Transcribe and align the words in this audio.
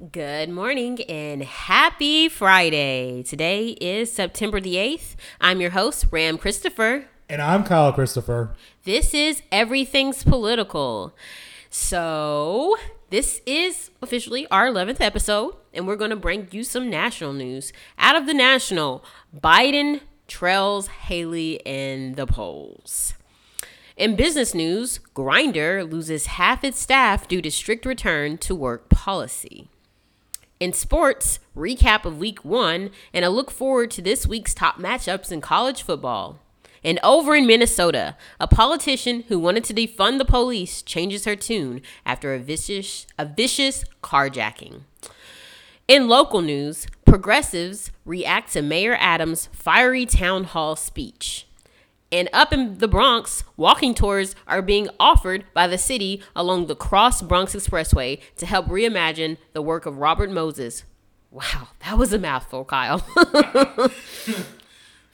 Good 0.00 0.48
morning 0.48 1.02
and 1.10 1.42
happy 1.42 2.30
Friday. 2.30 3.22
Today 3.22 3.76
is 3.82 4.10
September 4.10 4.58
the 4.58 4.76
8th. 4.76 5.14
I'm 5.42 5.60
your 5.60 5.72
host, 5.72 6.06
Ram 6.10 6.38
Christopher. 6.38 7.04
And 7.28 7.42
I'm 7.42 7.64
Kyle 7.64 7.92
Christopher. 7.92 8.56
This 8.84 9.12
is 9.12 9.42
Everything's 9.52 10.24
Political. 10.24 11.14
So, 11.68 12.78
this 13.10 13.42
is 13.44 13.90
officially 14.00 14.46
our 14.46 14.68
11th 14.68 15.02
episode, 15.02 15.56
and 15.74 15.86
we're 15.86 15.96
going 15.96 16.08
to 16.08 16.16
bring 16.16 16.48
you 16.50 16.64
some 16.64 16.88
national 16.88 17.34
news. 17.34 17.70
Out 17.98 18.16
of 18.16 18.24
the 18.24 18.32
national, 18.32 19.04
Biden 19.38 20.00
trails 20.26 20.86
Haley 20.86 21.60
in 21.66 22.14
the 22.14 22.26
polls. 22.26 23.12
In 23.98 24.16
business 24.16 24.54
news, 24.54 24.98
Grindr 25.14 25.92
loses 25.92 26.24
half 26.24 26.64
its 26.64 26.80
staff 26.80 27.28
due 27.28 27.42
to 27.42 27.50
strict 27.50 27.84
return 27.84 28.38
to 28.38 28.54
work 28.54 28.88
policy. 28.88 29.68
In 30.60 30.74
sports, 30.74 31.38
recap 31.56 32.04
of 32.04 32.18
week 32.18 32.44
one 32.44 32.90
and 33.14 33.24
a 33.24 33.30
look 33.30 33.50
forward 33.50 33.90
to 33.92 34.02
this 34.02 34.26
week's 34.26 34.52
top 34.52 34.76
matchups 34.76 35.32
in 35.32 35.40
college 35.40 35.82
football. 35.82 36.38
And 36.84 37.00
over 37.02 37.34
in 37.34 37.46
Minnesota, 37.46 38.14
a 38.38 38.46
politician 38.46 39.24
who 39.28 39.38
wanted 39.38 39.64
to 39.64 39.74
defund 39.74 40.18
the 40.18 40.24
police 40.26 40.82
changes 40.82 41.24
her 41.24 41.34
tune 41.34 41.80
after 42.04 42.34
a 42.34 42.38
vicious, 42.38 43.06
a 43.18 43.24
vicious 43.24 43.86
carjacking. 44.02 44.82
In 45.88 46.08
local 46.08 46.42
news, 46.42 46.86
progressives 47.06 47.90
react 48.04 48.52
to 48.52 48.60
Mayor 48.60 48.98
Adams' 49.00 49.48
fiery 49.52 50.04
town 50.04 50.44
hall 50.44 50.76
speech. 50.76 51.46
And 52.12 52.28
up 52.32 52.52
in 52.52 52.78
the 52.78 52.88
Bronx, 52.88 53.44
walking 53.56 53.94
tours 53.94 54.34
are 54.46 54.62
being 54.62 54.88
offered 54.98 55.44
by 55.54 55.66
the 55.66 55.78
city 55.78 56.22
along 56.34 56.66
the 56.66 56.74
Cross 56.74 57.22
Bronx 57.22 57.54
Expressway 57.54 58.20
to 58.36 58.46
help 58.46 58.66
reimagine 58.66 59.36
the 59.52 59.62
work 59.62 59.86
of 59.86 59.98
Robert 59.98 60.30
Moses. 60.30 60.84
Wow, 61.30 61.68
that 61.84 61.96
was 61.96 62.12
a 62.12 62.18
mouthful, 62.18 62.64
Kyle. 62.64 63.06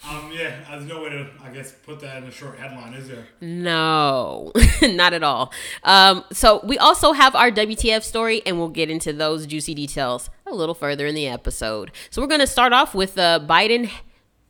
Um, 0.09 0.31
yeah, 0.33 0.61
there's 0.71 0.85
no 0.85 1.03
way 1.03 1.09
to, 1.09 1.29
I 1.43 1.51
guess, 1.51 1.73
put 1.73 1.99
that 2.01 2.19
in 2.19 2.29
a 2.29 2.31
short 2.31 2.59
headline, 2.59 2.95
is 2.95 3.09
there? 3.09 3.27
No, 3.41 4.53
not 4.83 5.13
at 5.13 5.25
all. 5.25 5.53
Um, 5.83 6.23
so 6.33 6.61
we 6.65 6.79
also 6.79 7.13
have 7.13 7.35
our 7.35 7.51
WTF 7.51 8.05
story, 8.05 8.41
and 8.47 8.57
we'll 8.57 8.69
get 8.69 8.89
into 8.89 9.13
those 9.13 9.47
juicy 9.47 9.75
details 9.75 10.31
a 10.47 10.55
little 10.55 10.77
further 10.77 11.07
in 11.07 11.17
the 11.17 11.27
episode. 11.27 11.91
So 12.11 12.23
we're 12.23 12.29
going 12.29 12.41
to 12.41 12.47
start 12.47 12.73
off 12.73 12.95
with 12.95 13.19
uh, 13.19 13.41
Biden 13.43 13.91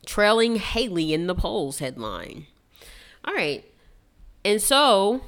trailing 0.06 0.56
Haley 0.56 1.12
in 1.12 1.26
the 1.26 1.34
polls 1.34 1.80
headline. 1.80 2.46
All 3.24 3.34
right. 3.34 3.64
And 4.44 4.62
so 4.62 5.22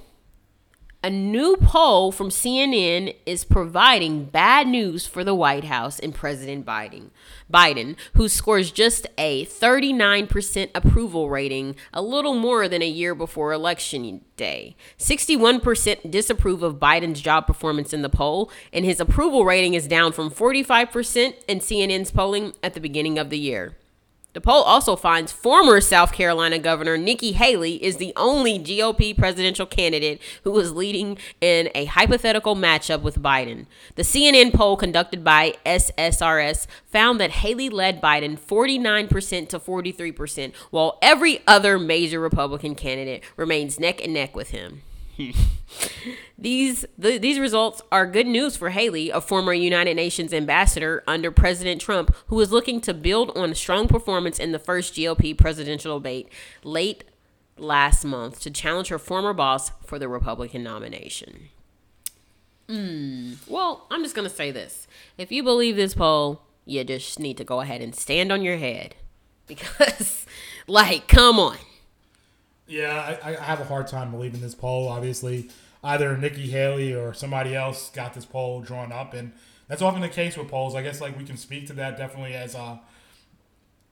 a 1.03 1.11
new 1.11 1.57
poll 1.57 2.11
from 2.11 2.29
CNN 2.29 3.15
is 3.25 3.45
providing 3.45 4.25
bad 4.25 4.67
news 4.67 5.07
for 5.07 5.23
the 5.23 5.35
White 5.35 5.63
House 5.63 6.01
and 6.01 6.13
President 6.13 6.67
Biden. 6.67 7.11
Biden, 7.53 7.97
who 8.15 8.29
scores 8.29 8.73
just 8.73 9.07
a 9.17 9.47
39% 9.47 10.71
approval 10.75 11.31
rating, 11.31 11.77
a 11.93 12.03
little 12.03 12.35
more 12.35 12.67
than 12.67 12.83
a 12.83 12.89
year 12.89 13.15
before 13.15 13.53
election 13.53 14.25
day. 14.37 14.75
61% 14.99 16.11
disapprove 16.11 16.65
of 16.65 16.81
Biden's 16.81 17.21
job 17.21 17.47
performance 17.47 17.93
in 17.93 18.03
the 18.03 18.09
poll, 18.09 18.51
and 18.73 18.85
his 18.85 18.99
approval 18.99 19.45
rating 19.45 19.75
is 19.75 19.87
down 19.87 20.11
from 20.11 20.33
45% 20.33 21.35
in 21.47 21.61
CNN's 21.61 22.11
polling 22.11 22.55
at 22.61 22.75
the 22.75 22.81
beginning 22.81 23.21
of 23.21 23.31
the 23.31 23.39
year. 23.39 23.77
The 24.35 24.43
poll 24.43 24.63
also 24.63 24.95
finds 24.95 25.33
former 25.33 25.81
South 25.81 26.13
Carolina 26.13 26.59
Governor 26.59 26.99
Nikki 26.99 27.33
Haley 27.33 27.83
is 27.83 27.97
the 27.97 28.13
only 28.15 28.59
GOP 28.59 29.17
presidential 29.17 29.65
candidate 29.65 30.21
who 30.45 30.59
is 30.59 30.75
leading 30.75 31.17
in 31.41 31.71
a 31.75 31.87
hypothetical 31.87 32.55
matchup 32.55 33.01
with 33.01 33.23
Biden. 33.23 33.65
The 33.95 34.03
CNN 34.03 34.53
poll 34.53 34.77
conducted 34.77 35.25
by 35.25 35.55
SSRS 35.65 36.67
found 36.85 37.19
that 37.21 37.31
Haley 37.31 37.71
led 37.71 38.03
Biden 38.03 38.39
49% 38.39 39.49
to 39.49 39.59
43%, 39.59 40.55
while 40.71 40.99
every 41.01 41.41
other 41.47 41.79
major 41.79 42.21
Republican 42.21 42.75
candidate 42.75 43.25
remains 43.37 43.81
neck 43.81 44.05
and 44.05 44.13
neck 44.13 44.37
with 44.37 44.51
him. 44.51 44.83
these 46.39 46.85
the, 46.97 47.19
these 47.19 47.39
results 47.39 47.83
are 47.91 48.07
good 48.07 48.27
news 48.27 48.57
for 48.57 48.71
Haley, 48.71 49.11
a 49.11 49.21
former 49.21 49.53
United 49.53 49.95
Nations 49.95 50.33
ambassador 50.33 51.03
under 51.07 51.31
President 51.31 51.81
Trump, 51.81 52.15
who 52.29 52.41
is 52.41 52.53
looking 52.53 52.81
to 52.83 52.95
build 52.95 53.37
on 53.37 53.51
a 53.51 53.55
strong 53.55 53.89
performance 53.89 54.39
in 54.39 54.53
the 54.53 54.59
first 54.59 54.95
GOP 54.95 55.37
presidential 55.37 55.99
debate 55.99 56.29
late 56.63 57.05
last 57.57 58.05
month 58.05 58.41
to 58.41 58.51
challenge 58.51 58.89
her 58.89 58.99
former 58.99 59.33
boss 59.33 59.71
for 59.85 59.99
the 59.99 60.09
Republican 60.09 60.63
nomination. 60.63 61.49
Mm, 62.69 63.37
well, 63.49 63.87
I'm 63.91 64.03
just 64.03 64.15
gonna 64.15 64.29
say 64.29 64.51
this: 64.51 64.87
if 65.17 65.33
you 65.33 65.43
believe 65.43 65.77
this 65.77 65.95
poll, 65.95 66.43
you 66.65 66.85
just 66.85 67.19
need 67.19 67.37
to 67.39 67.45
go 67.45 67.61
ahead 67.61 67.81
and 67.81 67.95
stand 67.95 68.31
on 68.31 68.43
your 68.43 68.59
head 68.59 68.95
because, 69.47 70.27
like, 70.67 71.09
come 71.09 71.41
on. 71.41 71.57
Yeah, 72.69 73.19
I, 73.23 73.31
I 73.31 73.33
have 73.33 73.61
a 73.61 73.65
hard 73.65 73.87
time 73.89 74.11
believing 74.11 74.41
this 74.41 74.55
poll. 74.55 74.89
Obviously, 74.89 75.51
either 75.83 76.17
Nikki 76.17 76.49
Haley 76.49 76.95
or 76.95 77.15
somebody 77.15 77.57
else 77.57 77.91
got 77.91 78.15
this 78.15 78.25
poll 78.25 78.61
drawn 78.61 78.93
up, 78.93 79.15
and 79.15 79.33
that's 79.69 79.83
often 79.83 80.03
the 80.03 80.09
case 80.09 80.37
with 80.37 80.49
polls. 80.49 80.75
I 80.75 80.83
guess 80.83 81.01
like 81.01 81.17
we 81.17 81.25
can 81.25 81.37
speak 81.37 81.67
to 81.69 81.73
that 81.75 81.97
definitely 81.97 82.35
as 82.35 82.55
uh, 82.55 82.79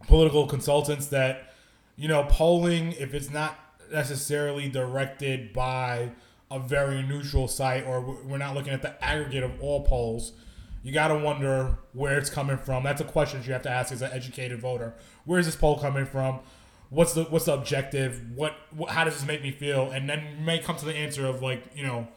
political 0.06 0.46
consultants 0.46 1.06
that 1.08 1.54
you 1.96 2.08
know 2.08 2.24
polling 2.28 2.92
if 2.92 3.14
it's 3.14 3.30
not 3.30 3.58
necessarily 3.92 4.68
directed 4.68 5.52
by 5.52 6.10
a 6.50 6.58
very 6.58 7.02
neutral 7.02 7.48
site 7.48 7.84
or 7.86 8.00
we're 8.00 8.38
not 8.38 8.54
looking 8.54 8.72
at 8.72 8.82
the 8.82 9.04
aggregate 9.04 9.42
of 9.42 9.60
all 9.60 9.84
polls 9.84 10.32
you 10.82 10.92
got 10.92 11.08
to 11.08 11.18
wonder 11.18 11.78
where 11.92 12.18
it's 12.18 12.30
coming 12.30 12.56
from 12.56 12.84
that's 12.84 13.00
a 13.00 13.04
question 13.04 13.42
you 13.44 13.52
have 13.52 13.62
to 13.62 13.70
ask 13.70 13.92
as 13.92 14.02
an 14.02 14.10
educated 14.12 14.60
voter 14.60 14.94
where 15.24 15.38
is 15.38 15.46
this 15.46 15.56
poll 15.56 15.78
coming 15.78 16.04
from 16.04 16.38
what's 16.90 17.14
the 17.14 17.24
what's 17.24 17.46
the 17.46 17.54
objective? 17.54 18.22
What, 18.34 18.54
what 18.74 18.90
how 18.90 19.04
does 19.04 19.14
this 19.14 19.26
make 19.26 19.42
me 19.42 19.50
feel? 19.50 19.90
And 19.90 20.08
then 20.08 20.36
you 20.38 20.44
may 20.44 20.58
come 20.58 20.76
to 20.76 20.84
the 20.84 20.94
answer 20.94 21.26
of 21.26 21.42
like 21.42 21.64
you 21.74 21.86
know, 21.86 22.08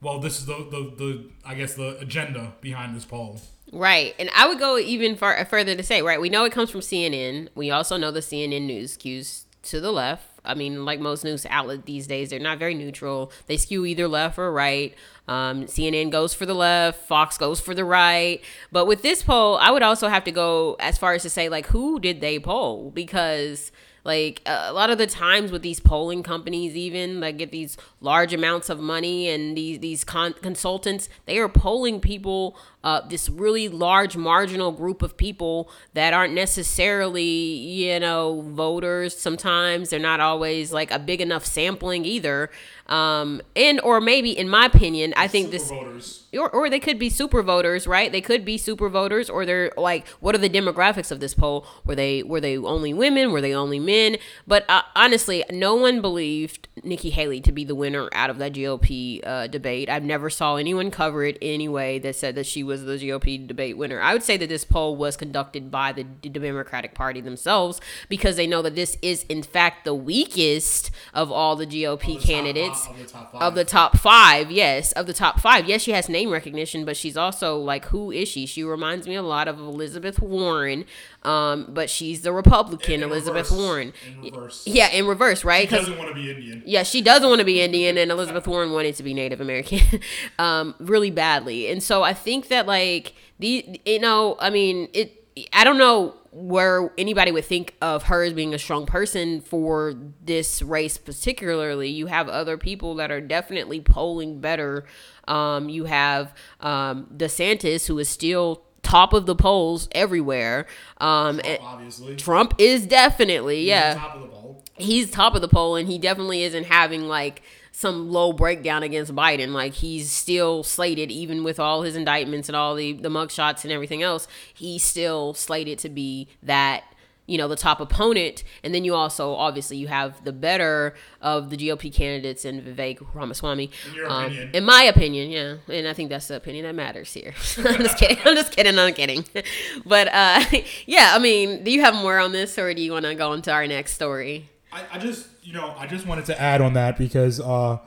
well 0.00 0.18
this 0.18 0.38
is 0.38 0.46
the 0.46 0.54
the, 0.54 0.94
the 0.96 1.30
I 1.44 1.54
guess 1.54 1.74
the 1.74 1.98
agenda 1.98 2.54
behind 2.60 2.96
this 2.96 3.04
poll. 3.04 3.40
Right, 3.72 4.14
and 4.18 4.30
I 4.34 4.46
would 4.46 4.60
go 4.60 4.78
even 4.78 5.16
far 5.16 5.44
further 5.44 5.74
to 5.74 5.82
say 5.82 6.02
right. 6.02 6.20
We 6.20 6.28
know 6.28 6.44
it 6.44 6.52
comes 6.52 6.70
from 6.70 6.80
CNN. 6.80 7.48
We 7.54 7.70
also 7.70 7.96
know 7.96 8.10
the 8.10 8.20
CNN 8.20 8.62
news 8.62 8.96
skews 8.96 9.44
to 9.64 9.80
the 9.80 9.92
left. 9.92 10.24
I 10.44 10.54
mean, 10.54 10.84
like 10.84 11.00
most 11.00 11.24
news 11.24 11.44
outlet 11.50 11.86
these 11.86 12.06
days, 12.06 12.30
they're 12.30 12.38
not 12.38 12.58
very 12.58 12.74
neutral. 12.74 13.32
They 13.46 13.56
skew 13.56 13.84
either 13.84 14.06
left 14.06 14.38
or 14.38 14.52
right. 14.52 14.94
Um, 15.26 15.64
CNN 15.64 16.10
goes 16.10 16.34
for 16.34 16.46
the 16.46 16.54
left, 16.54 17.06
Fox 17.06 17.36
goes 17.36 17.60
for 17.60 17.74
the 17.74 17.84
right. 17.84 18.40
But 18.70 18.86
with 18.86 19.02
this 19.02 19.24
poll, 19.24 19.56
I 19.56 19.72
would 19.72 19.82
also 19.82 20.08
have 20.08 20.22
to 20.24 20.30
go 20.30 20.76
as 20.78 20.96
far 20.98 21.14
as 21.14 21.22
to 21.22 21.30
say, 21.30 21.48
like, 21.48 21.66
who 21.66 21.98
did 21.98 22.20
they 22.20 22.38
poll? 22.38 22.90
Because 22.92 23.72
like 24.06 24.40
a 24.46 24.72
lot 24.72 24.88
of 24.88 24.98
the 24.98 25.06
times 25.06 25.50
with 25.50 25.62
these 25.62 25.80
polling 25.80 26.22
companies, 26.22 26.76
even 26.76 27.20
that 27.20 27.36
get 27.38 27.50
these 27.50 27.76
large 28.00 28.32
amounts 28.32 28.70
of 28.70 28.78
money 28.78 29.28
and 29.28 29.56
these 29.56 29.80
these 29.80 30.04
con- 30.04 30.34
consultants, 30.40 31.08
they 31.26 31.38
are 31.38 31.48
polling 31.48 32.00
people 32.00 32.56
uh, 32.86 33.00
this 33.08 33.28
really 33.28 33.68
large 33.68 34.16
marginal 34.16 34.70
group 34.70 35.02
of 35.02 35.16
people 35.16 35.68
that 35.94 36.14
aren't 36.14 36.32
necessarily, 36.32 37.24
you 37.24 37.98
know, 37.98 38.42
voters. 38.42 39.16
Sometimes 39.18 39.90
they're 39.90 39.98
not 39.98 40.20
always 40.20 40.72
like 40.72 40.92
a 40.92 40.98
big 41.00 41.20
enough 41.20 41.44
sampling 41.44 42.04
either. 42.04 42.48
Um, 42.88 43.42
and 43.54 43.80
or 43.80 44.00
maybe, 44.00 44.36
in 44.36 44.48
my 44.48 44.66
opinion, 44.66 45.12
I 45.16 45.26
think 45.26 45.46
super 45.46 45.58
this, 45.58 45.70
voters. 45.70 46.26
Or, 46.34 46.50
or 46.50 46.70
they 46.70 46.80
could 46.80 46.98
be 46.98 47.10
super 47.10 47.42
voters, 47.42 47.86
right? 47.86 48.12
They 48.12 48.20
could 48.20 48.44
be 48.44 48.58
super 48.58 48.88
voters, 48.88 49.28
or 49.28 49.44
they're 49.44 49.72
like, 49.76 50.06
what 50.20 50.34
are 50.34 50.38
the 50.38 50.50
demographics 50.50 51.10
of 51.10 51.20
this 51.20 51.34
poll? 51.34 51.66
Were 51.84 51.94
they 51.94 52.22
were 52.22 52.40
they 52.40 52.56
only 52.56 52.94
women? 52.94 53.32
Were 53.32 53.40
they 53.40 53.54
only 53.54 53.80
men? 53.80 54.16
But 54.46 54.64
uh, 54.68 54.82
honestly, 54.94 55.44
no 55.50 55.74
one 55.74 56.00
believed 56.00 56.68
Nikki 56.84 57.10
Haley 57.10 57.40
to 57.40 57.52
be 57.52 57.64
the 57.64 57.74
winner 57.74 58.08
out 58.12 58.30
of 58.30 58.38
that 58.38 58.52
GOP 58.52 59.26
uh, 59.26 59.46
debate. 59.48 59.88
I've 59.88 60.04
never 60.04 60.30
saw 60.30 60.56
anyone 60.56 60.90
cover 60.90 61.24
it 61.24 61.38
anyway 61.42 61.98
that 62.00 62.14
said 62.14 62.34
that 62.36 62.46
she 62.46 62.62
was 62.62 62.84
the 62.84 62.98
GOP 62.98 63.46
debate 63.46 63.76
winner. 63.76 64.00
I 64.00 64.12
would 64.12 64.22
say 64.22 64.36
that 64.36 64.48
this 64.48 64.64
poll 64.64 64.96
was 64.96 65.16
conducted 65.16 65.70
by 65.70 65.92
the 65.92 66.04
Democratic 66.04 66.94
Party 66.94 67.20
themselves 67.20 67.80
because 68.08 68.36
they 68.36 68.46
know 68.46 68.62
that 68.62 68.76
this 68.76 68.96
is, 69.02 69.24
in 69.24 69.42
fact, 69.42 69.84
the 69.84 69.94
weakest 69.94 70.90
of 71.14 71.32
all 71.32 71.56
the 71.56 71.66
GOP 71.66 72.20
candidates 72.22 72.75
of, 72.88 72.98
the 72.98 73.04
top 73.04 73.34
of 73.34 73.54
the 73.54 73.64
top 73.64 73.96
five. 73.98 74.50
Yes, 74.50 74.92
of 74.92 75.06
the 75.06 75.12
top 75.12 75.40
five. 75.40 75.66
Yes, 75.66 75.82
she 75.82 75.92
has 75.92 76.08
name 76.08 76.30
recognition, 76.30 76.84
but 76.84 76.96
she's 76.96 77.16
also 77.16 77.56
like, 77.58 77.86
who 77.86 78.10
is 78.10 78.28
she? 78.28 78.46
She 78.46 78.62
reminds 78.62 79.06
me 79.06 79.14
a 79.14 79.22
lot 79.22 79.48
of 79.48 79.58
Elizabeth 79.58 80.20
Warren, 80.20 80.84
um, 81.22 81.66
but 81.68 81.88
she's 81.88 82.22
the 82.22 82.32
Republican 82.32 82.94
in, 82.94 83.02
in 83.02 83.10
Elizabeth 83.10 83.50
reverse. 83.50 83.64
Warren. 83.64 83.92
In 84.22 84.50
yeah, 84.64 84.90
in 84.90 85.06
reverse, 85.06 85.44
right? 85.44 85.68
She 85.68 85.76
doesn't 85.76 85.98
want 85.98 86.08
to 86.08 86.14
be 86.14 86.30
Indian. 86.30 86.62
Yeah, 86.66 86.82
she 86.82 87.02
doesn't 87.02 87.28
want 87.28 87.38
to 87.38 87.44
be 87.44 87.60
Indian, 87.60 87.98
and 87.98 88.10
Elizabeth 88.10 88.46
Warren 88.46 88.72
wanted 88.72 88.94
to 88.96 89.02
be 89.02 89.14
Native 89.14 89.40
American, 89.40 89.80
um, 90.38 90.74
really 90.78 91.10
badly. 91.10 91.70
And 91.70 91.82
so 91.82 92.02
I 92.02 92.14
think 92.14 92.48
that 92.48 92.66
like 92.66 93.14
the 93.38 93.80
you 93.84 93.98
know, 93.98 94.36
I 94.40 94.50
mean, 94.50 94.88
it. 94.92 95.22
I 95.52 95.64
don't 95.64 95.76
know 95.76 96.14
where 96.38 96.92
anybody 96.98 97.32
would 97.32 97.46
think 97.46 97.74
of 97.80 98.04
her 98.04 98.22
as 98.22 98.34
being 98.34 98.52
a 98.52 98.58
strong 98.58 98.84
person 98.84 99.40
for 99.40 99.94
this 100.22 100.60
race 100.60 100.98
particularly 100.98 101.88
you 101.88 102.06
have 102.08 102.28
other 102.28 102.58
people 102.58 102.94
that 102.96 103.10
are 103.10 103.22
definitely 103.22 103.80
polling 103.80 104.38
better 104.38 104.84
um, 105.28 105.70
you 105.70 105.86
have 105.86 106.34
um, 106.60 107.06
desantis 107.16 107.86
who 107.86 107.98
is 107.98 108.06
still 108.08 108.62
top 108.82 109.14
of 109.14 109.24
the 109.24 109.34
polls 109.34 109.88
everywhere 109.92 110.66
um, 110.98 111.40
and 111.42 111.58
Obviously. 111.62 112.16
trump 112.16 112.52
is 112.58 112.86
definitely 112.86 113.64
yeah 113.66 113.94
Top 113.94 114.16
of 114.16 114.20
the 114.20 114.28
poll. 114.28 114.62
he's 114.76 115.10
top 115.10 115.34
of 115.34 115.40
the 115.40 115.48
poll 115.48 115.74
and 115.76 115.88
he 115.88 115.96
definitely 115.96 116.42
isn't 116.42 116.64
having 116.66 117.08
like 117.08 117.42
some 117.76 118.10
low 118.10 118.32
breakdown 118.32 118.82
against 118.82 119.14
Biden. 119.14 119.52
Like 119.52 119.74
he's 119.74 120.10
still 120.10 120.62
slated, 120.62 121.10
even 121.10 121.44
with 121.44 121.60
all 121.60 121.82
his 121.82 121.94
indictments 121.94 122.48
and 122.48 122.56
all 122.56 122.74
the 122.74 122.94
the 122.94 123.10
mugshots 123.10 123.64
and 123.64 123.72
everything 123.72 124.02
else, 124.02 124.26
he's 124.54 124.82
still 124.82 125.34
slated 125.34 125.78
to 125.80 125.90
be 125.90 126.26
that 126.42 126.84
you 127.26 127.36
know 127.36 127.48
the 127.48 127.56
top 127.56 127.78
opponent. 127.78 128.44
And 128.64 128.74
then 128.74 128.86
you 128.86 128.94
also 128.94 129.34
obviously 129.34 129.76
you 129.76 129.88
have 129.88 130.24
the 130.24 130.32
better 130.32 130.94
of 131.20 131.50
the 131.50 131.56
GOP 131.58 131.92
candidates 131.92 132.46
and 132.46 132.62
Vivek 132.62 133.06
Ramaswamy. 133.12 133.70
In 133.94 134.06
Um, 134.10 134.32
in 134.54 134.64
my 134.64 134.84
opinion, 134.84 135.30
yeah, 135.30 135.56
and 135.68 135.86
I 135.86 135.92
think 135.92 136.08
that's 136.08 136.28
the 136.28 136.36
opinion 136.36 136.64
that 136.64 136.74
matters 136.74 137.12
here. 137.12 137.34
I'm 137.58 137.82
just 137.82 137.98
kidding. 137.98 138.16
I'm 138.24 138.36
just 138.36 138.56
kidding. 138.56 138.78
I'm 138.78 138.94
kidding. 138.94 139.22
But 139.84 140.08
uh, 140.08 140.42
yeah, 140.86 141.12
I 141.14 141.18
mean, 141.18 141.62
do 141.62 141.70
you 141.70 141.82
have 141.82 141.94
more 141.94 142.18
on 142.18 142.32
this, 142.32 142.58
or 142.58 142.72
do 142.72 142.80
you 142.80 142.92
want 142.92 143.04
to 143.04 143.14
go 143.14 143.34
into 143.34 143.52
our 143.52 143.66
next 143.66 143.92
story? 143.92 144.48
I, 144.72 144.84
I 144.92 144.98
just 144.98 145.28
you 145.42 145.52
know 145.52 145.74
I 145.78 145.86
just 145.86 146.06
wanted 146.06 146.26
to 146.26 146.40
add 146.40 146.60
on 146.60 146.74
that 146.74 146.98
because 146.98 147.40
uh, 147.40 147.78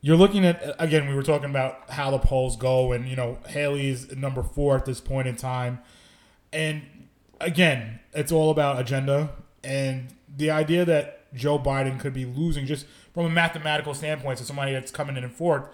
you're 0.00 0.16
looking 0.16 0.44
at 0.44 0.74
again 0.78 1.08
we 1.08 1.14
were 1.14 1.22
talking 1.22 1.50
about 1.50 1.90
how 1.90 2.10
the 2.10 2.18
polls 2.18 2.56
go 2.56 2.92
and 2.92 3.08
you 3.08 3.16
know 3.16 3.38
Haley's 3.48 4.14
number 4.16 4.42
four 4.42 4.76
at 4.76 4.84
this 4.84 5.00
point 5.00 5.28
in 5.28 5.36
time, 5.36 5.80
and 6.52 6.82
again 7.40 8.00
it's 8.12 8.30
all 8.30 8.50
about 8.50 8.80
agenda 8.80 9.30
and 9.62 10.14
the 10.36 10.50
idea 10.50 10.84
that 10.84 11.32
Joe 11.34 11.58
Biden 11.58 11.98
could 11.98 12.14
be 12.14 12.24
losing 12.24 12.66
just 12.66 12.86
from 13.12 13.26
a 13.26 13.30
mathematical 13.30 13.94
standpoint 13.94 14.38
to 14.38 14.44
somebody 14.44 14.72
that's 14.72 14.90
coming 14.90 15.16
in 15.16 15.24
and 15.24 15.32
fourth. 15.32 15.68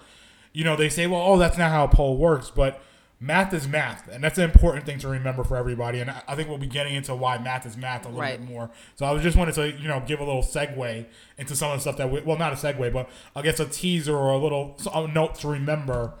You 0.53 0.63
know 0.63 0.75
they 0.75 0.89
say 0.89 1.07
well 1.07 1.21
oh 1.21 1.37
that's 1.37 1.57
not 1.57 1.71
how 1.71 1.85
a 1.85 1.87
poll 1.87 2.17
works 2.17 2.51
but 2.53 2.81
math 3.23 3.53
is 3.53 3.67
math, 3.67 4.07
and 4.09 4.21
that's 4.23 4.37
an 4.39 4.43
important 4.43 4.85
thing 4.85 4.97
to 4.99 5.07
remember 5.07 5.43
for 5.43 5.55
everybody. 5.55 5.99
And 5.99 6.09
I 6.27 6.35
think 6.35 6.49
we'll 6.49 6.57
be 6.57 6.65
getting 6.67 6.95
into 6.95 7.15
why 7.15 7.37
math 7.37 7.65
is 7.67 7.77
math 7.77 8.03
a 8.05 8.09
little 8.09 8.19
Right. 8.21 8.39
bit 8.39 8.49
more. 8.49 8.71
So 8.95 9.05
I 9.05 9.11
was 9.11 9.21
just 9.21 9.37
wanted 9.37 9.53
to 9.55 9.71
you 9.79 9.87
know 9.87 10.01
give 10.05 10.19
a 10.19 10.23
little 10.25 10.41
segue 10.43 11.05
into 11.37 11.55
some 11.55 11.71
of 11.71 11.77
the 11.77 11.81
stuff 11.81 11.97
that 11.97 12.11
we, 12.11 12.19
well 12.21 12.37
not 12.37 12.51
a 12.51 12.55
segue, 12.55 12.91
but 12.91 13.07
I 13.35 13.41
guess 13.43 13.59
a 13.59 13.65
teaser 13.65 14.17
or 14.17 14.31
a 14.31 14.37
little 14.37 14.75
a 14.93 15.07
note 15.07 15.35
to 15.35 15.47
remember 15.47 16.15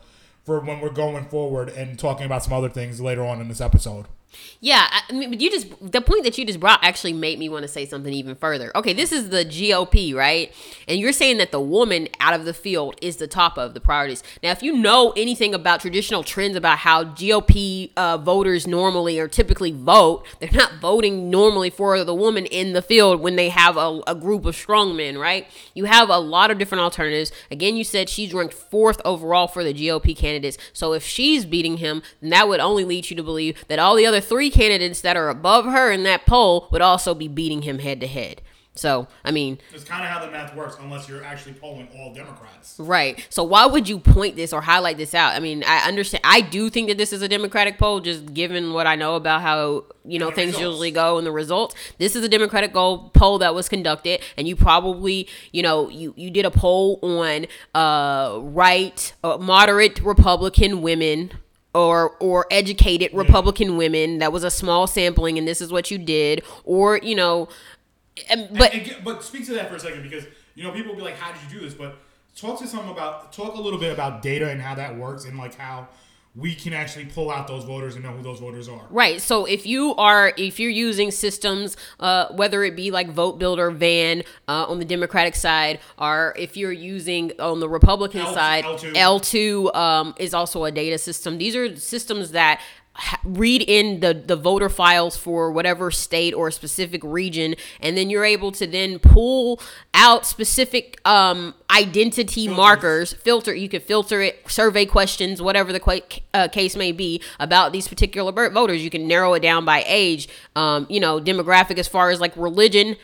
for 0.45 0.59
when 0.59 0.79
we're 0.79 0.89
going 0.91 1.25
forward 1.25 1.69
and 1.69 1.97
talking 1.99 2.25
about 2.25 2.43
some 2.43 2.53
other 2.53 2.69
things 2.69 3.01
later 3.01 3.23
on 3.25 3.41
in 3.41 3.47
this 3.47 3.61
episode. 3.61 4.05
Yeah, 4.59 4.87
I 5.09 5.11
mean, 5.11 5.39
you 5.39 5.49
just 5.49 5.67
the 5.81 6.01
point 6.01 6.23
that 6.23 6.37
you 6.37 6.45
just 6.45 6.59
brought 6.59 6.83
actually 6.83 7.13
made 7.13 7.39
me 7.39 7.49
want 7.49 7.63
to 7.63 7.67
say 7.67 7.85
something 7.85 8.13
even 8.13 8.35
further. 8.35 8.71
Okay, 8.75 8.93
this 8.93 9.11
is 9.11 9.29
the 9.29 9.43
GOP, 9.43 10.13
right? 10.13 10.53
And 10.87 10.99
you're 10.99 11.13
saying 11.13 11.39
that 11.39 11.51
the 11.51 11.59
woman 11.59 12.07
out 12.19 12.33
of 12.33 12.45
the 12.45 12.53
field 12.53 12.95
is 13.01 13.17
the 13.17 13.27
top 13.27 13.57
of 13.57 13.73
the 13.73 13.79
priorities. 13.79 14.23
Now, 14.43 14.51
if 14.51 14.61
you 14.61 14.73
know 14.73 15.13
anything 15.17 15.53
about 15.53 15.81
traditional 15.81 16.23
trends 16.23 16.55
about 16.55 16.79
how 16.79 17.03
GOP 17.03 17.91
uh, 17.97 18.17
voters 18.17 18.67
normally 18.67 19.19
or 19.19 19.27
typically 19.27 19.71
vote, 19.71 20.25
they're 20.39 20.51
not 20.51 20.75
voting 20.75 21.29
normally 21.29 21.69
for 21.69 22.03
the 22.03 22.15
woman 22.15 22.45
in 22.45 22.73
the 22.73 22.81
field 22.81 23.19
when 23.19 23.35
they 23.35 23.49
have 23.49 23.77
a, 23.77 24.01
a 24.07 24.15
group 24.15 24.45
of 24.45 24.55
strong 24.55 24.95
men, 24.95 25.17
right? 25.17 25.47
You 25.73 25.85
have 25.85 26.09
a 26.09 26.19
lot 26.19 26.51
of 26.51 26.57
different 26.57 26.83
alternatives. 26.83 27.31
Again, 27.49 27.75
you 27.75 27.83
said 27.83 28.09
she's 28.09 28.33
ranked 28.33 28.53
fourth 28.53 29.01
overall 29.03 29.47
for 29.47 29.63
the 29.63 29.73
GOP 29.73 30.15
candidates. 30.15 30.57
So 30.71 30.93
if 30.93 31.03
she's 31.03 31.45
beating 31.45 31.77
him, 31.77 32.03
then 32.21 32.29
that 32.29 32.47
would 32.47 32.59
only 32.59 32.83
lead 32.83 33.09
you 33.09 33.15
to 33.15 33.23
believe 33.23 33.63
that 33.67 33.79
all 33.79 33.95
the 33.95 34.05
other 34.05 34.20
three 34.21 34.49
candidates 34.49 35.01
that 35.01 35.17
are 35.17 35.29
above 35.29 35.65
her 35.65 35.91
in 35.91 36.03
that 36.03 36.25
poll 36.25 36.67
would 36.71 36.81
also 36.81 37.13
be 37.13 37.27
beating 37.27 37.63
him 37.63 37.79
head 37.79 37.99
to 38.01 38.07
head. 38.07 38.41
So, 38.73 39.07
I 39.25 39.31
mean, 39.31 39.59
It's 39.73 39.83
kind 39.83 40.01
of 40.01 40.09
how 40.09 40.25
the 40.25 40.31
math 40.31 40.55
works, 40.55 40.77
unless 40.79 41.09
you're 41.09 41.25
actually 41.25 41.55
polling 41.55 41.89
all 41.99 42.13
Democrats. 42.13 42.77
Right. 42.79 43.27
So 43.29 43.43
why 43.43 43.65
would 43.65 43.89
you 43.89 43.99
point 43.99 44.37
this 44.37 44.53
or 44.53 44.61
highlight 44.61 44.95
this 44.95 45.13
out? 45.13 45.35
I 45.35 45.39
mean, 45.39 45.65
I 45.67 45.85
understand. 45.89 46.21
I 46.23 46.39
do 46.39 46.69
think 46.69 46.87
that 46.87 46.97
this 46.97 47.11
is 47.11 47.21
a 47.21 47.27
Democratic 47.27 47.77
poll, 47.77 47.99
just 47.99 48.33
given 48.33 48.71
what 48.71 48.87
I 48.87 48.95
know 48.95 49.15
about 49.15 49.41
how 49.41 49.83
you 50.05 50.19
know 50.19 50.31
things 50.31 50.53
results. 50.53 50.61
usually 50.65 50.91
go 50.91 51.17
and 51.17 51.27
the 51.27 51.33
results. 51.33 51.75
This 51.97 52.15
is 52.15 52.23
a 52.23 52.29
Democratic 52.29 52.71
goal 52.71 53.09
poll 53.13 53.39
that 53.39 53.53
was 53.53 53.67
conducted, 53.67 54.21
and 54.37 54.47
you 54.47 54.55
probably 54.55 55.27
you 55.51 55.63
know 55.63 55.89
you 55.89 56.13
you 56.15 56.31
did 56.31 56.45
a 56.45 56.51
poll 56.51 56.97
on 57.01 57.47
uh 57.75 58.39
right 58.41 59.13
uh, 59.21 59.37
moderate 59.37 59.99
Republican 60.01 60.81
women. 60.81 61.31
Or, 61.73 62.17
or 62.19 62.47
educated 62.51 63.13
Republican 63.13 63.77
women. 63.77 64.17
That 64.17 64.33
was 64.33 64.43
a 64.43 64.51
small 64.51 64.87
sampling, 64.87 65.37
and 65.37 65.47
this 65.47 65.61
is 65.61 65.71
what 65.71 65.89
you 65.89 65.97
did. 65.97 66.43
Or 66.65 66.97
you 66.97 67.15
know, 67.15 67.47
and, 68.29 68.49
but 68.57 68.73
And 68.73 68.83
get- 68.83 69.03
but 69.05 69.23
speak 69.23 69.45
to 69.45 69.53
that 69.53 69.69
for 69.69 69.75
a 69.75 69.79
second 69.79 70.03
because 70.03 70.25
you 70.53 70.63
know 70.63 70.71
people 70.71 70.91
will 70.91 70.97
be 70.97 71.03
like, 71.03 71.15
"How 71.17 71.31
did 71.31 71.41
you 71.49 71.59
do 71.59 71.65
this?" 71.65 71.73
But 71.73 71.97
talk 72.35 72.59
to 72.59 72.67
some 72.67 72.89
about 72.89 73.31
talk 73.31 73.55
a 73.55 73.61
little 73.61 73.79
bit 73.79 73.93
about 73.93 74.21
data 74.21 74.49
and 74.49 74.61
how 74.61 74.75
that 74.75 74.97
works 74.97 75.23
and 75.23 75.37
like 75.37 75.55
how 75.55 75.87
we 76.33 76.55
can 76.55 76.71
actually 76.71 77.05
pull 77.05 77.29
out 77.29 77.47
those 77.47 77.65
voters 77.65 77.95
and 77.95 78.05
know 78.05 78.11
who 78.11 78.23
those 78.23 78.39
voters 78.39 78.69
are. 78.69 78.87
Right. 78.89 79.21
So 79.21 79.45
if 79.45 79.65
you 79.65 79.93
are 79.95 80.33
if 80.37 80.59
you're 80.59 80.69
using 80.71 81.11
systems, 81.11 81.75
uh, 81.99 82.27
whether 82.33 82.63
it 82.63 82.75
be 82.75 82.89
like 82.89 83.09
Vote 83.09 83.37
Builder, 83.37 83.69
Van 83.69 84.23
uh, 84.47 84.65
on 84.67 84.79
the 84.79 84.85
Democratic 84.85 85.35
side, 85.35 85.79
or 85.97 86.33
if 86.37 86.55
you're 86.55 86.71
using 86.71 87.33
on 87.39 87.59
the 87.59 87.67
Republican 87.67 88.21
L- 88.21 88.33
side, 88.33 88.63
L2. 88.63 88.93
L2 88.93 89.75
um, 89.75 90.15
is 90.19 90.33
also 90.33 90.63
a 90.63 90.71
data 90.71 90.97
system. 90.97 91.37
These 91.37 91.55
are 91.55 91.75
systems 91.75 92.31
that 92.31 92.59
ha- 92.59 92.63
read 93.23 93.63
in 93.67 93.99
the 94.01 94.13
the 94.13 94.35
voter 94.35 94.69
files 94.69 95.15
for 95.15 95.51
whatever 95.51 95.91
state 95.91 96.33
or 96.33 96.51
specific 96.51 97.01
region, 97.03 97.55
and 97.79 97.97
then 97.97 98.09
you're 98.09 98.25
able 98.25 98.51
to 98.51 98.67
then 98.67 98.99
pull 98.99 99.59
out 99.93 100.25
specific 100.25 100.99
um, 101.07 101.53
identity 101.69 102.47
markers 102.47 103.13
filter 103.13 103.53
you 103.53 103.69
could 103.69 103.83
filter 103.83 104.21
it 104.21 104.39
survey 104.49 104.85
questions 104.85 105.41
whatever 105.41 105.71
the 105.71 105.79
qua- 105.79 105.99
uh, 106.33 106.47
case 106.47 106.75
may 106.75 106.91
be 106.91 107.21
about 107.39 107.71
these 107.71 107.87
particular 107.87 108.31
vo- 108.31 108.49
voters. 108.49 108.83
You 108.83 108.89
can 108.89 109.07
narrow 109.07 109.33
it 109.33 109.41
down 109.41 109.65
by 109.65 109.83
age 109.87 110.27
um, 110.55 110.85
you 110.89 110.99
know 110.99 111.19
demographic 111.19 111.77
as 111.77 111.87
far 111.87 112.09
as 112.09 112.19
like 112.19 112.35
religion 112.35 112.97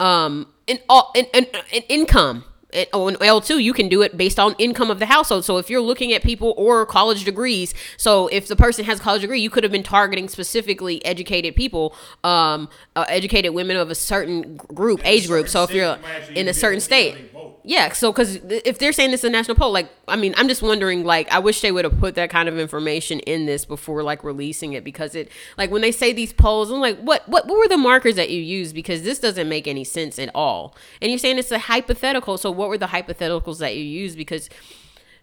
um, 0.00 0.48
and, 0.66 0.80
all, 0.88 1.12
and, 1.14 1.26
and, 1.34 1.46
and 1.72 1.84
income 1.88 2.44
on 2.92 3.14
L2, 3.16 3.62
you 3.62 3.72
can 3.72 3.88
do 3.88 4.02
it 4.02 4.16
based 4.16 4.38
on 4.38 4.54
income 4.58 4.90
of 4.90 4.98
the 4.98 5.06
household. 5.06 5.44
So 5.44 5.58
if 5.58 5.70
you're 5.70 5.80
looking 5.80 6.12
at 6.12 6.22
people 6.22 6.54
or 6.56 6.84
college 6.86 7.24
degrees, 7.24 7.74
so 7.96 8.28
if 8.28 8.48
the 8.48 8.56
person 8.56 8.84
has 8.84 9.00
a 9.00 9.02
college 9.02 9.22
degree, 9.22 9.40
you 9.40 9.50
could 9.50 9.62
have 9.62 9.72
been 9.72 9.82
targeting 9.82 10.28
specifically 10.28 11.04
educated 11.04 11.54
people, 11.54 11.94
um, 12.22 12.68
uh, 12.96 13.04
educated 13.08 13.54
women 13.54 13.76
of 13.76 13.90
a 13.90 13.94
certain 13.94 14.56
group, 14.56 15.00
age 15.04 15.26
group. 15.26 15.48
So 15.48 15.62
if 15.62 15.70
you're 15.70 15.96
you 15.96 16.02
might 16.02 16.08
actually 16.08 16.36
in 16.38 16.48
a 16.48 16.54
certain 16.54 16.78
able 16.78 16.80
to 16.80 16.86
see 16.86 17.10
how 17.10 17.14
state. 17.14 17.33
Yeah, 17.66 17.92
so 17.92 18.12
because 18.12 18.36
if 18.44 18.78
they're 18.78 18.92
saying 18.92 19.10
this 19.10 19.20
is 19.20 19.24
a 19.24 19.30
national 19.30 19.56
poll, 19.56 19.72
like 19.72 19.88
I 20.06 20.16
mean, 20.16 20.34
I'm 20.36 20.48
just 20.48 20.60
wondering, 20.60 21.02
like 21.02 21.32
I 21.32 21.38
wish 21.38 21.62
they 21.62 21.72
would 21.72 21.86
have 21.86 21.98
put 21.98 22.14
that 22.16 22.28
kind 22.28 22.46
of 22.46 22.58
information 22.58 23.20
in 23.20 23.46
this 23.46 23.64
before 23.64 24.02
like 24.02 24.22
releasing 24.22 24.74
it 24.74 24.84
because 24.84 25.14
it 25.14 25.30
like 25.56 25.70
when 25.70 25.80
they 25.80 25.90
say 25.90 26.12
these 26.12 26.30
polls, 26.34 26.70
I'm 26.70 26.80
like, 26.80 26.98
what 26.98 27.26
what 27.26 27.46
what 27.46 27.56
were 27.56 27.68
the 27.68 27.78
markers 27.78 28.16
that 28.16 28.28
you 28.28 28.42
used? 28.42 28.74
Because 28.74 29.02
this 29.02 29.18
doesn't 29.18 29.48
make 29.48 29.66
any 29.66 29.82
sense 29.82 30.18
at 30.18 30.30
all. 30.34 30.76
And 31.00 31.10
you're 31.10 31.18
saying 31.18 31.38
it's 31.38 31.50
a 31.50 31.58
hypothetical, 31.58 32.36
so 32.36 32.50
what 32.50 32.68
were 32.68 32.76
the 32.76 32.88
hypotheticals 32.88 33.58
that 33.60 33.74
you 33.74 33.82
used? 33.82 34.18
Because, 34.18 34.50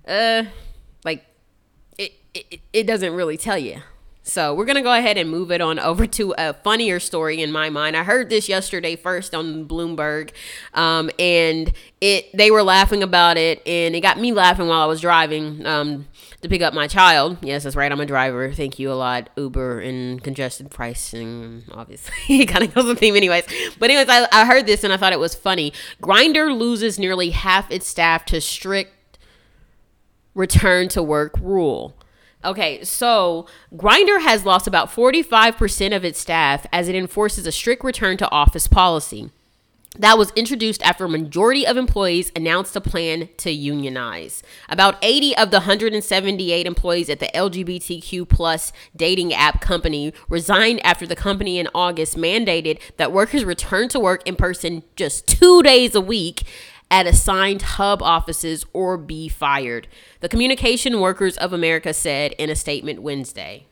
uh, 0.07 0.45
like 1.05 1.23
it 1.99 2.13
it, 2.33 2.59
it 2.73 2.87
doesn't 2.87 3.13
really 3.13 3.37
tell 3.37 3.59
you. 3.59 3.81
So 4.23 4.53
we're 4.53 4.65
gonna 4.65 4.83
go 4.83 4.93
ahead 4.93 5.17
and 5.17 5.29
move 5.29 5.51
it 5.51 5.61
on 5.61 5.79
over 5.91 6.05
to 6.05 6.35
a 6.37 6.53
funnier 6.53 6.99
story 6.99 7.41
in 7.41 7.51
my 7.51 7.69
mind. 7.69 7.97
I 7.97 8.03
heard 8.03 8.29
this 8.29 8.47
yesterday 8.47 8.95
first 8.95 9.33
on 9.33 9.67
Bloomberg, 9.67 10.31
um, 10.73 11.09
and 11.17 11.73
it 11.99 12.35
they 12.35 12.51
were 12.51 12.63
laughing 12.63 13.01
about 13.03 13.37
it, 13.37 13.65
and 13.67 13.95
it 13.95 14.01
got 14.01 14.19
me 14.19 14.31
laughing 14.31 14.67
while 14.67 14.81
I 14.81 14.85
was 14.85 15.01
driving 15.01 15.65
um, 15.65 16.07
to 16.41 16.49
pick 16.49 16.61
up 16.61 16.73
my 16.73 16.87
child. 16.87 17.37
Yes, 17.41 17.63
that's 17.63 17.75
right. 17.75 17.91
I'm 17.91 17.99
a 17.99 18.05
driver. 18.05 18.51
Thank 18.53 18.77
you 18.77 18.91
a 18.91 18.93
lot, 18.93 19.29
Uber 19.37 19.79
and 19.81 20.23
congested 20.23 20.69
pricing. 20.69 21.63
Obviously, 21.71 22.13
it 22.41 22.45
kind 22.45 22.63
of 22.63 22.73
goes 22.73 22.85
with 22.85 22.99
theme, 22.99 23.15
anyways. 23.15 23.45
But 23.79 23.89
anyways, 23.89 24.09
I, 24.09 24.27
I 24.31 24.45
heard 24.45 24.67
this 24.67 24.83
and 24.83 24.93
I 24.93 24.97
thought 24.97 25.13
it 25.13 25.19
was 25.19 25.33
funny. 25.33 25.73
Grindr 26.01 26.55
loses 26.55 26.99
nearly 26.99 27.31
half 27.31 27.71
its 27.71 27.87
staff 27.87 28.25
to 28.25 28.39
strict 28.39 29.17
return 30.33 30.87
to 30.89 31.03
work 31.03 31.35
rule. 31.41 31.95
Okay, 32.43 32.83
so 32.83 33.45
Grindr 33.75 34.21
has 34.21 34.45
lost 34.45 34.65
about 34.65 34.89
45% 34.89 35.95
of 35.95 36.03
its 36.03 36.19
staff 36.19 36.65
as 36.73 36.87
it 36.87 36.95
enforces 36.95 37.45
a 37.45 37.51
strict 37.51 37.83
return 37.83 38.17
to 38.17 38.31
office 38.31 38.67
policy. 38.67 39.29
That 39.99 40.17
was 40.17 40.31
introduced 40.37 40.81
after 40.83 41.03
a 41.03 41.09
majority 41.09 41.67
of 41.67 41.75
employees 41.75 42.31
announced 42.33 42.77
a 42.77 42.81
plan 42.81 43.27
to 43.37 43.51
unionize. 43.51 44.41
About 44.69 44.95
80 45.01 45.35
of 45.35 45.51
the 45.51 45.57
178 45.57 46.65
employees 46.65 47.09
at 47.09 47.19
the 47.19 47.29
LGBTQ 47.35 48.27
plus 48.29 48.71
dating 48.95 49.33
app 49.33 49.59
company 49.59 50.13
resigned 50.29 50.83
after 50.85 51.05
the 51.05 51.15
company 51.15 51.59
in 51.59 51.67
August 51.75 52.15
mandated 52.15 52.79
that 52.95 53.11
workers 53.11 53.43
return 53.43 53.89
to 53.89 53.99
work 53.99 54.25
in 54.25 54.37
person 54.37 54.83
just 54.95 55.27
two 55.27 55.61
days 55.61 55.93
a 55.93 56.01
week 56.01 56.43
at 56.91 57.07
assigned 57.07 57.61
hub 57.61 58.03
offices 58.03 58.65
or 58.73 58.97
be 58.97 59.29
fired. 59.29 59.87
The 60.19 60.29
Communication 60.29 60.99
Workers 60.99 61.37
of 61.37 61.53
America 61.53 61.93
said 61.93 62.33
in 62.33 62.49
a 62.49 62.55
statement 62.55 63.01
Wednesday. 63.01 63.65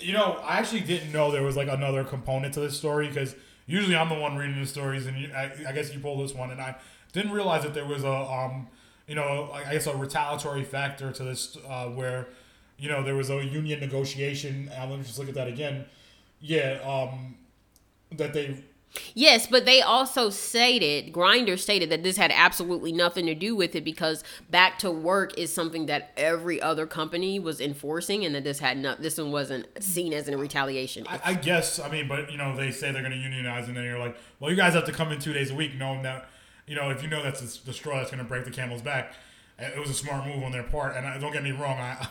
You 0.00 0.12
know, 0.12 0.40
I 0.44 0.58
actually 0.58 0.80
didn't 0.80 1.12
know 1.12 1.30
there 1.30 1.42
was 1.42 1.56
like 1.56 1.68
another 1.68 2.04
component 2.04 2.54
to 2.54 2.60
this 2.60 2.76
story 2.76 3.08
because 3.08 3.34
usually 3.66 3.96
I'm 3.96 4.08
the 4.08 4.16
one 4.16 4.36
reading 4.36 4.60
the 4.60 4.66
stories, 4.66 5.06
and 5.06 5.32
I, 5.32 5.52
I 5.68 5.72
guess 5.72 5.94
you 5.94 6.00
pulled 6.00 6.22
this 6.22 6.34
one, 6.34 6.50
and 6.50 6.60
I 6.60 6.76
didn't 7.12 7.32
realize 7.32 7.62
that 7.62 7.74
there 7.74 7.86
was 7.86 8.04
a 8.04 8.12
um, 8.12 8.68
you 9.06 9.14
know, 9.14 9.50
I 9.52 9.72
guess 9.72 9.86
a 9.86 9.96
retaliatory 9.96 10.64
factor 10.64 11.10
to 11.10 11.24
this 11.24 11.56
uh, 11.68 11.86
where 11.86 12.28
you 12.78 12.88
know 12.88 13.02
there 13.02 13.14
was 13.14 13.30
a 13.30 13.44
union 13.44 13.80
negotiation. 13.80 14.70
Let 14.76 14.90
me 14.90 15.02
just 15.02 15.18
look 15.18 15.28
at 15.28 15.34
that 15.34 15.48
again. 15.48 15.86
Yeah, 16.40 16.78
um, 16.84 17.36
that 18.12 18.32
they 18.32 18.62
Yes, 19.14 19.46
but 19.46 19.64
they 19.64 19.80
also 19.80 20.30
stated, 20.30 21.12
Grindr 21.12 21.58
stated 21.58 21.90
that 21.90 22.02
this 22.02 22.16
had 22.16 22.32
absolutely 22.34 22.92
nothing 22.92 23.26
to 23.26 23.34
do 23.34 23.54
with 23.54 23.74
it 23.74 23.84
because 23.84 24.24
back 24.50 24.78
to 24.80 24.90
work 24.90 25.38
is 25.38 25.52
something 25.52 25.86
that 25.86 26.12
every 26.16 26.60
other 26.60 26.86
company 26.86 27.38
was 27.38 27.60
enforcing, 27.60 28.24
and 28.24 28.34
that 28.34 28.44
this 28.44 28.58
had 28.58 28.78
not, 28.78 29.02
this 29.02 29.18
one 29.18 29.30
wasn't 29.30 29.66
seen 29.82 30.12
as 30.12 30.28
a 30.28 30.36
retaliation. 30.36 31.06
I, 31.08 31.20
I 31.24 31.34
guess, 31.34 31.78
I 31.78 31.90
mean, 31.90 32.08
but 32.08 32.30
you 32.30 32.38
know, 32.38 32.56
they 32.56 32.70
say 32.70 32.92
they're 32.92 33.02
going 33.02 33.12
to 33.12 33.18
unionize, 33.18 33.68
and 33.68 33.76
then 33.76 33.84
you're 33.84 33.98
like, 33.98 34.16
well, 34.40 34.50
you 34.50 34.56
guys 34.56 34.74
have 34.74 34.84
to 34.86 34.92
come 34.92 35.12
in 35.12 35.18
two 35.18 35.32
days 35.32 35.50
a 35.50 35.54
week, 35.54 35.74
knowing 35.76 36.02
that, 36.02 36.28
you 36.66 36.74
know, 36.74 36.90
if 36.90 37.02
you 37.02 37.08
know 37.08 37.22
that's 37.22 37.58
the 37.58 37.72
straw 37.72 37.96
that's 37.96 38.10
going 38.10 38.22
to 38.22 38.28
break 38.28 38.44
the 38.44 38.50
camel's 38.50 38.82
back. 38.82 39.14
Eh, 39.58 39.68
it 39.74 39.78
was 39.78 39.90
a 39.90 39.94
smart 39.94 40.26
move 40.26 40.42
on 40.42 40.52
their 40.52 40.62
part, 40.62 40.96
and 40.96 41.06
I, 41.06 41.18
don't 41.18 41.32
get 41.32 41.42
me 41.42 41.52
wrong, 41.52 41.78
I 41.78 42.08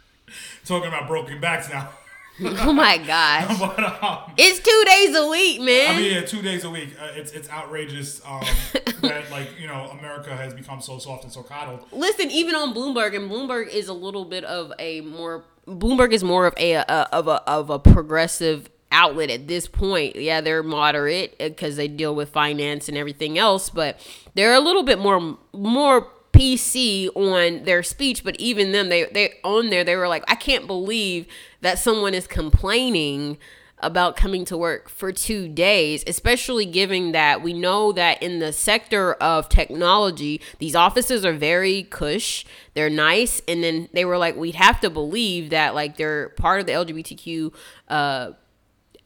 talking 0.64 0.88
about 0.88 1.06
broken 1.06 1.40
backs 1.40 1.70
now. 1.70 1.90
oh 2.44 2.72
my 2.72 2.98
gosh! 2.98 3.58
but, 3.60 4.02
um, 4.02 4.18
it's 4.36 4.58
two 4.60 4.84
days 4.86 5.16
a 5.16 5.26
week, 5.26 5.60
man. 5.60 5.94
I 5.94 5.98
mean, 5.98 6.12
yeah, 6.12 6.20
two 6.20 6.42
days 6.42 6.64
a 6.64 6.70
week. 6.70 6.90
Uh, 7.00 7.08
it's 7.14 7.32
it's 7.32 7.48
outrageous 7.48 8.20
um, 8.26 8.42
that 9.00 9.30
like 9.30 9.58
you 9.58 9.66
know 9.66 9.86
America 9.98 10.36
has 10.36 10.52
become 10.52 10.82
so 10.82 10.98
soft 10.98 11.24
and 11.24 11.32
so 11.32 11.42
coddled. 11.42 11.80
Listen, 11.92 12.30
even 12.30 12.54
on 12.54 12.74
Bloomberg, 12.74 13.16
and 13.16 13.30
Bloomberg 13.30 13.68
is 13.68 13.88
a 13.88 13.94
little 13.94 14.26
bit 14.26 14.44
of 14.44 14.70
a 14.78 15.00
more 15.00 15.44
Bloomberg 15.66 16.12
is 16.12 16.22
more 16.22 16.46
of 16.46 16.52
a, 16.58 16.74
a 16.74 17.08
of 17.10 17.26
a 17.26 17.42
of 17.48 17.70
a 17.70 17.78
progressive 17.78 18.68
outlet 18.92 19.30
at 19.30 19.48
this 19.48 19.66
point. 19.66 20.16
Yeah, 20.16 20.42
they're 20.42 20.62
moderate 20.62 21.38
because 21.38 21.74
uh, 21.74 21.78
they 21.78 21.88
deal 21.88 22.14
with 22.14 22.28
finance 22.28 22.86
and 22.86 22.98
everything 22.98 23.38
else, 23.38 23.70
but 23.70 23.98
they're 24.34 24.54
a 24.54 24.60
little 24.60 24.82
bit 24.82 24.98
more 24.98 25.38
more 25.54 26.08
PC 26.36 27.08
on 27.16 27.64
their 27.64 27.82
speech, 27.82 28.22
but 28.22 28.36
even 28.36 28.72
them, 28.72 28.90
they 28.90 29.04
they 29.04 29.34
on 29.42 29.70
there, 29.70 29.84
they 29.84 29.96
were 29.96 30.08
like, 30.08 30.22
I 30.28 30.34
can't 30.34 30.66
believe 30.66 31.26
that 31.66 31.80
someone 31.80 32.14
is 32.14 32.28
complaining 32.28 33.38
about 33.80 34.16
coming 34.16 34.44
to 34.46 34.56
work 34.56 34.88
for 34.88 35.12
two 35.12 35.48
days, 35.48 36.04
especially 36.06 36.64
given 36.64 37.12
that 37.12 37.42
we 37.42 37.52
know 37.52 37.92
that 37.92 38.22
in 38.22 38.38
the 38.38 38.52
sector 38.52 39.14
of 39.14 39.48
technology, 39.48 40.40
these 40.60 40.74
offices 40.74 41.24
are 41.24 41.32
very 41.32 41.82
cush, 41.82 42.46
they're 42.74 42.88
nice, 42.88 43.42
and 43.48 43.64
then 43.64 43.88
they 43.92 44.04
were 44.04 44.16
like, 44.16 44.36
we'd 44.36 44.54
have 44.54 44.80
to 44.80 44.88
believe 44.88 45.50
that 45.50 45.74
like 45.74 45.96
they're 45.96 46.28
part 46.30 46.60
of 46.60 46.66
the 46.66 46.72
LGBTQ 46.72 47.52
uh 47.88 48.30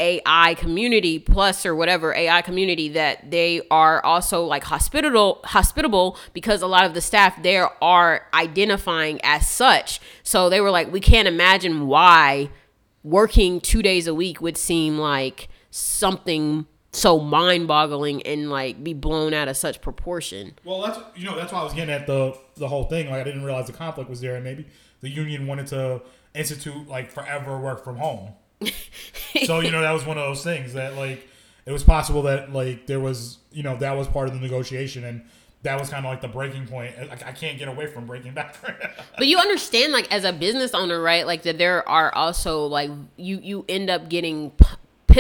AI 0.01 0.55
community 0.55 1.19
plus 1.19 1.67
or 1.67 1.77
whatever 1.77 2.15
AI 2.15 2.41
community 2.41 2.89
that 2.89 3.31
they 3.31 3.61
are 3.71 4.03
also 4.05 4.43
like 4.45 4.65
hospitable 4.65 5.41
hospitable 5.45 6.17
because 6.33 6.63
a 6.63 6.67
lot 6.67 6.85
of 6.87 6.95
the 6.95 7.03
staff 7.03 7.41
there 7.43 7.71
are 7.85 8.27
identifying 8.33 9.21
as 9.23 9.49
such. 9.49 10.01
So 10.23 10.49
they 10.49 10.61
were 10.61 10.71
like 10.71 10.91
we 10.91 11.01
can't 11.01 11.29
imagine 11.29 11.87
why 11.87 12.51
working 13.03 13.61
2 13.61 13.83
days 13.83 14.07
a 14.07 14.15
week 14.15 14.41
would 14.41 14.57
seem 14.57 14.99
like 14.99 15.49
something 15.71 16.67
so 16.93 17.21
mind-boggling 17.21 18.23
and 18.23 18.51
like 18.51 18.83
be 18.83 18.95
blown 18.95 19.33
out 19.33 19.49
of 19.49 19.57
such 19.57 19.81
proportion. 19.81 20.55
Well, 20.65 20.83
that's 20.83 20.99
you 21.15 21.27
know 21.27 21.37
that's 21.37 21.53
why 21.53 21.61
I 21.61 21.65
was 21.65 21.75
getting 21.75 21.95
at 21.95 22.07
the 22.07 22.37
the 22.57 22.69
whole 22.69 22.85
thing. 22.85 23.11
Like 23.11 23.21
I 23.21 23.25
didn't 23.25 23.45
realize 23.45 23.67
the 23.67 23.73
conflict 23.73 24.11
was 24.11 24.21
there, 24.21 24.35
and 24.35 24.45
maybe 24.45 24.67
the 25.01 25.09
union 25.09 25.47
wanted 25.47 25.67
to 25.69 26.03
institute 26.35 26.89
like 26.89 27.11
forever 27.11 27.59
work 27.59 27.85
from 27.85 27.97
home. 27.97 28.33
So 29.45 29.61
you 29.61 29.71
know 29.71 29.81
that 29.81 29.93
was 29.93 30.05
one 30.05 30.19
of 30.19 30.25
those 30.25 30.45
things 30.45 30.75
that 30.75 30.97
like 30.97 31.27
it 31.67 31.73
was 31.73 31.85
possible 31.85 32.23
that 32.23 32.53
like 32.53 32.87
there 32.87 33.01
was 33.01 33.39
you 33.53 33.63
know 33.63 33.77
that 33.77 33.97
was 33.97 34.07
part 34.09 34.29
of 34.29 34.35
the 34.35 34.41
negotiation 34.41 35.05
and 35.05 35.23
that 35.63 35.79
was 35.79 35.91
kind 35.91 36.07
of 36.07 36.11
like 36.11 36.23
the 36.23 36.29
breaking 36.29 36.67
point. 36.67 36.97
Like 37.09 37.27
I 37.27 37.33
can't 37.33 37.59
get 37.59 37.69
away 37.69 37.87
from 37.87 38.07
breaking 38.07 38.33
back. 38.35 38.57
but 39.17 39.27
you 39.27 39.39
understand, 39.39 39.93
like 39.93 40.11
as 40.13 40.25
a 40.25 40.33
business 40.33 40.75
owner, 40.75 41.01
right? 41.01 41.27
Like 41.27 41.43
that 41.43 41.59
there 41.59 41.87
are 41.89 42.15
also 42.15 42.67
like 42.67 42.91
you 43.17 43.41
you 43.43 43.65
end 43.69 43.91
up 43.91 44.09
getting 44.09 44.53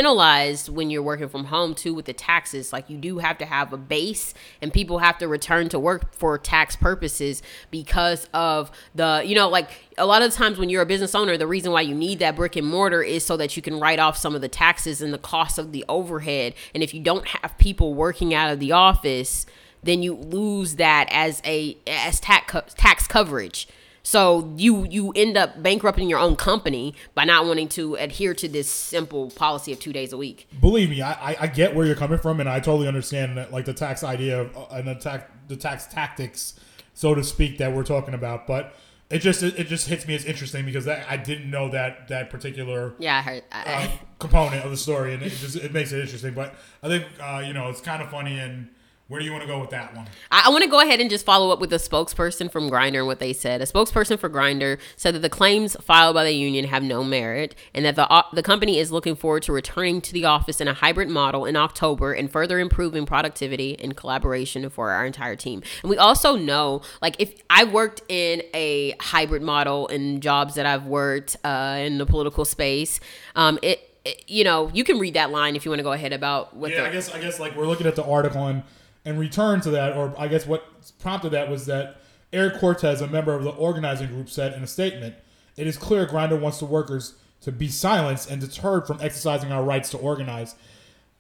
penalized 0.00 0.71
when 0.71 0.88
you're 0.88 1.02
working 1.02 1.28
from 1.28 1.45
home 1.45 1.75
too 1.75 1.92
with 1.92 2.07
the 2.07 2.12
taxes. 2.14 2.73
Like 2.73 2.88
you 2.88 2.97
do 2.97 3.19
have 3.19 3.37
to 3.37 3.45
have 3.45 3.71
a 3.71 3.76
base 3.76 4.33
and 4.62 4.73
people 4.73 5.00
have 5.00 5.19
to 5.19 5.28
return 5.28 5.69
to 5.69 5.78
work 5.78 6.14
for 6.14 6.38
tax 6.38 6.75
purposes 6.75 7.42
because 7.71 8.26
of 8.33 8.71
the, 8.95 9.23
you 9.26 9.35
know, 9.35 9.50
like 9.50 9.69
a 9.99 10.07
lot 10.07 10.23
of 10.23 10.33
times 10.33 10.57
when 10.57 10.71
you're 10.71 10.80
a 10.80 10.87
business 10.87 11.14
owner, 11.14 11.37
the 11.37 11.47
reason 11.47 11.71
why 11.71 11.83
you 11.83 11.95
need 11.95 12.19
that 12.21 12.35
brick 12.35 12.57
and 12.57 12.66
mortar 12.66 13.02
is 13.02 13.26
so 13.26 13.37
that 13.37 13.59
you 13.59 13.62
can 13.62 13.78
write 13.78 13.99
off 13.99 14.16
some 14.16 14.35
of 14.35 14.40
the 14.40 14.49
taxes 14.49 15.02
and 15.02 15.12
the 15.12 15.19
cost 15.19 15.59
of 15.59 15.71
the 15.73 15.85
overhead. 15.87 16.54
And 16.75 16.83
if 16.83 16.95
you 16.95 17.02
don't 17.02 17.28
have 17.28 17.59
people 17.59 17.92
working 17.92 18.33
out 18.33 18.50
of 18.50 18.59
the 18.59 18.73
office, 18.73 19.45
then 19.83 20.02
you 20.02 20.14
lose 20.14 20.76
that 20.76 21.09
as 21.11 21.42
a 21.45 21.76
as 21.87 22.21
tax 22.21 22.73
tax 22.75 23.07
coverage. 23.07 23.69
So 24.02 24.52
you 24.57 24.87
you 24.88 25.12
end 25.14 25.37
up 25.37 25.62
bankrupting 25.62 26.09
your 26.09 26.19
own 26.19 26.37
company 26.37 26.95
by 27.14 27.25
not 27.25 27.47
wanting 27.47 27.69
to 27.71 27.97
adhere 27.97 28.35
to 28.35 28.49
this 28.49 28.69
simple 28.69 29.30
policy 29.30 29.73
of 29.73 29.80
two 29.80 29.92
days 29.92 30.12
a 30.12 30.16
week. 30.16 30.49
Believe 30.61 30.90
me, 30.90 31.02
I, 31.02 31.37
I 31.40 31.47
get 31.47 31.75
where 31.75 31.87
you're 31.87 31.95
coming 31.97 32.19
from, 32.19 32.40
and 32.40 32.49
I 32.49 32.61
totally 32.61 32.88
understand 32.88 33.37
that, 33.37 33.52
like 33.52 33.64
the 33.64 33.75
tax 33.75 34.02
idea 34.02 34.40
of, 34.40 34.57
uh, 34.57 34.66
and 34.73 34.88
the 34.88 34.95
tax 34.95 35.30
the 35.49 35.57
tax 35.57 35.87
tactics, 35.87 36.59
so 36.95 37.14
to 37.14 37.23
speak, 37.23 37.59
that 37.59 37.75
we're 37.75 37.85
talking 37.85 38.14
about. 38.14 38.47
But 38.47 38.75
it 39.11 39.19
just 39.19 39.42
it, 39.42 39.66
just 39.66 39.88
hits 39.88 40.07
me 40.07 40.14
as 40.14 40.25
interesting 40.25 40.64
because 40.64 40.85
that, 40.85 41.04
I 41.09 41.16
didn't 41.16 41.50
know 41.50 41.69
that 41.71 42.09
that 42.09 42.30
particular 42.30 42.95
yeah 42.99 43.19
I 43.19 43.23
heard, 43.23 43.42
I, 43.52 43.64
uh, 43.64 43.88
component 44.19 44.64
of 44.64 44.71
the 44.71 44.76
story, 44.76 45.14
and 45.14 45.23
it 45.23 45.30
just 45.30 45.57
it 45.57 45.73
makes 45.73 45.92
it 45.92 46.00
interesting. 46.00 46.33
But 46.33 46.54
I 46.83 46.88
think 46.88 47.04
uh, 47.21 47.42
you 47.45 47.52
know 47.52 47.69
it's 47.69 47.80
kind 47.80 48.02
of 48.02 48.11
funny 48.11 48.38
and 48.38 48.69
where 49.11 49.19
do 49.19 49.26
you 49.26 49.33
want 49.33 49.43
to 49.43 49.49
go 49.49 49.59
with 49.61 49.71
that 49.71 49.93
one? 49.97 50.07
I, 50.31 50.45
I 50.47 50.50
want 50.50 50.62
to 50.62 50.71
go 50.71 50.81
ahead 50.81 51.00
and 51.00 51.11
just 51.11 51.26
follow 51.26 51.50
up 51.50 51.59
with 51.59 51.73
a 51.73 51.79
spokesperson 51.79 52.49
from 52.49 52.71
Grindr 52.71 52.99
and 52.99 53.09
what 53.09 53.19
they 53.19 53.33
said. 53.33 53.61
A 53.61 53.67
spokesperson 53.67 54.21
for 54.21 54.31
Grindr 54.31 54.79
said 54.95 55.17
that 55.17 55.19
the 55.19 55.29
claims 55.29 55.76
filed 55.81 56.14
by 56.14 56.23
the 56.23 56.31
union 56.31 56.64
have 56.67 56.85
no 56.85 57.02
merit 57.02 57.57
and 57.75 57.85
that 57.85 57.97
the 57.97 58.09
uh, 58.09 58.23
the 58.33 58.43
company 58.45 58.79
is 58.79 58.93
looking 58.93 59.17
forward 59.17 59.43
to 59.43 59.52
returning 59.52 60.00
to 60.02 60.12
the 60.12 60.25
office 60.26 60.61
in 60.61 60.69
a 60.69 60.75
hybrid 60.75 61.09
model 61.09 61.45
in 61.45 61.57
October 61.57 62.12
and 62.12 62.31
further 62.31 62.61
improving 62.61 63.05
productivity 63.05 63.76
and 63.81 63.97
collaboration 63.97 64.71
for 64.71 64.90
our 64.90 65.05
entire 65.05 65.35
team. 65.35 65.61
And 65.83 65.90
we 65.90 65.97
also 65.97 66.37
know, 66.37 66.81
like, 67.02 67.17
if 67.19 67.35
I 67.50 67.64
worked 67.64 68.02
in 68.09 68.45
a 68.55 68.95
hybrid 69.00 69.43
model 69.43 69.88
in 69.88 70.21
jobs 70.21 70.55
that 70.55 70.67
I've 70.67 70.87
worked 70.87 71.37
uh, 71.43 71.79
in 71.81 71.99
the 71.99 72.07
political 72.07 72.45
space, 72.45 73.00
um, 73.35 73.59
it 73.61 73.88
you 74.26 74.45
know, 74.45 74.71
you 74.73 74.85
can 74.85 74.99
read 74.99 75.14
that 75.14 75.31
line 75.31 75.57
if 75.57 75.64
you 75.64 75.71
want 75.71 75.81
to 75.81 75.83
go 75.85 75.93
ahead 75.93 76.12
about 76.12 76.57
what. 76.57 76.71
Yeah, 76.71 76.83
the- 76.83 76.88
I 76.88 76.93
guess 76.93 77.11
I 77.12 77.21
guess 77.21 77.40
like 77.40 77.57
we're 77.57 77.67
looking 77.67 77.88
at 77.88 77.97
the 77.97 78.05
article 78.05 78.47
and 78.47 78.62
and 79.04 79.19
return 79.19 79.61
to 79.62 79.71
that, 79.71 79.97
or 79.97 80.14
I 80.19 80.28
guess 80.28 80.47
what 80.47 80.64
prompted 80.99 81.30
that 81.30 81.50
was 81.50 81.66
that 81.66 82.00
Eric 82.33 82.61
Cortez, 82.61 83.00
a 83.00 83.07
member 83.07 83.35
of 83.35 83.45
the 83.45 83.50
organizing 83.50 84.09
group, 84.09 84.28
said 84.28 84.52
in 84.52 84.62
a 84.62 84.66
statement, 84.66 85.14
"It 85.57 85.66
is 85.66 85.76
clear 85.76 86.07
Grindr 86.07 86.40
wants 86.40 86.59
the 86.59 86.66
workers 86.66 87.14
to 87.42 87.52
be 87.52 87.69
silenced 87.69 88.30
and 88.30 88.40
deterred 88.40 88.87
from 88.87 88.99
exercising 89.00 89.52
our 89.52 89.62
rights 89.62 89.90
to 89.90 89.99
organize." 89.99 90.54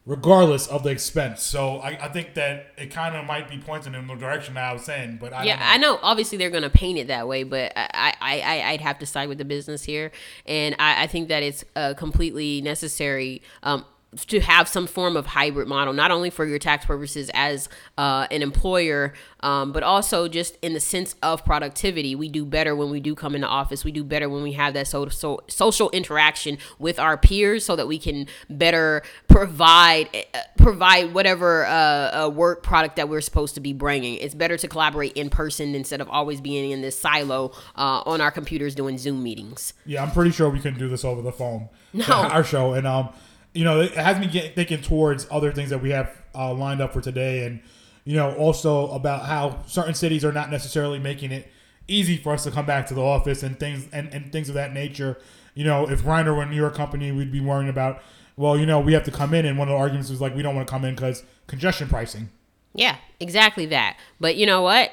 regardless 0.06 0.66
of 0.66 0.82
the 0.82 0.90
expense. 0.90 1.42
So 1.42 1.76
I, 1.76 1.90
I 1.90 2.08
think 2.08 2.34
that 2.34 2.68
it 2.78 2.90
kind 2.90 3.14
of 3.14 3.26
might 3.26 3.48
be 3.48 3.58
pointing 3.58 3.94
in 3.94 4.06
the 4.06 4.14
direction 4.14 4.54
that 4.54 4.64
I 4.64 4.72
was 4.72 4.82
saying, 4.82 5.18
but 5.20 5.32
I 5.32 5.44
yeah, 5.44 5.56
know. 5.56 5.62
I 5.64 5.76
know. 5.76 5.98
Obviously, 6.02 6.38
they're 6.38 6.50
going 6.50 6.62
to 6.62 6.70
paint 6.70 6.98
it 6.98 7.08
that 7.08 7.28
way, 7.28 7.42
but 7.42 7.72
I, 7.76 8.14
I, 8.20 8.40
I, 8.40 8.70
I'd 8.70 8.80
have 8.80 8.98
to 9.00 9.06
side 9.06 9.28
with 9.28 9.38
the 9.38 9.44
business 9.44 9.84
here, 9.84 10.10
and 10.46 10.74
I, 10.78 11.04
I 11.04 11.06
think 11.06 11.28
that 11.28 11.42
it's 11.42 11.64
uh, 11.76 11.94
completely 11.94 12.60
necessary. 12.62 13.42
Um, 13.62 13.84
to 14.26 14.40
have 14.40 14.66
some 14.66 14.86
form 14.86 15.16
of 15.16 15.26
hybrid 15.26 15.68
model, 15.68 15.94
not 15.94 16.10
only 16.10 16.30
for 16.30 16.44
your 16.44 16.58
tax 16.58 16.84
purposes 16.84 17.30
as 17.32 17.68
uh, 17.96 18.26
an 18.30 18.42
employer, 18.42 19.12
um, 19.40 19.70
but 19.70 19.84
also 19.84 20.26
just 20.26 20.56
in 20.62 20.72
the 20.72 20.80
sense 20.80 21.14
of 21.22 21.44
productivity. 21.44 22.16
We 22.16 22.28
do 22.28 22.44
better 22.44 22.74
when 22.74 22.90
we 22.90 22.98
do 22.98 23.14
come 23.14 23.36
into 23.36 23.46
office. 23.46 23.84
We 23.84 23.92
do 23.92 24.02
better 24.02 24.28
when 24.28 24.42
we 24.42 24.52
have 24.52 24.74
that 24.74 24.88
so, 24.88 25.08
so 25.08 25.40
social 25.46 25.90
interaction 25.90 26.58
with 26.78 26.98
our 26.98 27.16
peers, 27.16 27.64
so 27.64 27.76
that 27.76 27.86
we 27.86 27.98
can 27.98 28.26
better 28.48 29.02
provide 29.28 30.08
uh, 30.34 30.38
provide 30.58 31.14
whatever 31.14 31.66
uh, 31.66 32.28
work 32.28 32.62
product 32.62 32.96
that 32.96 33.08
we're 33.08 33.20
supposed 33.20 33.54
to 33.54 33.60
be 33.60 33.72
bringing. 33.72 34.16
It's 34.16 34.34
better 34.34 34.56
to 34.56 34.68
collaborate 34.68 35.12
in 35.12 35.30
person 35.30 35.74
instead 35.74 36.00
of 36.00 36.08
always 36.08 36.40
being 36.40 36.72
in 36.72 36.82
this 36.82 36.98
silo 36.98 37.52
uh, 37.76 38.02
on 38.06 38.20
our 38.20 38.32
computers 38.32 38.74
doing 38.74 38.98
Zoom 38.98 39.22
meetings. 39.22 39.72
Yeah, 39.86 40.02
I'm 40.02 40.10
pretty 40.10 40.32
sure 40.32 40.50
we 40.50 40.60
can 40.60 40.76
do 40.76 40.88
this 40.88 41.04
over 41.04 41.22
the 41.22 41.32
phone. 41.32 41.68
No, 41.92 42.04
our 42.08 42.42
show 42.44 42.74
and 42.74 42.86
um 42.86 43.10
you 43.54 43.64
know, 43.64 43.80
it 43.80 43.92
has 43.92 44.18
me 44.18 44.26
get, 44.26 44.54
thinking 44.54 44.80
towards 44.82 45.26
other 45.30 45.52
things 45.52 45.70
that 45.70 45.82
we 45.82 45.90
have 45.90 46.10
uh, 46.34 46.52
lined 46.52 46.80
up 46.80 46.92
for 46.92 47.00
today, 47.00 47.46
and 47.46 47.60
you 48.04 48.16
know, 48.16 48.34
also 48.34 48.90
about 48.92 49.26
how 49.26 49.62
certain 49.66 49.94
cities 49.94 50.24
are 50.24 50.32
not 50.32 50.50
necessarily 50.50 50.98
making 50.98 51.32
it 51.32 51.50
easy 51.88 52.16
for 52.16 52.32
us 52.32 52.44
to 52.44 52.50
come 52.50 52.66
back 52.66 52.86
to 52.86 52.94
the 52.94 53.02
office 53.02 53.42
and 53.42 53.58
things 53.58 53.86
and, 53.92 54.12
and 54.14 54.32
things 54.32 54.48
of 54.48 54.54
that 54.54 54.72
nature. 54.72 55.18
You 55.54 55.64
know, 55.64 55.88
if 55.88 56.02
Grindr 56.02 56.34
were 56.36 56.42
a 56.42 56.46
New 56.46 56.56
York 56.56 56.74
company, 56.74 57.10
we'd 57.10 57.32
be 57.32 57.40
worrying 57.40 57.68
about, 57.68 58.00
well, 58.36 58.56
you 58.56 58.64
know, 58.66 58.78
we 58.80 58.92
have 58.92 59.04
to 59.04 59.10
come 59.10 59.34
in, 59.34 59.44
and 59.44 59.58
one 59.58 59.68
of 59.68 59.72
the 59.72 59.78
arguments 59.78 60.10
was 60.10 60.20
like, 60.20 60.34
we 60.34 60.42
don't 60.42 60.54
want 60.54 60.66
to 60.66 60.70
come 60.70 60.84
in 60.84 60.94
because 60.94 61.24
congestion 61.46 61.88
pricing. 61.88 62.30
Yeah, 62.72 62.96
exactly 63.18 63.66
that. 63.66 63.96
But 64.20 64.36
you 64.36 64.46
know 64.46 64.62
what? 64.62 64.92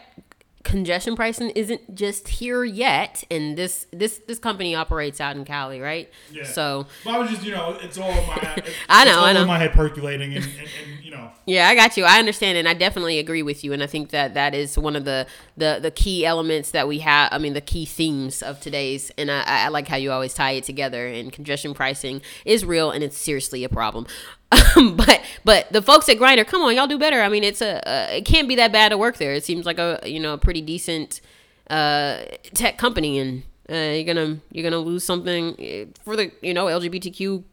Congestion 0.64 1.16
pricing 1.16 1.50
isn't 1.52 1.96
just 1.96 2.28
here 2.28 2.64
yet, 2.64 3.24
and 3.32 3.58
this 3.58 3.88
this 3.92 4.20
this 4.28 4.40
company 4.40 4.76
operates 4.76 5.22
out 5.22 5.36
in 5.36 5.46
Cali, 5.46 5.80
right? 5.80 6.10
Yeah. 6.32 6.44
So 6.44 6.88
I 7.06 7.18
was 7.18 7.30
just, 7.30 7.44
you 7.44 7.52
know, 7.52 7.78
it's 7.82 7.98
all 7.98 8.10
in 8.10 8.28
my, 8.28 8.54
it's, 8.58 8.70
I 8.90 9.06
know, 9.06 9.12
it's 9.12 9.18
all 9.18 9.26
I 9.26 9.34
know. 9.34 9.42
in 9.42 9.48
my 9.48 9.60
head 9.60 9.72
percolating, 9.72 10.36
and, 10.36 10.44
and, 10.44 10.54
and 10.58 11.04
you 11.04 11.12
know, 11.12 11.32
Yeah, 11.46 11.68
I 11.70 11.76
got 11.76 11.96
you. 11.98 12.04
I 12.04 12.20
understand, 12.20 12.58
and 12.58 12.68
I 12.68 12.74
definitely 12.74 13.20
agree 13.20 13.44
with 13.44 13.64
you. 13.64 13.72
And 13.74 13.82
I 13.82 13.88
think 13.88 14.10
that 14.10 14.34
that 14.34 14.54
is 14.54 14.78
one 14.78 14.96
of 14.96 15.06
the 15.06 15.26
the 15.56 15.80
the 15.82 15.92
key 15.92 16.26
elements 16.26 16.72
that 16.72 16.88
we 16.88 17.00
have. 17.00 17.30
I 17.32 17.38
mean, 17.38 17.54
the 17.54 17.62
key 17.62 17.86
themes 17.86 18.42
of 18.44 18.60
today's. 18.60 19.12
And 19.18 19.32
I, 19.32 19.44
I 19.46 19.68
like 19.70 19.88
how 19.88 19.98
you 19.98 20.12
always 20.12 20.34
tie 20.34 20.52
it 20.52 20.64
together. 20.64 21.08
And 21.08 21.32
congestion 21.32 21.74
pricing 21.74 22.22
is 22.46 22.66
real, 22.66 22.92
and 22.92 23.04
it's 23.04 23.18
seriously 23.18 23.64
a 23.64 23.70
problem. 23.70 24.06
but 24.96 25.22
but 25.44 25.72
the 25.74 25.82
folks 25.82 26.08
at 26.10 26.18
Grindr, 26.18 26.46
come 26.48 26.62
on, 26.62 26.76
y'all 26.76 26.88
do 26.88 26.98
better. 26.98 27.22
I 27.22 27.30
mean, 27.30 27.44
it's 27.44 27.62
a 27.62 27.88
uh, 27.88 28.08
it 28.12 28.26
can't 28.26 28.48
be 28.48 28.56
that 28.56 28.72
bad 28.72 28.90
to 28.90 28.98
work 28.98 29.18
there. 29.18 29.34
It 29.34 29.44
seems 29.44 29.66
like 29.66 29.78
a 29.78 30.00
you 30.06 30.20
know 30.20 30.34
a 30.34 30.38
pretty 30.38 30.62
decent 30.62 31.22
uh, 31.70 32.20
tech 32.54 32.78
company, 32.78 33.20
and 33.20 33.44
uh, 33.70 33.94
you're 33.94 34.04
gonna 34.06 34.40
you're 34.52 34.64
gonna 34.64 34.82
lose 34.82 35.04
something 35.04 35.56
eh, 35.60 35.86
for 36.04 36.16
the 36.16 36.32
you 36.42 36.54
know 36.54 36.68
LGBTQ 36.68 37.44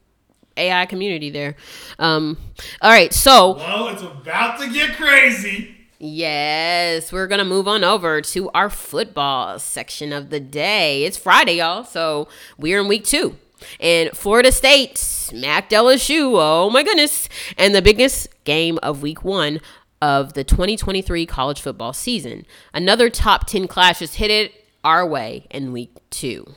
AI 0.57 0.87
community 0.87 1.31
there. 1.31 1.57
Um, 1.99 2.39
all 2.81 2.91
right, 2.91 3.13
so 3.13 3.57
well, 3.57 3.89
it's 3.89 4.03
about 4.03 4.61
to 4.61 4.71
get 4.71 4.97
crazy. 4.97 5.75
Yes, 5.99 7.13
we're 7.13 7.27
gonna 7.27 7.45
move 7.45 7.67
on 7.67 7.83
over 7.83 8.21
to 8.21 8.51
our 8.51 8.71
football 8.71 9.59
section 9.59 10.13
of 10.13 10.31
the 10.31 10.41
day. 10.41 11.05
It's 11.05 11.17
Friday, 11.17 11.57
y'all, 11.57 11.83
so 11.83 12.29
we're 12.57 12.81
in 12.81 12.87
week 12.87 13.05
two. 13.05 13.37
And 13.81 14.11
Florida 14.11 14.53
State 14.53 14.99
smacked 14.99 15.73
LSU. 15.73 16.33
Oh 16.35 16.71
my 16.71 16.83
goodness. 16.83 17.29
And 17.57 17.75
the 17.75 17.83
biggest 17.83 18.29
game 18.45 18.79
of 18.83 19.03
week 19.03 19.25
one 19.25 19.61
of 20.03 20.35
the 20.35 20.45
2023 20.45 21.27
college 21.27 21.61
football 21.61 21.93
season. 21.93 22.45
Another 22.73 23.09
top 23.09 23.47
10 23.47 23.67
clash 23.67 24.01
has 24.01 24.15
hit 24.15 24.31
it 24.31 24.53
our 24.85 25.07
way 25.07 25.47
in 25.51 25.73
week 25.73 25.97
two. 26.11 26.55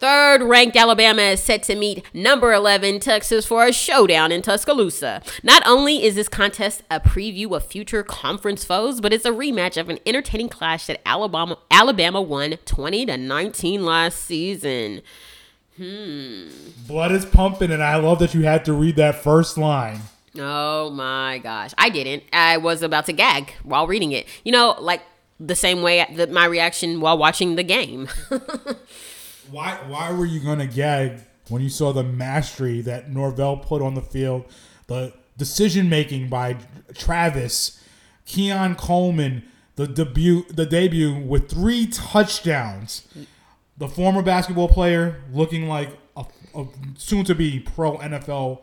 Third 0.00 0.40
ranked 0.42 0.78
Alabama 0.78 1.20
is 1.20 1.42
set 1.42 1.62
to 1.64 1.74
meet 1.76 2.06
number 2.14 2.54
11 2.54 3.00
Texas 3.00 3.44
for 3.44 3.66
a 3.66 3.72
showdown 3.72 4.32
in 4.32 4.40
Tuscaloosa. 4.40 5.20
Not 5.42 5.62
only 5.66 6.02
is 6.02 6.14
this 6.14 6.26
contest 6.26 6.82
a 6.90 7.00
preview 7.00 7.54
of 7.54 7.66
future 7.66 8.02
conference 8.02 8.64
foes, 8.64 9.02
but 9.02 9.12
it's 9.12 9.26
a 9.26 9.30
rematch 9.30 9.76
of 9.76 9.90
an 9.90 9.98
entertaining 10.06 10.48
clash 10.48 10.86
that 10.86 11.06
Alabama 11.06 11.58
Alabama 11.70 12.22
won 12.22 12.56
20 12.64 13.04
to 13.06 13.18
19 13.18 13.84
last 13.84 14.24
season. 14.24 15.02
Hmm. 15.80 16.48
Blood 16.86 17.12
is 17.12 17.24
pumping, 17.24 17.70
and 17.70 17.82
I 17.82 17.96
love 17.96 18.18
that 18.18 18.34
you 18.34 18.42
had 18.42 18.66
to 18.66 18.74
read 18.74 18.96
that 18.96 19.14
first 19.14 19.56
line. 19.56 20.00
Oh 20.38 20.90
my 20.90 21.38
gosh. 21.38 21.72
I 21.78 21.88
didn't. 21.88 22.24
I 22.34 22.58
was 22.58 22.82
about 22.82 23.06
to 23.06 23.14
gag 23.14 23.52
while 23.62 23.86
reading 23.86 24.12
it. 24.12 24.26
You 24.44 24.52
know, 24.52 24.76
like 24.78 25.00
the 25.40 25.54
same 25.54 25.80
way 25.80 26.06
that 26.16 26.30
my 26.30 26.44
reaction 26.44 27.00
while 27.00 27.16
watching 27.16 27.56
the 27.56 27.62
game. 27.62 28.08
Why 29.50 29.80
why 29.88 30.12
were 30.12 30.26
you 30.26 30.38
gonna 30.38 30.66
gag 30.68 31.22
when 31.48 31.60
you 31.60 31.68
saw 31.70 31.92
the 31.92 32.04
mastery 32.04 32.80
that 32.82 33.10
Norvell 33.10 33.56
put 33.56 33.82
on 33.82 33.94
the 33.94 34.02
field, 34.02 34.44
the 34.86 35.12
decision 35.36 35.88
making 35.88 36.28
by 36.28 36.56
Travis, 36.94 37.82
Keon 38.26 38.76
Coleman, 38.76 39.42
the 39.74 39.88
debut 39.88 40.44
the 40.50 40.66
debut 40.66 41.18
with 41.18 41.50
three 41.50 41.88
touchdowns. 41.88 43.08
The 43.80 43.88
former 43.88 44.22
basketball 44.22 44.68
player 44.68 45.22
looking 45.32 45.66
like 45.66 45.88
a, 46.14 46.26
a 46.54 46.66
soon 46.98 47.24
to 47.24 47.34
be 47.34 47.60
pro 47.60 47.96
NFL 47.96 48.60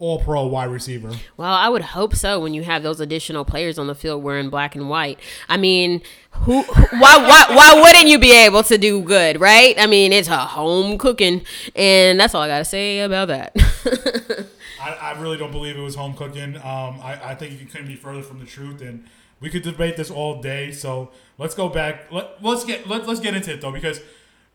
all 0.00 0.18
pro 0.20 0.46
wide 0.46 0.70
receiver. 0.70 1.12
Well, 1.36 1.52
I 1.52 1.68
would 1.68 1.82
hope 1.82 2.16
so 2.16 2.40
when 2.40 2.54
you 2.54 2.64
have 2.64 2.82
those 2.82 2.98
additional 3.00 3.44
players 3.44 3.78
on 3.78 3.86
the 3.86 3.94
field 3.94 4.24
wearing 4.24 4.50
black 4.50 4.74
and 4.74 4.90
white. 4.90 5.20
I 5.48 5.58
mean, 5.58 6.02
who 6.32 6.62
why 6.62 6.88
why 6.90 7.46
why 7.54 7.80
wouldn't 7.80 8.08
you 8.08 8.18
be 8.18 8.32
able 8.32 8.64
to 8.64 8.76
do 8.76 9.00
good, 9.00 9.40
right? 9.40 9.76
I 9.78 9.86
mean, 9.86 10.12
it's 10.12 10.28
a 10.28 10.38
home 10.38 10.98
cooking 10.98 11.44
and 11.76 12.18
that's 12.18 12.34
all 12.34 12.42
I 12.42 12.48
got 12.48 12.58
to 12.58 12.64
say 12.64 13.00
about 13.00 13.28
that. 13.28 13.52
I, 14.82 14.90
I 14.90 15.20
really 15.20 15.36
don't 15.36 15.52
believe 15.52 15.76
it 15.76 15.82
was 15.82 15.94
home 15.94 16.14
cooking. 16.14 16.56
Um, 16.56 17.00
I, 17.00 17.20
I 17.22 17.34
think 17.36 17.60
it 17.60 17.70
couldn't 17.70 17.86
be 17.86 17.96
further 17.96 18.22
from 18.22 18.40
the 18.40 18.46
truth, 18.46 18.80
and 18.80 19.04
we 19.40 19.50
could 19.50 19.62
debate 19.62 19.96
this 19.96 20.10
all 20.10 20.40
day. 20.40 20.72
So 20.72 21.10
let's 21.36 21.54
go 21.54 21.68
back. 21.68 22.10
Let, 22.10 22.42
let's 22.42 22.64
get 22.64 22.88
let, 22.88 23.06
let's 23.06 23.20
get 23.20 23.34
into 23.34 23.52
it 23.52 23.60
though, 23.60 23.72
because 23.72 24.00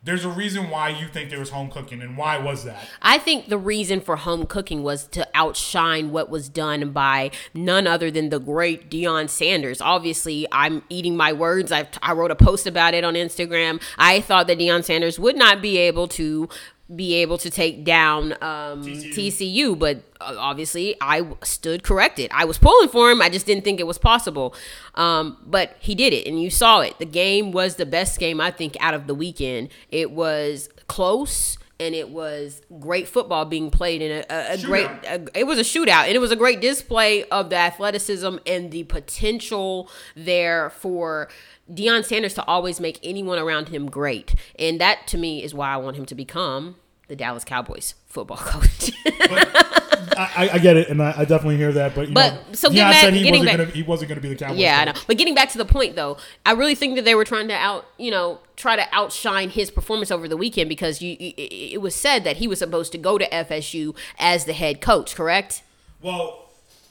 there's 0.06 0.26
a 0.26 0.30
reason 0.30 0.70
why 0.70 0.90
you 0.90 1.08
think 1.08 1.30
there 1.30 1.40
was 1.40 1.52
home 1.52 1.70
cooking, 1.70 2.02
and 2.02 2.18
why 2.18 2.38
was 2.38 2.66
that? 2.66 2.88
I 3.02 3.18
think 3.18 3.48
the 3.48 3.58
reason 3.58 4.02
for 4.02 4.18
home 4.18 4.46
cooking 4.46 4.84
was 4.84 5.08
to 5.08 5.26
outshine 5.34 6.12
what 6.12 6.30
was 6.30 6.50
done 6.50 6.92
by 6.92 7.32
none 7.54 7.88
other 7.88 8.12
than 8.12 8.30
the 8.30 8.40
great 8.40 8.90
Deion 8.90 9.30
Sanders. 9.30 9.80
Obviously, 9.80 10.46
I'm 10.52 10.84
eating 10.90 11.16
my 11.16 11.32
words. 11.32 11.72
I, 11.72 11.88
I 12.02 12.12
wrote 12.12 12.32
a 12.32 12.36
post 12.36 12.68
about 12.68 12.94
it 12.94 13.06
on 13.06 13.14
Instagram. 13.14 13.82
I 13.98 14.20
thought 14.20 14.48
that 14.48 14.60
Deion 14.60 14.84
Sanders 14.84 15.20
would 15.20 15.38
not 15.38 15.62
be 15.62 15.78
able 15.78 16.10
to 16.10 16.50
be 16.94 17.16
able 17.16 17.38
to 17.38 17.50
take 17.50 17.84
down 17.84 18.34
um, 18.42 18.84
TCU. 18.84 19.14
TCU, 19.14 19.80
but 19.80 20.04
uh, 20.20 20.36
obviously 20.38 20.96
I 21.00 21.26
stood 21.44 21.82
corrected. 21.84 22.30
I 22.34 22.46
was 22.46 22.58
pulling 22.58 22.90
for 22.90 23.10
him. 23.10 23.22
I 23.22 23.30
just 23.30 23.46
didn't 23.46 23.64
think 23.64 23.80
it 23.80 23.88
was 23.88 23.98
possible. 23.98 24.54
Um, 24.96 25.38
but 25.46 25.76
he 25.80 25.96
did 25.96 26.14
it, 26.14 26.28
and 26.28 26.42
you 26.42 26.50
saw 26.50 26.82
it. 26.82 27.00
The 27.00 27.06
game 27.06 27.52
was 27.52 27.78
the 27.78 27.86
best 27.86 28.20
game 28.20 28.42
I 28.42 28.52
think 28.52 28.76
out 28.80 28.94
of 28.94 29.08
the 29.08 29.16
weekend. 29.16 29.70
It 29.90 30.12
was 30.12 30.70
close. 30.88 31.58
And 31.80 31.96
it 31.96 32.10
was 32.10 32.62
great 32.80 33.10
football 33.10 33.44
being 33.44 33.70
played 33.70 34.02
in 34.02 34.12
a, 34.12 34.24
a, 34.30 34.54
a 34.54 34.58
great. 34.62 34.88
A, 35.06 35.26
it 35.38 35.46
was 35.46 35.58
a 35.58 35.64
shootout, 35.64 36.06
and 36.06 36.14
it 36.14 36.20
was 36.20 36.32
a 36.32 36.36
great 36.36 36.62
display 36.62 37.24
of 37.26 37.50
the 37.50 37.58
athleticism 37.58 38.38
and 38.46 38.72
the 38.72 38.84
potential 38.84 39.90
there 40.16 40.70
for 40.70 41.30
Deion 41.72 42.04
Sanders 42.04 42.34
to 42.36 42.46
always 42.46 42.80
make 42.80 43.00
anyone 43.04 43.40
around 43.40 43.70
him 43.70 43.90
great. 43.90 44.36
And 44.60 44.80
that 44.82 45.08
to 45.08 45.18
me 45.18 45.44
is 45.44 45.54
why 45.54 45.74
I 45.74 45.78
want 45.78 45.96
him 45.98 46.06
to 46.08 46.16
become 46.16 46.76
the 47.08 47.16
Dallas 47.16 47.44
Cowboys 47.44 47.96
football 48.08 48.38
coach. 48.42 48.92
I, 50.16 50.30
I- 50.36 50.50
I 50.54 50.60
get 50.60 50.78
it, 50.78 50.90
and 50.90 51.02
I, 51.02 51.14
I 51.18 51.26
definitely 51.26 51.58
hear 51.58 51.72
that. 51.74 51.96
But 51.96 52.10
you 52.10 52.14
But, 52.14 52.34
know, 52.34 52.40
so 52.54 52.70
get 52.70 52.78
back- 52.92 53.02
said 53.02 53.14
he 53.14 53.24
getting 53.24 53.40
wasn't 53.42 53.58
back- 53.58 53.68
gonna 53.68 53.76
he 53.78 53.84
wasn't 53.84 54.10
gonna 54.10 54.22
be 54.22 54.30
the 54.30 54.36
Cowboys. 54.36 54.58
yeah, 54.60 54.80
I 54.82 54.86
know. 54.86 54.94
But 55.08 55.18
getting 55.18 55.34
back 55.34 55.50
to 55.50 55.58
the 55.58 55.66
point 55.66 55.96
though, 55.96 56.18
I 56.46 56.52
really 56.52 56.76
think 56.76 56.96
that 56.96 57.06
they 57.06 57.16
were 57.16 57.26
trying 57.26 57.48
to 57.48 57.56
out, 57.56 57.86
you 57.98 58.12
know, 58.12 58.40
try 58.56 58.76
to 58.76 58.86
outshine 58.92 59.50
his 59.50 59.72
performance 59.72 60.12
over 60.12 60.28
the 60.28 60.38
weekend 60.38 60.70
because 60.70 61.02
you, 61.02 61.16
it, 61.20 61.34
it 61.74 61.82
was 61.82 61.96
said 61.96 62.24
that 62.26 62.38
he 62.38 62.48
was 62.48 62.60
supposed 62.60 62.92
to 62.92 62.98
go 62.98 63.18
to 63.18 63.28
FSU 63.30 63.96
as 64.20 64.46
the 64.46 64.54
head 64.54 64.82
coach, 64.82 65.16
correct? 65.16 65.64
Well, 66.02 66.43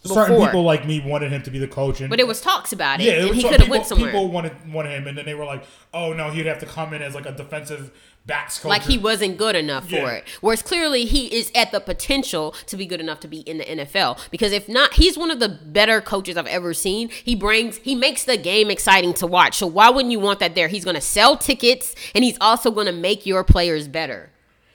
certain 0.05 0.39
people 0.45 0.63
like 0.63 0.87
me 0.87 1.01
wanted 1.01 1.33
him 1.33 1.43
to 1.43 1.51
be 1.51 1.59
the 1.59 1.69
coach, 1.69 2.01
and 2.01 2.11
But 2.11 2.21
it 2.21 2.27
was 2.27 2.41
talks 2.41 2.73
about 2.73 3.01
it, 3.01 3.05
Yeah, 3.05 3.27
it 3.27 3.35
he 3.35 3.43
could 3.43 3.61
have 3.61 3.69
went 3.69 3.87
somewhere. 3.87 4.11
People 4.11 4.29
wanted 4.31 4.73
wanted 4.73 4.91
him, 4.91 5.07
and 5.07 5.17
then 5.17 5.25
they 5.25 5.35
were 5.35 5.45
like, 5.45 5.65
"Oh 5.95 6.13
no, 6.13 6.31
he'd 6.31 6.47
have 6.47 6.59
to 6.61 6.67
come 6.67 6.93
in 6.93 7.03
as 7.03 7.15
like 7.15 7.27
a 7.27 7.33
defensive 7.33 7.93
backs 8.27 8.59
coach." 8.59 8.69
like 8.69 8.83
he 8.83 8.99
wasn't 8.99 9.37
good 9.37 9.55
enough 9.55 9.89
for 9.89 10.11
it. 10.13 10.25
Whereas 10.41 10.63
clearly 10.63 11.05
he 11.05 11.27
is 11.35 11.53
at 11.55 11.73
the 11.73 11.81
potential 11.81 12.53
to 12.67 12.77
be 12.77 12.87
good 12.87 13.01
enough 13.01 13.21
to 13.21 13.29
be 13.29 13.41
in 13.41 13.59
the 13.59 13.65
NFL. 13.65 14.19
Because 14.31 14.53
if 14.53 14.69
not, 14.69 14.95
he's 14.95 15.17
one 15.17 15.31
of 15.31 15.41
the 15.41 15.49
better 15.49 16.01
coaches 16.01 16.37
I've 16.37 16.47
ever 16.47 16.75
seen. 16.75 17.09
He 17.09 17.35
brings 17.35 17.77
he 17.79 17.95
makes 17.95 18.25
the 18.25 18.37
game 18.37 18.71
exciting 18.71 19.15
to 19.15 19.27
watch. 19.27 19.57
So 19.57 19.67
why 19.67 19.91
wouldn't 19.91 20.11
you 20.11 20.21
want 20.21 20.41
that 20.41 20.55
there? 20.55 20.69
He's 20.69 20.85
gonna 20.85 21.01
sell 21.01 21.37
tickets 21.37 21.95
and 22.15 22.25
he's 22.25 22.37
also 22.41 22.71
gonna 22.71 22.93
make 22.93 23.25
your 23.25 23.45
players 23.45 23.87
better. 23.87 24.32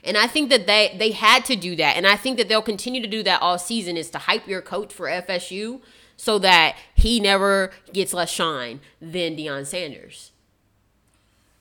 And 0.07 0.17
I 0.17 0.25
think 0.25 0.49
that 0.49 0.65
they 0.67 0.95
they 0.97 1.11
had 1.11 1.43
to 1.45 1.55
do 1.55 1.75
that. 1.75 1.97
And 1.97 2.07
I 2.07 2.15
think 2.15 2.37
that 2.37 2.47
they'll 2.47 2.61
continue 2.61 3.01
to 3.01 3.07
do 3.07 3.21
that 3.23 3.41
all 3.41 3.59
season 3.59 3.97
is 3.97 4.09
to 4.11 4.19
hype 4.19 4.47
your 4.47 4.61
coach 4.61 4.93
for 4.93 5.07
FSU 5.07 5.81
so 6.15 6.39
that 6.39 6.77
he 6.95 7.19
never 7.19 7.71
gets 7.93 8.13
less 8.13 8.29
shine 8.29 8.79
than 9.01 9.35
Deion 9.35 9.65
Sanders. 9.65 10.31